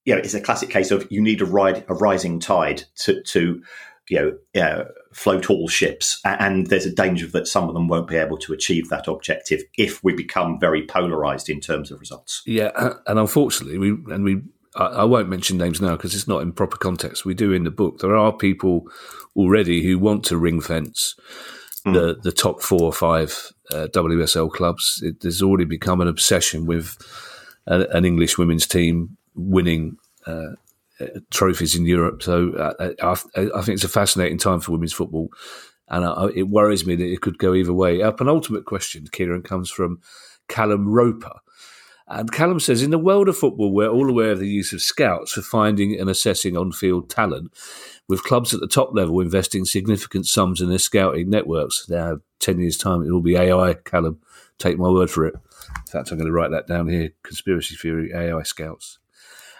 you 0.06 0.14
know 0.14 0.20
it's 0.20 0.34
a 0.34 0.42
classic 0.42 0.70
case 0.70 0.92
of 0.92 1.08
you 1.10 1.22
need 1.22 1.42
a 1.42 1.46
ride 1.46 1.86
a 1.88 1.94
rising 1.96 2.40
tide 2.40 2.84
to 2.98 3.22
to 3.24 3.62
you 4.10 4.38
know 4.54 4.62
uh, 4.62 4.86
float 5.14 5.50
all 5.50 5.68
ships, 5.68 6.20
and 6.24 6.68
there's 6.68 6.86
a 6.86 6.94
danger 6.94 7.26
that 7.28 7.48
some 7.48 7.68
of 7.68 7.74
them 7.74 7.88
won't 7.88 8.08
be 8.08 8.18
able 8.18 8.38
to 8.38 8.54
achieve 8.54 8.90
that 8.90 9.08
objective 9.08 9.64
if 9.78 10.04
we 10.04 10.14
become 10.14 10.60
very 10.60 10.86
polarized 10.86 11.50
in 11.50 11.60
terms 11.60 11.90
of 11.90 12.00
results. 12.00 12.44
Yeah, 12.46 12.72
and 13.08 13.18
unfortunately, 13.18 13.78
we 13.80 13.90
and 14.14 14.24
we 14.24 14.42
I, 14.76 14.86
I 14.86 15.04
won't 15.04 15.30
mention 15.30 15.58
names 15.58 15.82
now 15.82 15.96
because 15.96 16.16
it's 16.16 16.28
not 16.28 16.42
in 16.42 16.52
proper 16.52 16.78
context. 16.78 17.26
We 17.26 17.34
do 17.34 17.52
in 17.52 17.64
the 17.64 17.72
book. 17.72 18.00
There 18.00 18.16
are 18.16 18.34
people 18.34 18.88
already 19.36 19.84
who 19.84 20.00
want 20.00 20.24
to 20.26 20.38
ring 20.38 20.62
fence 20.62 21.16
mm. 21.86 21.94
the 21.94 22.20
the 22.22 22.32
top 22.32 22.62
four 22.62 22.82
or 22.82 22.94
five 22.94 23.52
uh, 23.72 23.88
WSL 23.94 24.52
clubs. 24.52 25.02
It, 25.04 25.22
there's 25.22 25.42
already 25.42 25.66
become 25.66 26.02
an 26.02 26.08
obsession 26.08 26.66
with 26.66 26.98
a, 27.68 27.82
an 27.90 28.06
English 28.06 28.38
women's 28.38 28.68
team 28.68 29.18
winning. 29.36 29.98
Uh, 30.26 30.56
trophies 31.32 31.76
in 31.76 31.86
Europe, 31.86 32.24
so 32.24 32.54
uh, 32.54 32.94
I, 33.02 33.12
I, 33.36 33.62
think 33.62 33.76
it's 33.76 33.84
a 33.84 33.90
fascinating 33.90 34.38
time 34.38 34.62
for 34.62 34.72
women's 34.72 34.94
football, 34.94 35.30
and 35.90 36.06
I, 36.06 36.28
it 36.34 36.48
worries 36.48 36.86
me 36.86 36.96
that 36.96 37.12
it 37.12 37.20
could 37.20 37.40
go 37.40 37.54
either 37.54 37.74
way. 37.74 38.02
Our 38.02 38.14
penultimate 38.14 38.66
question, 38.66 39.08
Kieran, 39.12 39.42
comes 39.42 39.70
from 39.70 40.00
Callum 40.48 40.88
Roper, 40.88 41.40
And 42.14 42.32
Callum 42.32 42.60
says, 42.60 42.84
in 42.84 42.92
the 42.92 43.00
world 43.00 43.28
of 43.28 43.36
football, 43.36 43.72
we're 43.72 43.90
all 43.90 44.08
aware 44.08 44.32
of 44.32 44.40
the 44.40 44.48
use 44.48 44.72
of 44.72 44.82
scouts 44.82 45.32
for 45.32 45.42
finding 45.42 46.00
and 46.00 46.10
assessing 46.10 46.56
on 46.56 46.72
field 46.72 47.10
talent, 47.10 47.52
with 48.08 48.24
clubs 48.24 48.54
at 48.54 48.60
the 48.60 48.68
top 48.68 48.92
level 48.94 49.20
investing 49.20 49.66
significant 49.66 50.28
sums 50.28 50.62
in 50.62 50.70
their 50.70 50.78
scouting 50.78 51.32
networks. 51.32 51.90
Now, 51.90 52.20
10 52.40 52.60
years' 52.60 52.78
time, 52.78 53.02
it 53.02 53.12
will 53.12 53.22
be 53.22 53.36
AI, 53.36 53.74
Callum. 53.74 54.20
Take 54.60 54.78
my 54.78 54.90
word 54.90 55.10
for 55.10 55.26
it. 55.26 55.34
In 55.34 55.92
fact, 55.92 56.12
I'm 56.12 56.18
going 56.18 56.28
to 56.28 56.32
write 56.32 56.52
that 56.52 56.68
down 56.68 56.88
here 56.88 57.14
conspiracy 57.24 57.76
theory 57.76 58.12
AI 58.14 58.44
scouts. 58.44 59.00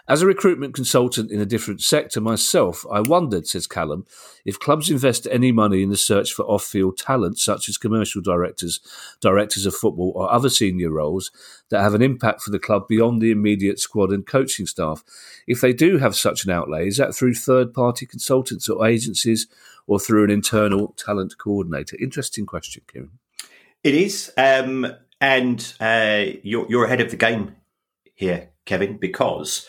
As 0.06 0.20
a 0.20 0.26
recruitment 0.26 0.74
consultant 0.74 1.30
in 1.30 1.40
a 1.40 1.46
different 1.46 1.80
sector 1.80 2.20
myself, 2.20 2.84
I 2.92 3.00
wondered, 3.00 3.46
says 3.46 3.66
Callum, 3.66 4.04
if 4.44 4.58
clubs 4.58 4.90
invest 4.90 5.26
any 5.30 5.50
money 5.50 5.82
in 5.82 5.88
the 5.88 5.96
search 5.96 6.34
for 6.34 6.44
off 6.44 6.62
field 6.62 6.98
talent, 6.98 7.38
such 7.38 7.70
as 7.70 7.78
commercial 7.78 8.20
directors, 8.20 8.80
directors 9.22 9.64
of 9.64 9.74
football, 9.74 10.12
or 10.14 10.30
other 10.30 10.50
senior 10.50 10.90
roles 10.90 11.30
that 11.70 11.80
have 11.80 11.94
an 11.94 12.02
impact 12.02 12.42
for 12.42 12.50
the 12.50 12.58
club 12.58 12.86
beyond 12.86 13.22
the 13.22 13.30
immediate 13.30 13.80
squad 13.80 14.10
and 14.10 14.26
coaching 14.26 14.66
staff. 14.66 15.02
If 15.46 15.62
they 15.62 15.72
do 15.72 15.96
have 15.96 16.14
such 16.14 16.44
an 16.44 16.50
outlay, 16.50 16.86
is 16.86 16.98
that 16.98 17.14
through 17.14 17.32
third 17.32 17.72
party 17.72 18.04
consultants 18.04 18.68
or 18.68 18.86
agencies 18.86 19.46
or 19.86 19.98
through 19.98 20.24
an 20.24 20.30
internal 20.30 20.88
talent 20.98 21.38
coordinator? 21.38 21.96
Interesting 21.98 22.44
question, 22.44 22.82
Kieran. 22.92 23.12
It 23.82 23.94
is. 23.94 24.30
Um, 24.36 24.86
and 25.22 25.74
uh, 25.80 26.24
you're, 26.42 26.66
you're 26.68 26.84
ahead 26.84 27.00
of 27.00 27.10
the 27.10 27.16
game 27.16 27.56
here, 28.14 28.50
Kevin, 28.66 28.98
because 28.98 29.66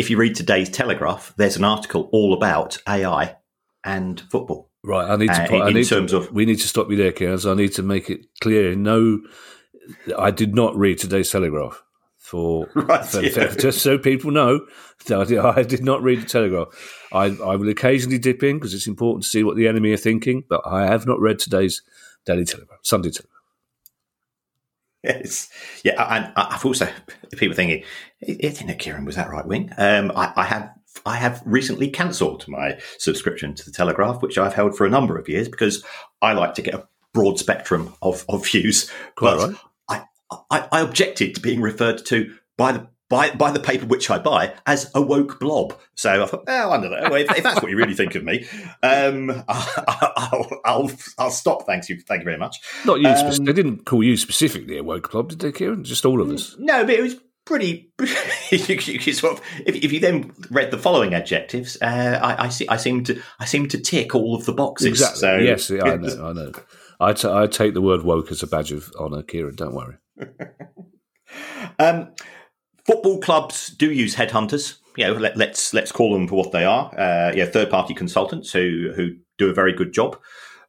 if 0.00 0.08
you 0.08 0.16
read 0.16 0.34
today's 0.34 0.70
Telegraph, 0.70 1.34
there's 1.36 1.58
an 1.58 1.64
article 1.64 2.08
all 2.10 2.32
about 2.32 2.78
AI 2.88 3.36
and 3.84 4.18
football. 4.18 4.70
Right, 4.82 5.10
I 5.10 5.16
need 5.16 5.26
to. 5.26 5.42
Uh, 5.42 5.56
in, 5.56 5.62
I 5.62 5.70
need 5.72 5.84
terms 5.84 6.12
to, 6.12 6.16
of 6.16 6.32
we 6.32 6.46
need 6.46 6.58
to 6.60 6.68
stop 6.68 6.90
you 6.90 6.96
there. 6.96 7.36
So 7.36 7.52
I 7.52 7.54
need 7.54 7.74
to 7.74 7.82
make 7.82 8.08
it 8.08 8.24
clear. 8.40 8.74
No, 8.74 9.20
I 10.18 10.30
did 10.30 10.54
not 10.54 10.74
read 10.74 10.98
today's 10.98 11.30
Telegraph. 11.30 11.82
For, 12.16 12.66
right, 12.74 13.04
for, 13.04 13.20
yeah. 13.20 13.48
for, 13.48 13.58
just 13.58 13.82
so 13.82 13.98
people 13.98 14.30
know, 14.30 14.66
I 15.10 15.64
did 15.64 15.84
not 15.84 16.02
read 16.02 16.22
the 16.22 16.26
Telegraph. 16.26 16.68
I, 17.12 17.24
I 17.26 17.56
will 17.56 17.68
occasionally 17.68 18.18
dip 18.18 18.42
in 18.42 18.56
because 18.56 18.72
it's 18.72 18.86
important 18.86 19.24
to 19.24 19.28
see 19.28 19.44
what 19.44 19.56
the 19.56 19.68
enemy 19.68 19.92
are 19.92 19.98
thinking, 19.98 20.44
but 20.48 20.62
I 20.64 20.86
have 20.86 21.06
not 21.06 21.20
read 21.20 21.38
today's 21.38 21.82
Daily 22.24 22.46
Telegraph, 22.46 22.80
Sunday 22.82 23.10
Telegraph. 23.10 23.39
Yes, 25.02 25.48
yeah, 25.82 26.14
and 26.14 26.32
I've 26.36 26.64
also 26.64 26.86
people 27.36 27.56
thinking, 27.56 27.84
"Isn't 28.20 28.68
it 28.68 28.78
Kieran 28.78 29.06
was 29.06 29.16
that 29.16 29.30
right 29.30 29.46
wing?" 29.46 29.70
Um, 29.78 30.12
I, 30.14 30.32
I 30.36 30.44
have 30.44 30.70
I 31.06 31.16
have 31.16 31.42
recently 31.44 31.88
cancelled 31.88 32.46
my 32.48 32.78
subscription 32.98 33.54
to 33.54 33.64
the 33.64 33.70
Telegraph, 33.70 34.22
which 34.22 34.38
I've 34.38 34.54
held 34.54 34.76
for 34.76 34.86
a 34.86 34.90
number 34.90 35.16
of 35.16 35.28
years 35.28 35.48
because 35.48 35.84
I 36.20 36.32
like 36.32 36.54
to 36.54 36.62
get 36.62 36.74
a 36.74 36.86
broad 37.12 37.38
spectrum 37.38 37.94
of, 38.02 38.24
of 38.28 38.46
views. 38.46 38.90
Quite 39.16 39.36
but 39.36 39.48
right. 39.48 40.06
I, 40.30 40.36
I, 40.50 40.68
I 40.72 40.80
objected 40.80 41.34
to 41.34 41.40
being 41.40 41.60
referred 41.60 42.04
to 42.06 42.34
by 42.56 42.72
the 42.72 42.86
by, 43.10 43.30
by 43.32 43.50
the 43.50 43.60
paper 43.60 43.84
which 43.84 44.08
I 44.08 44.18
buy 44.18 44.54
as 44.66 44.90
a 44.94 45.02
woke 45.02 45.38
blob. 45.38 45.78
So 45.94 46.22
I 46.22 46.26
thought, 46.26 46.46
well, 46.46 46.72
I 46.72 46.80
don't 46.80 46.90
know. 46.90 47.14
If, 47.16 47.30
if 47.36 47.42
that's 47.42 47.60
what 47.60 47.70
you 47.70 47.76
really 47.76 47.94
think 47.94 48.14
of 48.14 48.24
me, 48.24 48.46
um, 48.82 49.44
I'll, 49.48 50.48
I'll, 50.64 50.90
I'll 51.18 51.30
stop. 51.30 51.66
Thanks 51.66 51.90
you. 51.90 52.00
Thank 52.00 52.20
you 52.20 52.24
very 52.24 52.38
much. 52.38 52.56
Not 52.86 53.00
you. 53.00 53.08
Um, 53.08 53.44
they 53.44 53.52
didn't 53.52 53.84
call 53.84 54.02
you 54.02 54.16
specifically 54.16 54.78
a 54.78 54.84
woke 54.84 55.10
blob, 55.10 55.28
did 55.28 55.40
they, 55.40 55.52
Kieran? 55.52 55.84
Just 55.84 56.06
all 56.06 56.22
of 56.22 56.30
us. 56.30 56.56
No, 56.58 56.84
but 56.84 56.94
it 56.94 57.02
was 57.02 57.16
pretty. 57.44 57.92
you, 58.50 58.58
you 58.76 59.12
sort 59.12 59.38
of, 59.38 59.44
if, 59.66 59.74
if, 59.74 59.92
you 59.92 59.98
then 59.98 60.32
read 60.48 60.70
the 60.70 60.78
following 60.78 61.12
adjectives, 61.12 61.76
uh, 61.82 62.18
I, 62.22 62.44
I, 62.44 62.48
see, 62.48 62.68
I 62.68 62.76
seem 62.76 63.02
to 63.04 63.20
I 63.40 63.44
seem 63.44 63.68
to 63.68 63.78
tick 63.78 64.14
all 64.14 64.36
of 64.36 64.46
the 64.46 64.52
boxes. 64.52 64.86
Exactly. 64.86 65.20
So, 65.20 65.36
yes, 65.36 65.70
I 65.70 65.96
know. 65.96 66.28
I 66.28 66.32
know. 66.32 66.52
I, 67.00 67.12
t- 67.14 67.28
I 67.28 67.46
take 67.48 67.74
the 67.74 67.80
word 67.80 68.02
woke 68.02 68.30
as 68.30 68.42
a 68.42 68.46
badge 68.46 68.72
of 68.72 68.92
honour, 68.98 69.22
Kieran. 69.22 69.56
Don't 69.56 69.74
worry. 69.74 69.96
Um, 71.78 72.12
football 72.86 73.20
clubs 73.20 73.68
do 73.68 73.90
use 73.90 74.14
headhunters. 74.14 74.76
You 74.96 75.06
know, 75.06 75.12
let, 75.14 75.32
us 75.32 75.38
let's, 75.38 75.74
let's 75.74 75.92
call 75.92 76.12
them 76.12 76.26
for 76.26 76.34
what 76.34 76.52
they 76.52 76.64
are. 76.64 76.92
Uh, 76.98 77.32
yeah, 77.34 77.46
third 77.46 77.70
party 77.70 77.94
consultants 77.94 78.52
who 78.52 78.92
who 78.94 79.16
do 79.38 79.48
a 79.48 79.54
very 79.54 79.72
good 79.72 79.92
job. 79.92 80.18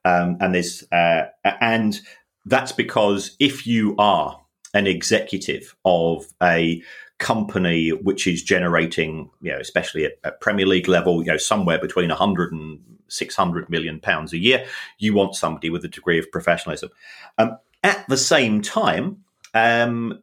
Um, 0.06 0.38
and 0.40 0.56
there's 0.56 0.84
uh, 0.92 1.24
and 1.44 2.00
that's 2.46 2.72
because 2.72 3.36
if 3.40 3.68
you 3.68 3.96
are 3.98 4.40
an 4.74 4.88
executive 4.88 5.76
of 5.86 6.26
a 6.42 6.82
company 7.20 7.90
which 7.90 8.26
is 8.26 8.42
generating, 8.42 9.30
you 9.42 9.52
know, 9.52 9.60
especially 9.60 10.06
at, 10.06 10.14
at 10.24 10.42
Premier 10.42 10.66
League 10.66 10.88
level, 10.88 11.22
you 11.22 11.32
know, 11.32 11.38
somewhere 11.38 11.78
between 11.78 12.10
100 12.10 12.52
and 12.52 12.80
600 13.10 13.70
million 13.70 14.00
pounds 14.00 14.34
a 14.34 14.38
year, 14.38 14.66
you 14.98 15.14
want 15.14 15.36
somebody 15.36 15.70
with 15.70 15.86
a 15.86 15.88
degree 15.88 16.18
of 16.18 16.32
professionalism. 16.32 16.90
Um, 17.38 17.58
at 17.84 18.08
the 18.10 18.18
same 18.18 18.62
time, 18.62 19.24
um, 19.54 20.22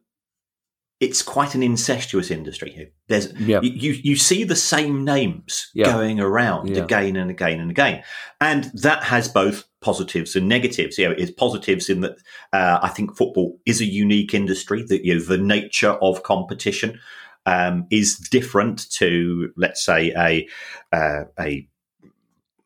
it's 0.99 1.21
quite 1.21 1.55
an 1.55 1.63
incestuous 1.63 2.29
industry 2.29 2.71
here. 2.71 2.87
There's 3.07 3.31
Yeah. 3.39 3.61
you 3.61 3.93
you 4.03 4.15
see 4.15 4.43
the 4.43 4.55
same 4.55 5.05
names 5.05 5.69
Yeah. 5.73 5.85
going 5.85 6.19
around 6.19 6.69
Yeah. 6.69 6.83
again 6.83 7.15
and 7.15 7.31
again 7.31 7.59
and 7.59 7.71
again, 7.71 8.03
and 8.41 8.65
that 8.73 9.03
has 9.03 9.29
both 9.29 9.63
positives 9.81 10.35
and 10.35 10.47
negatives. 10.49 10.97
You 10.97 11.09
know, 11.09 11.15
it's 11.17 11.31
positives 11.31 11.89
in 11.89 12.01
that 12.01 12.17
uh, 12.51 12.79
I 12.81 12.89
think 12.89 13.15
football 13.15 13.59
is 13.65 13.79
a 13.79 13.85
unique 13.85 14.33
industry. 14.33 14.83
That 14.87 15.05
you 15.05 15.15
know 15.15 15.21
the 15.21 15.37
nature 15.37 15.91
of 16.01 16.23
competition 16.23 16.99
um, 17.45 17.85
is 17.89 18.17
different 18.17 18.89
to 18.91 19.51
let's 19.55 19.83
say 19.83 20.11
a 20.17 20.47
uh, 20.91 21.23
a 21.39 21.67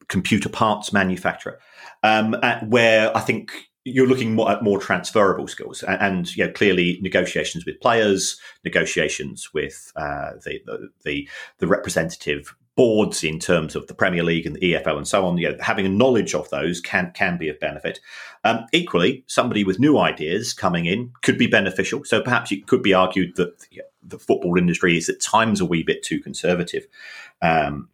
computer 0.08 0.50
parts 0.50 0.92
manufacturer, 0.92 1.60
um, 2.02 2.36
at 2.42 2.68
where 2.68 3.16
I 3.16 3.20
think 3.22 3.52
you're 3.86 4.08
looking 4.08 4.34
more 4.34 4.50
at 4.52 4.64
more 4.64 4.80
transferable 4.80 5.48
skills 5.48 5.84
and, 5.84 6.02
and 6.02 6.36
you 6.38 6.46
know, 6.46 6.52
clearly 6.54 7.00
negotiations 7.02 7.66
with 7.66 7.80
players, 7.82 8.40
negotiations 8.64 9.54
with 9.54 9.92
uh, 9.96 10.32
the, 10.46 10.62
the, 10.66 10.90
the 11.04 11.30
the 11.60 11.68
representative 11.68 12.56
boards 12.76 13.24
in 13.24 13.40
terms 13.40 13.76
of 13.76 13.86
the 13.88 13.94
Premier 13.94 14.24
League 14.24 14.48
and 14.48 14.56
the 14.56 14.74
EFL 14.74 14.98
and 14.98 15.08
so 15.08 15.26
on. 15.26 15.38
You 15.38 15.52
know, 15.52 15.58
having 15.60 15.86
a 15.86 15.90
knowledge 15.90 16.34
of 16.34 16.50
those 16.50 16.80
can 16.80 17.12
can 17.14 17.38
be 17.38 17.50
of 17.50 17.60
benefit. 17.60 18.00
Um, 18.44 18.66
equally, 18.72 19.24
somebody 19.28 19.64
with 19.64 19.80
new 19.80 19.98
ideas 19.98 20.54
coming 20.54 20.86
in 20.86 21.12
could 21.22 21.38
be 21.38 21.48
beneficial. 21.48 22.04
So 22.06 22.22
perhaps 22.22 22.52
it 22.52 22.68
could 22.68 22.84
be 22.84 22.94
argued 22.94 23.36
that 23.36 23.60
the, 23.60 23.82
the 24.02 24.20
football 24.20 24.58
industry 24.58 24.98
is 24.98 25.10
at 25.10 25.22
times 25.22 25.62
a 25.62 25.66
wee 25.66 25.84
bit 25.84 26.04
too 26.04 26.20
conservative. 26.20 26.88
Um, 27.42 27.90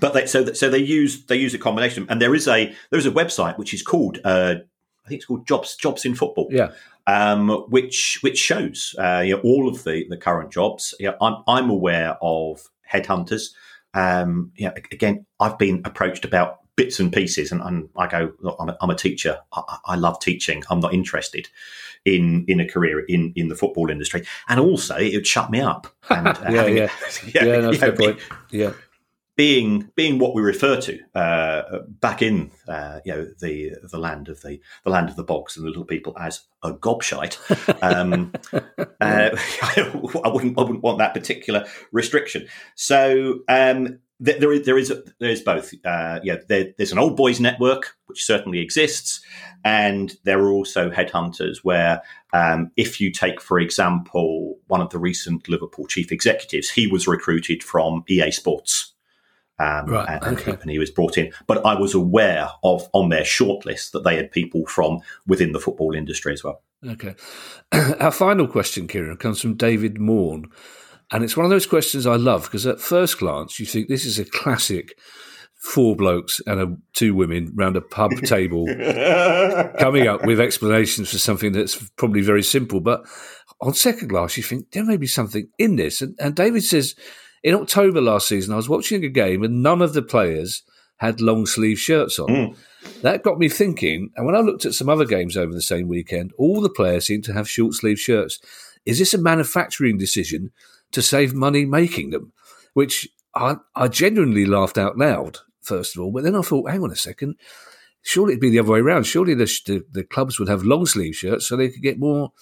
but 0.00 0.14
they, 0.14 0.26
so 0.26 0.52
so 0.54 0.70
they 0.70 0.78
use 0.78 1.26
they 1.26 1.36
use 1.36 1.54
a 1.54 1.58
combination, 1.58 2.06
and 2.08 2.22
there 2.22 2.34
is 2.34 2.48
a 2.48 2.74
there 2.90 2.98
is 2.98 3.06
a 3.06 3.10
website 3.10 3.58
which 3.58 3.74
is 3.74 3.82
called 3.82 4.18
uh, 4.24 4.56
think 5.10 5.18
it's 5.18 5.26
called 5.26 5.46
Jobs 5.46 5.76
Jobs 5.76 6.04
in 6.06 6.14
Football, 6.14 6.48
Yeah. 6.50 6.70
um, 7.06 7.48
which 7.68 8.18
which 8.22 8.38
shows 8.38 8.94
uh, 8.98 9.22
you 9.26 9.34
know, 9.34 9.40
all 9.42 9.68
of 9.68 9.84
the 9.84 10.06
the 10.08 10.16
current 10.16 10.50
jobs. 10.52 10.94
You 10.98 11.08
know, 11.10 11.16
I'm 11.20 11.42
I'm 11.46 11.68
aware 11.70 12.16
of 12.22 12.62
headhunters. 12.90 13.50
Um, 13.92 14.52
you 14.56 14.66
know, 14.68 14.74
again, 14.92 15.26
I've 15.40 15.58
been 15.58 15.82
approached 15.84 16.24
about 16.24 16.58
bits 16.76 17.00
and 17.00 17.12
pieces, 17.12 17.52
and, 17.52 17.60
and 17.60 17.88
I 17.96 18.06
go, 18.06 18.32
I'm 18.58 18.68
a, 18.70 18.76
I'm 18.80 18.90
a 18.90 18.94
teacher. 18.94 19.38
I, 19.52 19.78
I 19.86 19.96
love 19.96 20.20
teaching. 20.20 20.62
I'm 20.70 20.80
not 20.80 20.94
interested 20.94 21.48
in 22.04 22.44
in 22.48 22.60
a 22.60 22.66
career 22.66 23.00
in 23.00 23.32
in 23.36 23.48
the 23.48 23.56
football 23.56 23.90
industry, 23.90 24.24
and 24.48 24.60
also 24.60 24.96
it 24.96 25.14
would 25.14 25.26
shut 25.26 25.50
me 25.50 25.60
up. 25.60 25.88
And, 26.08 26.28
uh, 26.28 26.34
Yeah, 26.48 26.56
having- 26.62 26.76
yeah. 26.76 26.90
Yeah, 27.34 27.60
no, 27.60 27.70
you 27.72 27.78
fair 27.78 27.90
know, 27.92 27.96
point. 27.98 28.18
Yeah. 28.50 28.72
Being 29.36 29.90
being 29.94 30.18
what 30.18 30.34
we 30.34 30.42
refer 30.42 30.80
to 30.80 30.98
uh, 31.14 31.78
back 32.00 32.20
in 32.20 32.50
uh, 32.68 33.00
you 33.04 33.12
know 33.14 33.26
the 33.40 33.72
the 33.90 33.98
land 33.98 34.28
of 34.28 34.42
the 34.42 34.60
the 34.84 34.90
land 34.90 35.08
of 35.08 35.16
the 35.16 35.24
bogs 35.24 35.56
and 35.56 35.64
the 35.64 35.68
little 35.70 35.84
people 35.84 36.16
as 36.18 36.42
a 36.62 36.72
gobshite. 36.72 37.38
Um, 37.82 38.32
uh, 39.00 39.30
I 39.62 40.28
wouldn't 40.28 40.58
I 40.58 40.62
wouldn't 40.62 40.82
want 40.82 40.98
that 40.98 41.14
particular 41.14 41.66
restriction. 41.92 42.46
So 42.74 43.40
um, 43.48 44.00
th- 44.24 44.38
there 44.38 44.52
is 44.52 44.66
there 44.66 44.78
is 44.78 44.92
there 45.18 45.30
is 45.30 45.40
both. 45.40 45.72
Uh, 45.84 46.20
yeah, 46.22 46.36
there, 46.48 46.72
there's 46.76 46.92
an 46.92 46.98
old 46.98 47.16
boys 47.16 47.40
network 47.40 47.96
which 48.06 48.24
certainly 48.24 48.58
exists, 48.58 49.20
and 49.64 50.16
there 50.24 50.40
are 50.40 50.50
also 50.50 50.90
headhunters 50.90 51.58
where. 51.62 52.02
Um, 52.32 52.70
if 52.76 53.00
you 53.00 53.10
take, 53.10 53.40
for 53.40 53.58
example, 53.58 54.56
one 54.68 54.80
of 54.80 54.90
the 54.90 55.00
recent 55.00 55.48
Liverpool 55.48 55.88
chief 55.88 56.12
executives, 56.12 56.70
he 56.70 56.86
was 56.86 57.08
recruited 57.08 57.60
from 57.60 58.04
EA 58.08 58.30
Sports 58.30 58.89
um, 59.60 59.86
Right, 59.86 60.08
and, 60.08 60.24
and 60.24 60.38
okay. 60.38 60.72
he 60.72 60.78
was 60.78 60.90
brought 60.90 61.18
in. 61.18 61.32
But 61.46 61.64
I 61.66 61.78
was 61.78 61.94
aware 61.94 62.48
of 62.64 62.88
on 62.92 63.10
their 63.10 63.22
shortlist 63.22 63.90
that 63.92 64.04
they 64.04 64.16
had 64.16 64.32
people 64.32 64.66
from 64.66 65.00
within 65.26 65.52
the 65.52 65.60
football 65.60 65.94
industry 65.94 66.32
as 66.32 66.42
well. 66.42 66.62
Okay. 66.88 67.14
Our 68.00 68.10
final 68.10 68.46
question, 68.46 68.88
Kieran, 68.88 69.16
comes 69.18 69.40
from 69.40 69.56
David 69.56 70.00
Morn. 70.00 70.46
And 71.12 71.24
it's 71.24 71.36
one 71.36 71.44
of 71.44 71.50
those 71.50 71.66
questions 71.66 72.06
I 72.06 72.16
love 72.16 72.44
because 72.44 72.66
at 72.66 72.80
first 72.80 73.18
glance, 73.18 73.58
you 73.58 73.66
think 73.66 73.88
this 73.88 74.06
is 74.06 74.18
a 74.18 74.24
classic 74.24 74.96
four 75.56 75.94
blokes 75.94 76.40
and 76.46 76.60
a, 76.60 76.76
two 76.94 77.14
women 77.14 77.52
round 77.54 77.76
a 77.76 77.82
pub 77.82 78.12
table 78.24 78.66
coming 79.78 80.06
up 80.06 80.24
with 80.24 80.40
explanations 80.40 81.10
for 81.10 81.18
something 81.18 81.52
that's 81.52 81.76
probably 81.96 82.22
very 82.22 82.42
simple. 82.42 82.80
But 82.80 83.02
on 83.60 83.74
second 83.74 84.08
glance, 84.08 84.36
you 84.36 84.42
think 84.42 84.70
there 84.70 84.84
may 84.84 84.96
be 84.96 85.06
something 85.06 85.48
in 85.58 85.76
this. 85.76 86.00
And, 86.00 86.16
and 86.18 86.34
David 86.34 86.64
says, 86.64 86.94
in 87.42 87.54
October 87.54 88.00
last 88.00 88.28
season, 88.28 88.52
I 88.52 88.56
was 88.56 88.68
watching 88.68 89.04
a 89.04 89.08
game 89.08 89.42
and 89.42 89.62
none 89.62 89.82
of 89.82 89.92
the 89.92 90.02
players 90.02 90.62
had 90.96 91.20
long 91.20 91.46
sleeve 91.46 91.78
shirts 91.78 92.18
on. 92.18 92.28
Mm. 92.28 92.56
That 93.02 93.22
got 93.22 93.38
me 93.38 93.48
thinking. 93.48 94.10
And 94.16 94.26
when 94.26 94.34
I 94.34 94.40
looked 94.40 94.66
at 94.66 94.74
some 94.74 94.88
other 94.88 95.06
games 95.06 95.36
over 95.36 95.52
the 95.52 95.62
same 95.62 95.88
weekend, 95.88 96.32
all 96.36 96.60
the 96.60 96.68
players 96.68 97.06
seemed 97.06 97.24
to 97.24 97.32
have 97.32 97.48
short 97.48 97.74
sleeve 97.74 97.98
shirts. 97.98 98.38
is 98.84 98.98
this 98.98 99.14
a 99.14 99.18
manufacturing 99.18 99.96
decision 99.96 100.50
to 100.92 101.00
save 101.00 101.32
money 101.32 101.64
making 101.64 102.10
them? 102.10 102.32
Which 102.74 103.08
I, 103.34 103.56
I 103.74 103.88
genuinely 103.88 104.44
laughed 104.44 104.76
out 104.76 104.98
loud, 104.98 105.38
first 105.62 105.96
of 105.96 106.02
all. 106.02 106.12
But 106.12 106.24
then 106.24 106.36
I 106.36 106.42
thought, 106.42 106.70
hang 106.70 106.82
on 106.82 106.90
a 106.90 106.96
second, 106.96 107.36
surely 108.02 108.34
it'd 108.34 108.40
be 108.40 108.50
the 108.50 108.58
other 108.58 108.72
way 108.72 108.80
around. 108.80 109.04
Surely 109.04 109.34
the, 109.34 109.46
the, 109.66 109.84
the 109.90 110.04
clubs 110.04 110.38
would 110.38 110.48
have 110.48 110.64
long 110.64 110.84
sleeve 110.84 111.16
shirts 111.16 111.46
so 111.46 111.56
they 111.56 111.70
could 111.70 111.82
get 111.82 111.98
more 111.98 112.32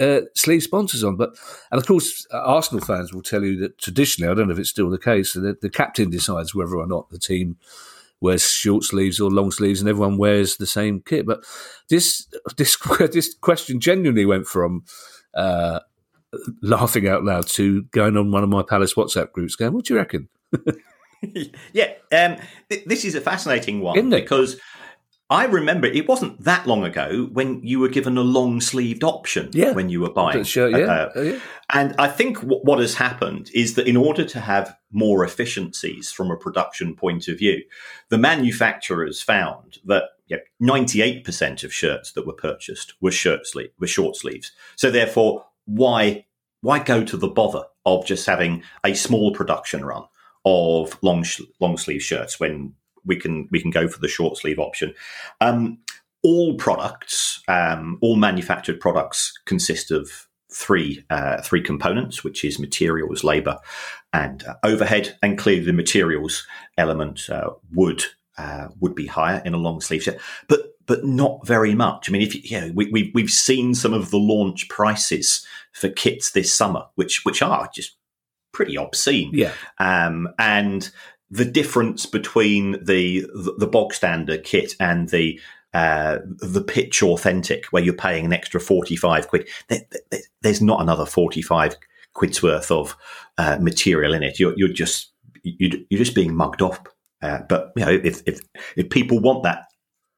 uh, 0.00 0.20
sleeve 0.34 0.62
sponsors 0.62 1.04
on. 1.04 1.16
But 1.16 1.36
and 1.70 1.80
of 1.80 1.86
course, 1.86 2.26
Arsenal 2.32 2.84
fans 2.84 3.12
will 3.12 3.22
tell 3.22 3.44
you 3.44 3.56
that 3.58 3.78
traditionally, 3.78 4.30
I 4.30 4.34
don't 4.34 4.48
know 4.48 4.54
if 4.54 4.58
it's 4.58 4.70
still 4.70 4.90
the 4.90 4.98
case, 4.98 5.32
that 5.32 5.60
the 5.60 5.70
captain 5.70 6.10
decides 6.10 6.54
whether 6.54 6.76
or 6.76 6.86
not 6.86 7.10
the 7.10 7.18
team 7.18 7.56
wears 8.20 8.50
short 8.50 8.84
sleeves 8.84 9.20
or 9.20 9.30
long 9.30 9.50
sleeves, 9.50 9.80
and 9.80 9.88
everyone 9.88 10.18
wears 10.18 10.56
the 10.56 10.66
same 10.66 11.00
kit. 11.00 11.26
But 11.26 11.44
this 11.88 12.26
this 12.56 12.76
this 13.12 13.34
question 13.34 13.80
genuinely 13.80 14.26
went 14.26 14.46
from. 14.46 14.84
Uh, 15.34 15.80
laughing 16.62 17.08
out 17.08 17.24
loud 17.24 17.46
to 17.46 17.82
going 17.84 18.14
on 18.16 18.30
one 18.30 18.42
of 18.42 18.50
my 18.50 18.62
Palace 18.62 18.92
WhatsApp 18.94 19.32
groups, 19.32 19.56
going, 19.56 19.72
"What 19.72 19.86
do 19.86 19.94
you 19.94 19.98
reckon?" 19.98 20.28
yeah, 21.72 21.92
um, 22.12 22.36
th- 22.68 22.84
this 22.84 23.04
is 23.04 23.14
a 23.14 23.20
fascinating 23.20 23.80
one 23.80 23.96
isn't 23.96 24.12
it? 24.12 24.22
because 24.22 24.60
I 25.30 25.44
remember 25.44 25.86
it 25.86 26.08
wasn't 26.08 26.42
that 26.44 26.66
long 26.66 26.84
ago 26.84 27.28
when 27.32 27.60
you 27.62 27.80
were 27.80 27.90
given 27.90 28.16
a 28.16 28.22
long 28.22 28.62
sleeved 28.62 29.04
option 29.04 29.50
yeah. 29.52 29.72
when 29.72 29.90
you 29.90 30.00
were 30.00 30.10
buying. 30.10 30.42
Sure, 30.42 30.70
yeah. 30.70 30.86
Uh, 30.86 31.12
oh, 31.14 31.22
yeah. 31.22 31.38
And 31.70 31.94
I 31.98 32.08
think 32.08 32.40
w- 32.40 32.62
what 32.62 32.78
has 32.78 32.94
happened 32.94 33.50
is 33.52 33.74
that 33.74 33.86
in 33.86 33.96
order 33.96 34.24
to 34.24 34.40
have 34.40 34.74
more 34.90 35.24
efficiencies 35.24 36.10
from 36.10 36.30
a 36.30 36.36
production 36.36 36.96
point 36.96 37.28
of 37.28 37.36
view, 37.38 37.62
the 38.08 38.16
manufacturers 38.16 39.20
found 39.20 39.78
that 39.84 40.04
98% 40.62 41.64
of 41.64 41.72
shirts 41.72 42.12
that 42.12 42.26
were 42.26 42.32
purchased 42.32 42.94
were 43.00 43.10
shirt 43.10 43.46
sleeve, 43.46 43.70
were 43.78 43.86
short 43.86 44.16
sleeves. 44.16 44.52
So 44.76 44.90
therefore, 44.90 45.44
why 45.66 46.24
why 46.60 46.80
go 46.80 47.04
to 47.04 47.16
the 47.16 47.28
bother 47.28 47.64
of 47.86 48.04
just 48.04 48.26
having 48.26 48.64
a 48.84 48.94
small 48.94 49.32
production 49.32 49.84
run 49.84 50.04
of 50.44 50.98
long 51.02 51.24
long 51.60 51.76
sleeve 51.76 52.02
shirts 52.02 52.40
when 52.40 52.74
we 53.08 53.16
can 53.16 53.48
we 53.50 53.60
can 53.60 53.70
go 53.70 53.88
for 53.88 54.00
the 54.00 54.08
short 54.08 54.36
sleeve 54.36 54.58
option. 54.58 54.94
Um, 55.40 55.78
all 56.22 56.54
products, 56.54 57.42
um, 57.48 57.98
all 58.00 58.16
manufactured 58.16 58.80
products, 58.80 59.32
consist 59.46 59.90
of 59.90 60.28
three 60.52 61.04
uh, 61.10 61.42
three 61.42 61.62
components, 61.62 62.24
which 62.24 62.44
is 62.44 62.58
materials, 62.58 63.24
labor, 63.24 63.58
and 64.12 64.44
uh, 64.44 64.54
overhead. 64.64 65.16
And 65.22 65.38
clearly, 65.38 65.64
the 65.64 65.72
materials 65.72 66.46
element 66.76 67.28
uh, 67.30 67.50
would 67.74 68.04
uh, 68.36 68.68
would 68.80 68.94
be 68.94 69.06
higher 69.06 69.42
in 69.44 69.54
a 69.54 69.58
long 69.58 69.80
sleeve 69.80 70.02
shirt, 70.02 70.20
but 70.48 70.74
but 70.86 71.04
not 71.04 71.46
very 71.46 71.74
much. 71.74 72.08
I 72.08 72.12
mean, 72.12 72.22
if 72.22 72.34
you, 72.34 72.40
you 72.44 72.60
know, 72.60 72.72
we, 72.74 72.90
we 72.90 73.10
we've 73.14 73.30
seen 73.30 73.74
some 73.74 73.92
of 73.92 74.10
the 74.10 74.18
launch 74.18 74.68
prices 74.68 75.46
for 75.72 75.88
kits 75.88 76.32
this 76.32 76.52
summer, 76.52 76.84
which 76.94 77.24
which 77.24 77.42
are 77.42 77.68
just 77.74 77.96
pretty 78.52 78.76
obscene. 78.76 79.30
Yeah, 79.32 79.52
um, 79.78 80.28
and 80.38 80.90
the 81.30 81.44
difference 81.44 82.06
between 82.06 82.82
the 82.84 83.26
the 83.58 83.66
bog 83.66 83.92
standard 83.92 84.44
kit 84.44 84.74
and 84.80 85.08
the 85.10 85.40
uh, 85.74 86.18
the 86.38 86.62
pitch 86.62 87.02
authentic, 87.02 87.66
where 87.66 87.82
you're 87.82 87.94
paying 87.94 88.24
an 88.24 88.32
extra 88.32 88.60
forty 88.60 88.96
five 88.96 89.28
quid. 89.28 89.48
There, 89.68 89.80
there, 90.10 90.20
there's 90.42 90.62
not 90.62 90.80
another 90.80 91.06
forty 91.06 91.42
five 91.42 91.76
quid's 92.14 92.42
worth 92.42 92.70
of 92.70 92.96
uh, 93.36 93.58
material 93.60 94.14
in 94.14 94.22
it. 94.22 94.38
You're, 94.38 94.54
you're 94.56 94.68
just 94.68 95.12
you're, 95.42 95.78
you're 95.90 95.98
just 95.98 96.14
being 96.14 96.34
mugged 96.34 96.62
off. 96.62 96.80
Uh, 97.20 97.40
but 97.48 97.72
you 97.76 97.84
know, 97.84 97.92
if, 97.92 98.22
if 98.26 98.40
if 98.76 98.90
people 98.90 99.20
want 99.20 99.42
that 99.42 99.64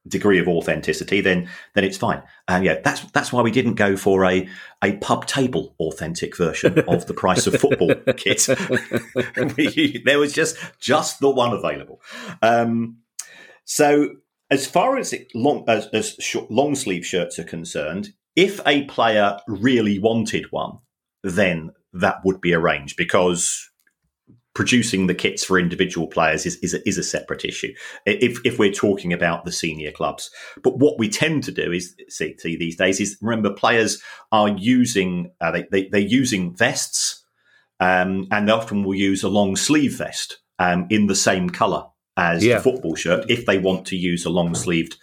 degree 0.07 0.39
of 0.39 0.47
authenticity, 0.47 1.21
then 1.21 1.49
then 1.73 1.83
it's 1.83 1.97
fine. 1.97 2.23
And 2.47 2.65
yeah, 2.65 2.79
that's 2.83 3.01
that's 3.11 3.31
why 3.31 3.41
we 3.41 3.51
didn't 3.51 3.75
go 3.75 3.95
for 3.95 4.25
a 4.25 4.47
a 4.83 4.97
pub 4.97 5.27
table 5.27 5.75
authentic 5.79 6.35
version 6.37 6.79
of 6.87 7.05
the 7.05 7.13
price 7.13 7.47
of 7.47 7.59
football 7.59 7.93
kit. 8.17 8.45
there 10.05 10.19
was 10.19 10.33
just 10.33 10.57
just 10.79 11.19
the 11.19 11.29
one 11.29 11.53
available. 11.53 12.01
Um, 12.41 12.97
so 13.65 14.15
as 14.49 14.67
far 14.67 14.97
as 14.97 15.13
it 15.13 15.31
long 15.33 15.63
as, 15.67 15.87
as 15.87 16.15
short, 16.19 16.51
long 16.51 16.75
sleeve 16.75 17.05
shirts 17.05 17.39
are 17.39 17.43
concerned, 17.43 18.09
if 18.35 18.59
a 18.65 18.83
player 18.83 19.37
really 19.47 19.99
wanted 19.99 20.51
one, 20.51 20.79
then 21.23 21.71
that 21.93 22.17
would 22.23 22.41
be 22.41 22.53
arranged 22.53 22.97
because 22.97 23.70
producing 24.53 25.07
the 25.07 25.15
kits 25.15 25.43
for 25.43 25.57
individual 25.57 26.07
players 26.07 26.45
is, 26.45 26.57
is, 26.57 26.73
a, 26.73 26.87
is 26.87 26.97
a 26.97 27.03
separate 27.03 27.45
issue 27.45 27.73
if, 28.05 28.37
if 28.45 28.59
we're 28.59 28.71
talking 28.71 29.13
about 29.13 29.45
the 29.45 29.51
senior 29.51 29.91
clubs. 29.91 30.29
But 30.61 30.77
what 30.77 30.99
we 30.99 31.07
tend 31.09 31.43
to 31.45 31.51
do 31.51 31.71
is 31.71 31.95
see, 32.09 32.35
these 32.43 32.75
days 32.75 32.99
is 32.99 33.17
remember 33.21 33.53
players 33.53 34.01
are 34.31 34.49
using 34.49 35.31
uh, 35.39 35.51
they, 35.51 35.67
they, 35.71 35.87
they're 35.87 36.01
using 36.01 36.53
vests 36.53 37.23
um, 37.79 38.27
and 38.31 38.47
they 38.47 38.51
often 38.51 38.83
will 38.83 38.95
use 38.95 39.23
a 39.23 39.29
long 39.29 39.55
sleeve 39.55 39.97
vest 39.97 40.39
um, 40.59 40.85
in 40.89 41.07
the 41.07 41.15
same 41.15 41.49
color 41.49 41.85
as 42.17 42.43
yeah. 42.43 42.55
the 42.55 42.61
football 42.61 42.95
shirt 42.95 43.25
if 43.29 43.45
they 43.45 43.57
want 43.57 43.87
to 43.87 43.95
use 43.95 44.25
a 44.25 44.29
long 44.29 44.53
sleeved 44.53 44.97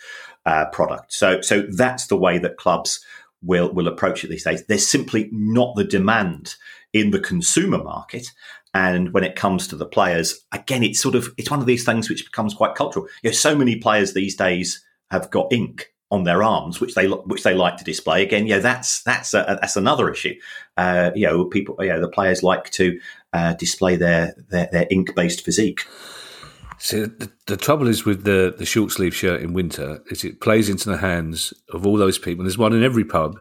uh, 0.44 0.66
product. 0.66 1.12
So 1.12 1.40
so 1.40 1.62
that's 1.62 2.06
the 2.06 2.16
way 2.16 2.38
that 2.38 2.58
clubs 2.58 3.00
will 3.42 3.72
will 3.72 3.88
approach 3.88 4.24
it 4.24 4.28
these 4.28 4.44
days. 4.44 4.64
There's 4.66 4.86
simply 4.86 5.28
not 5.32 5.74
the 5.74 5.84
demand 5.84 6.56
in 6.92 7.10
the 7.10 7.20
consumer 7.20 7.82
market 7.82 8.32
and 8.74 9.12
when 9.12 9.24
it 9.24 9.36
comes 9.36 9.66
to 9.68 9.76
the 9.76 9.86
players, 9.86 10.44
again, 10.52 10.82
it's 10.82 11.00
sort 11.00 11.14
of 11.14 11.28
it's 11.36 11.50
one 11.50 11.60
of 11.60 11.66
these 11.66 11.84
things 11.84 12.08
which 12.08 12.24
becomes 12.24 12.54
quite 12.54 12.74
cultural. 12.74 13.06
You 13.22 13.30
know, 13.30 13.34
so 13.34 13.56
many 13.56 13.76
players 13.76 14.12
these 14.12 14.36
days 14.36 14.84
have 15.10 15.30
got 15.30 15.52
ink 15.52 15.92
on 16.10 16.24
their 16.24 16.42
arms, 16.42 16.80
which 16.80 16.94
they 16.94 17.06
which 17.06 17.42
they 17.42 17.54
like 17.54 17.76
to 17.76 17.84
display. 17.84 18.22
Again, 18.22 18.46
yeah, 18.46 18.58
that's 18.58 19.02
that's 19.02 19.34
a, 19.34 19.58
that's 19.60 19.76
another 19.76 20.10
issue. 20.10 20.34
Uh, 20.76 21.10
you 21.14 21.26
know, 21.26 21.44
people, 21.44 21.76
you 21.80 21.88
know, 21.88 22.00
the 22.00 22.08
players 22.08 22.42
like 22.42 22.70
to 22.70 22.98
uh, 23.32 23.54
display 23.54 23.96
their 23.96 24.34
their, 24.48 24.68
their 24.72 24.86
ink 24.90 25.14
based 25.14 25.44
physique. 25.44 25.86
So 26.80 27.06
the, 27.06 27.30
the, 27.46 27.56
trouble 27.56 27.88
is 27.88 28.04
with 28.04 28.22
the 28.22 28.54
the 28.56 28.64
short 28.64 28.92
sleeve 28.92 29.14
shirt 29.14 29.42
in 29.42 29.52
winter 29.52 30.00
is 30.10 30.24
it 30.24 30.40
plays 30.40 30.68
into 30.68 30.88
the 30.88 30.98
hands 30.98 31.52
of 31.70 31.86
all 31.86 31.96
those 31.96 32.18
people. 32.18 32.44
There's 32.44 32.56
one 32.56 32.72
in 32.72 32.84
every 32.84 33.04
pub 33.04 33.40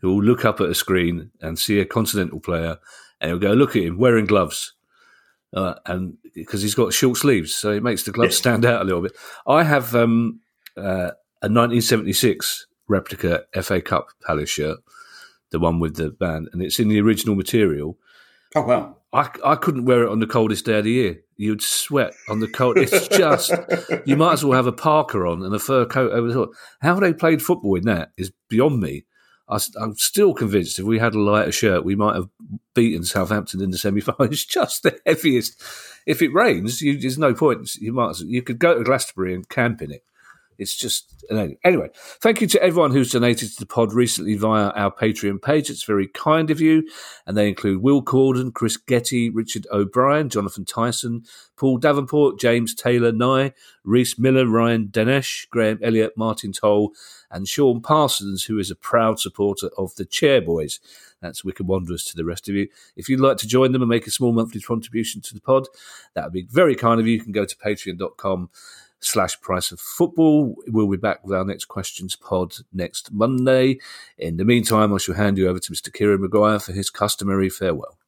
who 0.00 0.14
will 0.14 0.22
look 0.22 0.44
up 0.44 0.60
at 0.60 0.68
a 0.68 0.74
screen 0.74 1.30
and 1.40 1.58
see 1.58 1.80
a 1.80 1.86
continental 1.86 2.38
player 2.38 2.78
and 3.20 3.30
he'll 3.30 3.38
go, 3.38 3.52
look 3.52 3.76
at 3.76 3.82
him 3.82 3.98
wearing 3.98 4.26
gloves. 4.26 4.74
Uh, 5.54 5.74
and 5.86 6.18
because 6.34 6.60
he's 6.60 6.74
got 6.74 6.92
short 6.92 7.16
sleeves, 7.16 7.54
so 7.54 7.70
it 7.70 7.82
makes 7.82 8.02
the 8.02 8.12
gloves 8.12 8.34
yeah. 8.34 8.38
stand 8.38 8.64
out 8.64 8.82
a 8.82 8.84
little 8.84 9.00
bit. 9.00 9.12
I 9.46 9.62
have 9.62 9.94
um, 9.94 10.40
uh, 10.76 11.12
a 11.42 11.48
1976 11.48 12.66
replica 12.88 13.44
FA 13.62 13.80
Cup 13.80 14.08
Palace 14.26 14.50
shirt, 14.50 14.78
the 15.50 15.58
one 15.58 15.80
with 15.80 15.96
the 15.96 16.10
band, 16.10 16.48
and 16.52 16.62
it's 16.62 16.78
in 16.78 16.88
the 16.88 17.00
original 17.00 17.34
material. 17.34 17.96
Oh 18.54 18.62
wow! 18.62 18.96
I, 19.12 19.30
I 19.44 19.54
couldn't 19.56 19.86
wear 19.86 20.02
it 20.02 20.10
on 20.10 20.20
the 20.20 20.26
coldest 20.26 20.66
day 20.66 20.78
of 20.78 20.84
the 20.84 20.90
year. 20.90 21.20
You'd 21.36 21.62
sweat 21.62 22.12
on 22.28 22.40
the 22.40 22.48
cold. 22.48 22.78
It's 22.78 23.08
just 23.16 23.52
you 24.04 24.16
might 24.16 24.34
as 24.34 24.44
well 24.44 24.56
have 24.56 24.66
a 24.66 24.72
parka 24.72 25.18
on 25.18 25.42
and 25.42 25.54
a 25.54 25.58
fur 25.58 25.86
coat 25.86 26.12
over 26.12 26.28
the 26.28 26.34
top. 26.34 26.50
How 26.80 26.98
they 26.98 27.12
played 27.12 27.42
football 27.42 27.76
in 27.76 27.84
that 27.84 28.12
is 28.16 28.32
beyond 28.48 28.80
me. 28.80 29.06
I, 29.48 29.58
am 29.80 29.96
still 29.96 30.34
convinced 30.34 30.78
if 30.78 30.84
we 30.84 30.98
had 30.98 31.14
a 31.14 31.20
lighter 31.20 31.52
shirt, 31.52 31.84
we 31.84 31.94
might 31.94 32.16
have 32.16 32.28
beaten 32.74 33.04
Southampton 33.04 33.62
in 33.62 33.70
the 33.70 33.78
semi 33.78 34.00
final. 34.00 34.24
It's 34.24 34.44
just 34.46 34.82
the 34.82 34.98
heaviest. 35.06 35.62
If 36.04 36.22
it 36.22 36.32
rains, 36.32 36.80
you, 36.82 36.98
there's 36.98 37.18
no 37.18 37.34
point. 37.34 37.74
You 37.76 37.92
might 37.92 38.18
you 38.20 38.42
could 38.42 38.58
go 38.58 38.76
to 38.76 38.84
Glastonbury 38.84 39.34
and 39.34 39.48
camp 39.48 39.82
in 39.82 39.92
it. 39.92 40.04
It's 40.58 40.76
just 40.76 41.24
anyway. 41.30 41.90
Thank 41.94 42.40
you 42.40 42.46
to 42.48 42.62
everyone 42.62 42.92
who's 42.92 43.12
donated 43.12 43.50
to 43.52 43.58
the 43.58 43.66
pod 43.66 43.92
recently 43.92 44.36
via 44.36 44.68
our 44.70 44.90
Patreon 44.90 45.42
page. 45.42 45.70
It's 45.70 45.82
very 45.82 46.08
kind 46.08 46.50
of 46.50 46.60
you, 46.60 46.88
and 47.26 47.36
they 47.36 47.48
include 47.48 47.82
Will 47.82 48.02
Corden, 48.02 48.52
Chris 48.52 48.76
Getty, 48.76 49.30
Richard 49.30 49.66
O'Brien, 49.72 50.28
Jonathan 50.28 50.64
Tyson, 50.64 51.24
Paul 51.56 51.78
Davenport, 51.78 52.38
James 52.38 52.74
Taylor, 52.74 53.12
Nye, 53.12 53.52
Reese 53.84 54.18
Miller, 54.18 54.46
Ryan 54.46 54.88
Danesh, 54.88 55.48
Graham 55.50 55.78
Elliott, 55.82 56.16
Martin 56.16 56.52
Toll, 56.52 56.92
and 57.30 57.48
Sean 57.48 57.80
Parsons, 57.80 58.44
who 58.44 58.58
is 58.58 58.70
a 58.70 58.76
proud 58.76 59.20
supporter 59.20 59.70
of 59.76 59.94
the 59.96 60.06
Chairboys. 60.06 60.78
That's 61.20 61.44
Wycombe 61.44 61.66
Wanderers 61.66 62.04
to 62.04 62.16
the 62.16 62.24
rest 62.24 62.48
of 62.48 62.54
you. 62.54 62.68
If 62.94 63.08
you'd 63.08 63.20
like 63.20 63.38
to 63.38 63.48
join 63.48 63.72
them 63.72 63.82
and 63.82 63.88
make 63.88 64.06
a 64.06 64.10
small 64.10 64.32
monthly 64.32 64.60
contribution 64.60 65.20
to 65.22 65.34
the 65.34 65.40
pod, 65.40 65.66
that 66.14 66.24
would 66.24 66.32
be 66.32 66.46
very 66.50 66.74
kind 66.74 67.00
of 67.00 67.06
you. 67.06 67.14
You 67.14 67.22
can 67.22 67.32
go 67.32 67.44
to 67.44 67.56
patreon.com 67.56 68.50
slash 69.00 69.40
price 69.40 69.72
of 69.72 69.80
football. 69.80 70.56
We'll 70.66 70.90
be 70.90 70.96
back 70.96 71.24
with 71.24 71.36
our 71.36 71.44
next 71.44 71.66
questions 71.66 72.16
pod 72.16 72.54
next 72.72 73.12
Monday. 73.12 73.78
In 74.18 74.36
the 74.36 74.44
meantime, 74.44 74.94
I 74.94 74.98
shall 74.98 75.14
hand 75.14 75.38
you 75.38 75.48
over 75.48 75.58
to 75.58 75.72
Mr. 75.72 75.92
Kieran 75.92 76.20
Maguire 76.20 76.58
for 76.58 76.72
his 76.72 76.90
customary 76.90 77.48
farewell. 77.50 77.98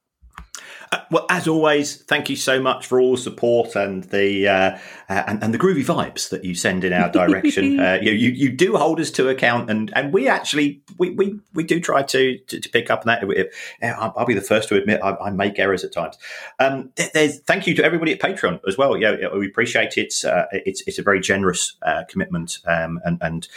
Uh, 0.91 0.99
well, 1.11 1.25
as 1.29 1.47
always, 1.47 1.97
thank 2.03 2.29
you 2.29 2.35
so 2.35 2.59
much 2.59 2.87
for 2.87 2.99
all 2.99 3.11
the 3.11 3.21
support 3.21 3.75
and 3.75 4.05
the 4.05 4.47
uh, 4.47 4.77
uh, 5.07 5.23
and, 5.27 5.43
and, 5.43 5.53
the 5.53 5.59
groovy 5.59 5.85
vibes 5.85 6.29
that 6.29 6.43
you 6.43 6.55
send 6.55 6.83
in 6.83 6.93
our 6.93 7.09
direction. 7.09 7.79
Uh, 7.89 7.97
you, 8.01 8.11
you, 8.11 8.29
you 8.31 8.51
do 8.51 8.75
hold 8.75 8.99
us 8.99 9.09
to 9.09 9.29
account, 9.29 9.69
and 9.69 9.91
and 9.95 10.11
we 10.11 10.27
actually 10.27 10.81
we 10.97 11.11
we, 11.11 11.39
we 11.53 11.63
do 11.63 11.79
try 11.79 12.01
to, 12.03 12.37
to, 12.39 12.59
to 12.59 12.69
pick 12.69 12.89
up 12.89 13.01
on 13.01 13.07
that. 13.07 13.49
I'll, 13.97 14.25
be 14.25 14.33
the 14.33 14.41
first 14.41 14.67
to 14.69 14.75
admit 14.75 14.99
I, 15.01 15.15
I 15.15 15.29
make 15.29 15.57
errors 15.59 15.83
at 15.83 15.93
times. 15.93 16.17
Um, 16.59 16.91
there's 17.13 17.39
thank 17.41 17.67
you 17.67 17.75
to 17.75 17.83
everybody 17.83 18.11
at 18.11 18.19
Patreon 18.19 18.59
as 18.67 18.77
well. 18.77 18.97
Yeah, 18.97 19.15
we 19.33 19.47
appreciate 19.47 19.97
it. 19.97 20.13
Uh, 20.25 20.45
it's 20.51 20.81
it's 20.87 20.99
a 20.99 21.03
very 21.03 21.21
generous 21.21 21.77
uh, 21.83 22.03
commitment, 22.09 22.59
um, 22.65 22.99
and 23.05 23.17
and 23.21 23.47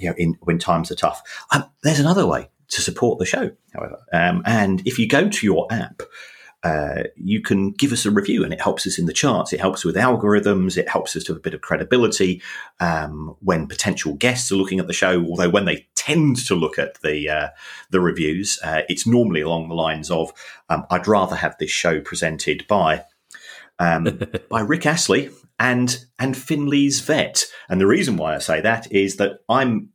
you 0.00 0.10
know 0.10 0.14
in 0.18 0.36
when 0.40 0.58
times 0.58 0.90
are 0.90 0.96
tough. 0.96 1.22
Um, 1.52 1.64
there's 1.82 2.00
another 2.00 2.26
way 2.26 2.50
to 2.76 2.82
support 2.82 3.18
the 3.18 3.24
show, 3.24 3.50
however. 3.74 3.98
Um, 4.12 4.42
and 4.44 4.82
if 4.86 4.98
you 4.98 5.08
go 5.08 5.28
to 5.28 5.46
your 5.46 5.66
app, 5.70 6.02
uh, 6.62 7.04
you 7.16 7.40
can 7.40 7.70
give 7.70 7.90
us 7.90 8.04
a 8.04 8.10
review 8.10 8.44
and 8.44 8.52
it 8.52 8.60
helps 8.60 8.86
us 8.86 8.98
in 8.98 9.06
the 9.06 9.14
charts. 9.14 9.52
It 9.52 9.60
helps 9.60 9.82
with 9.82 9.96
algorithms. 9.96 10.76
It 10.76 10.88
helps 10.88 11.16
us 11.16 11.24
to 11.24 11.32
have 11.32 11.38
a 11.38 11.42
bit 11.42 11.54
of 11.54 11.62
credibility 11.62 12.42
um, 12.78 13.34
when 13.40 13.66
potential 13.66 14.12
guests 14.14 14.52
are 14.52 14.56
looking 14.56 14.78
at 14.78 14.88
the 14.88 14.92
show. 14.92 15.24
Although 15.24 15.48
when 15.48 15.64
they 15.64 15.86
tend 15.94 16.36
to 16.46 16.54
look 16.54 16.78
at 16.78 17.00
the 17.00 17.28
uh, 17.30 17.48
the 17.90 18.00
reviews, 18.00 18.58
uh, 18.62 18.82
it's 18.90 19.06
normally 19.06 19.40
along 19.40 19.68
the 19.68 19.74
lines 19.74 20.10
of 20.10 20.32
um, 20.68 20.84
"I'd 20.90 21.08
rather 21.08 21.36
have 21.36 21.56
this 21.58 21.70
show 21.70 22.00
presented 22.00 22.66
by." 22.68 23.04
Um, 23.78 24.20
by 24.50 24.60
Rick 24.60 24.86
Astley 24.86 25.30
and 25.58 26.04
and 26.18 26.36
Finley's 26.36 27.00
vet. 27.00 27.44
And 27.68 27.80
the 27.80 27.86
reason 27.86 28.16
why 28.16 28.34
I 28.34 28.38
say 28.38 28.60
that 28.62 28.90
is 28.90 29.16
that 29.16 29.40
I'm 29.48 29.90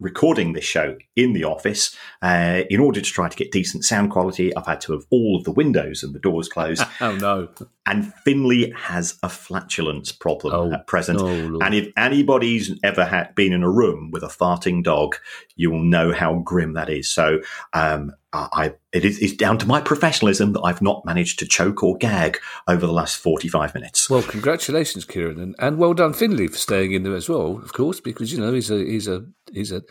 recording 0.00 0.52
this 0.52 0.64
show 0.64 0.96
in 1.18 1.32
the 1.32 1.44
office. 1.44 1.94
Uh, 2.22 2.62
in 2.70 2.80
order 2.80 3.00
to 3.00 3.10
try 3.10 3.28
to 3.28 3.36
get 3.36 3.52
decent 3.52 3.84
sound 3.84 4.10
quality, 4.10 4.54
I've 4.56 4.66
had 4.66 4.80
to 4.82 4.92
have 4.92 5.02
all 5.10 5.36
of 5.36 5.44
the 5.44 5.52
windows 5.52 6.02
and 6.02 6.14
the 6.14 6.18
doors 6.18 6.48
closed. 6.48 6.82
oh 7.00 7.16
no! 7.16 7.48
And 7.86 8.12
Finley 8.24 8.70
has 8.76 9.18
a 9.22 9.28
flatulence 9.28 10.12
problem 10.12 10.54
Oh, 10.54 10.72
at 10.74 10.86
present. 10.86 11.20
oh, 11.20 11.58
and 11.60 11.74
if 11.74 11.88
anybody's 11.96 12.78
ever 12.82 13.04
had 13.04 13.34
been 13.34 13.52
in 13.52 13.62
a 13.62 13.70
room 13.70 14.10
with 14.12 14.22
a 14.22 14.26
farting 14.28 14.82
dog, 14.84 15.16
you 15.56 15.70
will 15.70 15.82
know 15.82 16.12
how 16.12 16.34
grim 16.40 16.74
that 16.74 16.90
is. 16.90 17.08
So, 17.08 17.40
um, 17.72 18.12
I, 18.32 18.74
it 18.92 19.06
is 19.06 19.18
it's 19.20 19.32
down 19.32 19.56
to 19.58 19.66
my 19.66 19.80
professionalism 19.80 20.52
that 20.52 20.60
I've 20.60 20.82
not 20.82 21.02
managed 21.06 21.38
to 21.38 21.46
choke 21.46 21.82
or 21.82 21.96
gag 21.96 22.38
over 22.68 22.86
the 22.86 22.92
last 22.92 23.16
forty-five 23.16 23.74
minutes. 23.74 24.10
Well, 24.10 24.22
congratulations, 24.22 25.06
Kieran, 25.06 25.40
and, 25.40 25.54
and 25.58 25.78
well 25.78 25.94
done, 25.94 26.12
Finley, 26.12 26.48
for 26.48 26.58
staying 26.58 26.92
in 26.92 27.04
there 27.04 27.16
as 27.16 27.28
well. 27.28 27.58
Of 27.62 27.72
course, 27.72 28.00
because 28.00 28.30
you 28.30 28.38
know 28.38 28.52
he's 28.52 28.70
a 28.70 28.78
he's 28.84 29.08
a 29.08 29.24
he's 29.50 29.72
a 29.72 29.82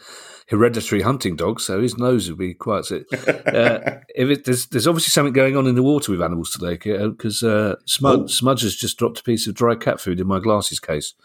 hereditary 0.50 1.02
hunting 1.18 1.36
dog, 1.36 1.60
so 1.60 1.82
his 1.82 1.98
nose 1.98 2.30
would 2.30 2.38
be 2.38 2.54
quite. 2.54 2.86
So, 2.86 2.98
uh, 2.98 3.80
if 4.16 4.30
it, 4.30 4.46
there's 4.46 4.68
there's 4.68 4.88
obviously 4.88 5.10
something 5.10 5.34
going 5.34 5.58
on 5.58 5.66
in 5.66 5.74
the 5.74 5.82
water 5.82 6.12
with 6.12 6.22
animals 6.22 6.52
today, 6.52 6.76
because 7.10 7.42
uh, 7.42 7.76
Smud, 7.88 8.24
Oh. 8.24 8.28
Smudge 8.28 8.62
has 8.62 8.76
just 8.76 8.98
dropped 9.00 9.20
a 9.20 9.24
piece 9.24 9.48
of 9.48 9.56
dry 9.56 9.76
cat 9.76 10.00
food 10.00 10.20
in 10.20 10.28
my 10.28 10.40
glasses 10.40 10.80
case. 10.80 11.16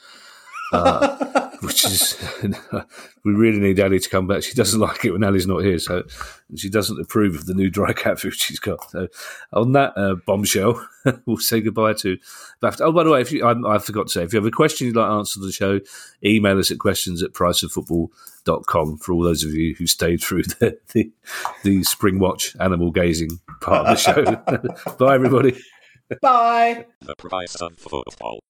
Uh, 0.73 1.41
which 1.63 1.85
is 1.85 2.17
we 3.25 3.33
really 3.33 3.61
need 3.61 3.81
Ali 3.81 3.99
to 3.99 4.09
come 4.09 4.27
back. 4.27 4.43
She 4.43 4.55
doesn't 4.55 4.81
like 4.81 5.05
it 5.05 5.13
when 5.13 5.25
Ali's 5.25 5.47
not 5.47 5.63
here, 5.63 5.79
so 5.79 6.03
and 6.49 6.59
she 6.59 6.69
doesn't 6.69 7.01
approve 7.01 7.35
of 7.35 7.47
the 7.47 7.55
new 7.55 7.71
dry 7.71 7.93
cat 7.93 8.19
food 8.19 8.35
she's 8.35 8.59
got. 8.59 8.91
So 8.91 9.09
on 9.53 9.73
that 9.73 9.97
uh, 9.97 10.17
bombshell, 10.27 10.87
we'll 11.27 11.37
say 11.39 11.61
goodbye 11.61 11.95
to 11.95 12.19
Baft. 12.61 12.81
Oh, 12.81 12.93
by 12.93 13.05
the 13.05 13.11
way, 13.11 13.21
if 13.21 13.33
you, 13.33 13.45
I, 13.45 13.77
I 13.77 13.79
forgot 13.79 14.09
to 14.09 14.13
say, 14.13 14.23
if 14.23 14.33
you 14.33 14.39
have 14.39 14.47
a 14.47 14.51
question 14.51 14.87
you'd 14.87 14.97
like 14.97 15.11
answered 15.11 15.41
to 15.41 15.47
the 15.47 15.53
show, 15.53 15.81
email 16.25 16.59
us 16.59 16.71
at 16.71 16.79
questions 16.79 17.23
at 17.23 17.33
priceoffootball.com 17.33 18.99
for 18.99 19.13
all 19.13 19.23
those 19.23 19.45
of 19.45 19.53
you 19.53 19.75
who 19.75 19.87
stayed 19.87 20.21
through 20.21 20.43
the, 20.43 20.79
the, 20.93 21.13
the 21.63 21.83
spring 21.85 22.19
watch 22.19 22.57
animal 22.61 22.91
gazing 22.91 23.41
part 23.61 23.87
of 23.87 23.97
the 23.97 23.97
show. 23.97 24.97
Bye, 24.97 25.15
everybody. 25.15 25.59
Bye. 26.21 26.87
The 27.01 27.15
price 27.17 27.55
of 27.57 27.79
football. 27.79 28.41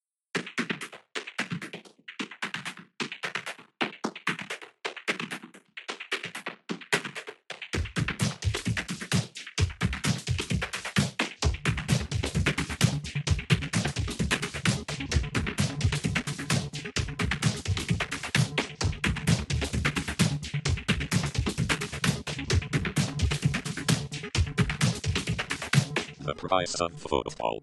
Price 26.53 26.83
of 26.83 26.93
football. 27.01 27.63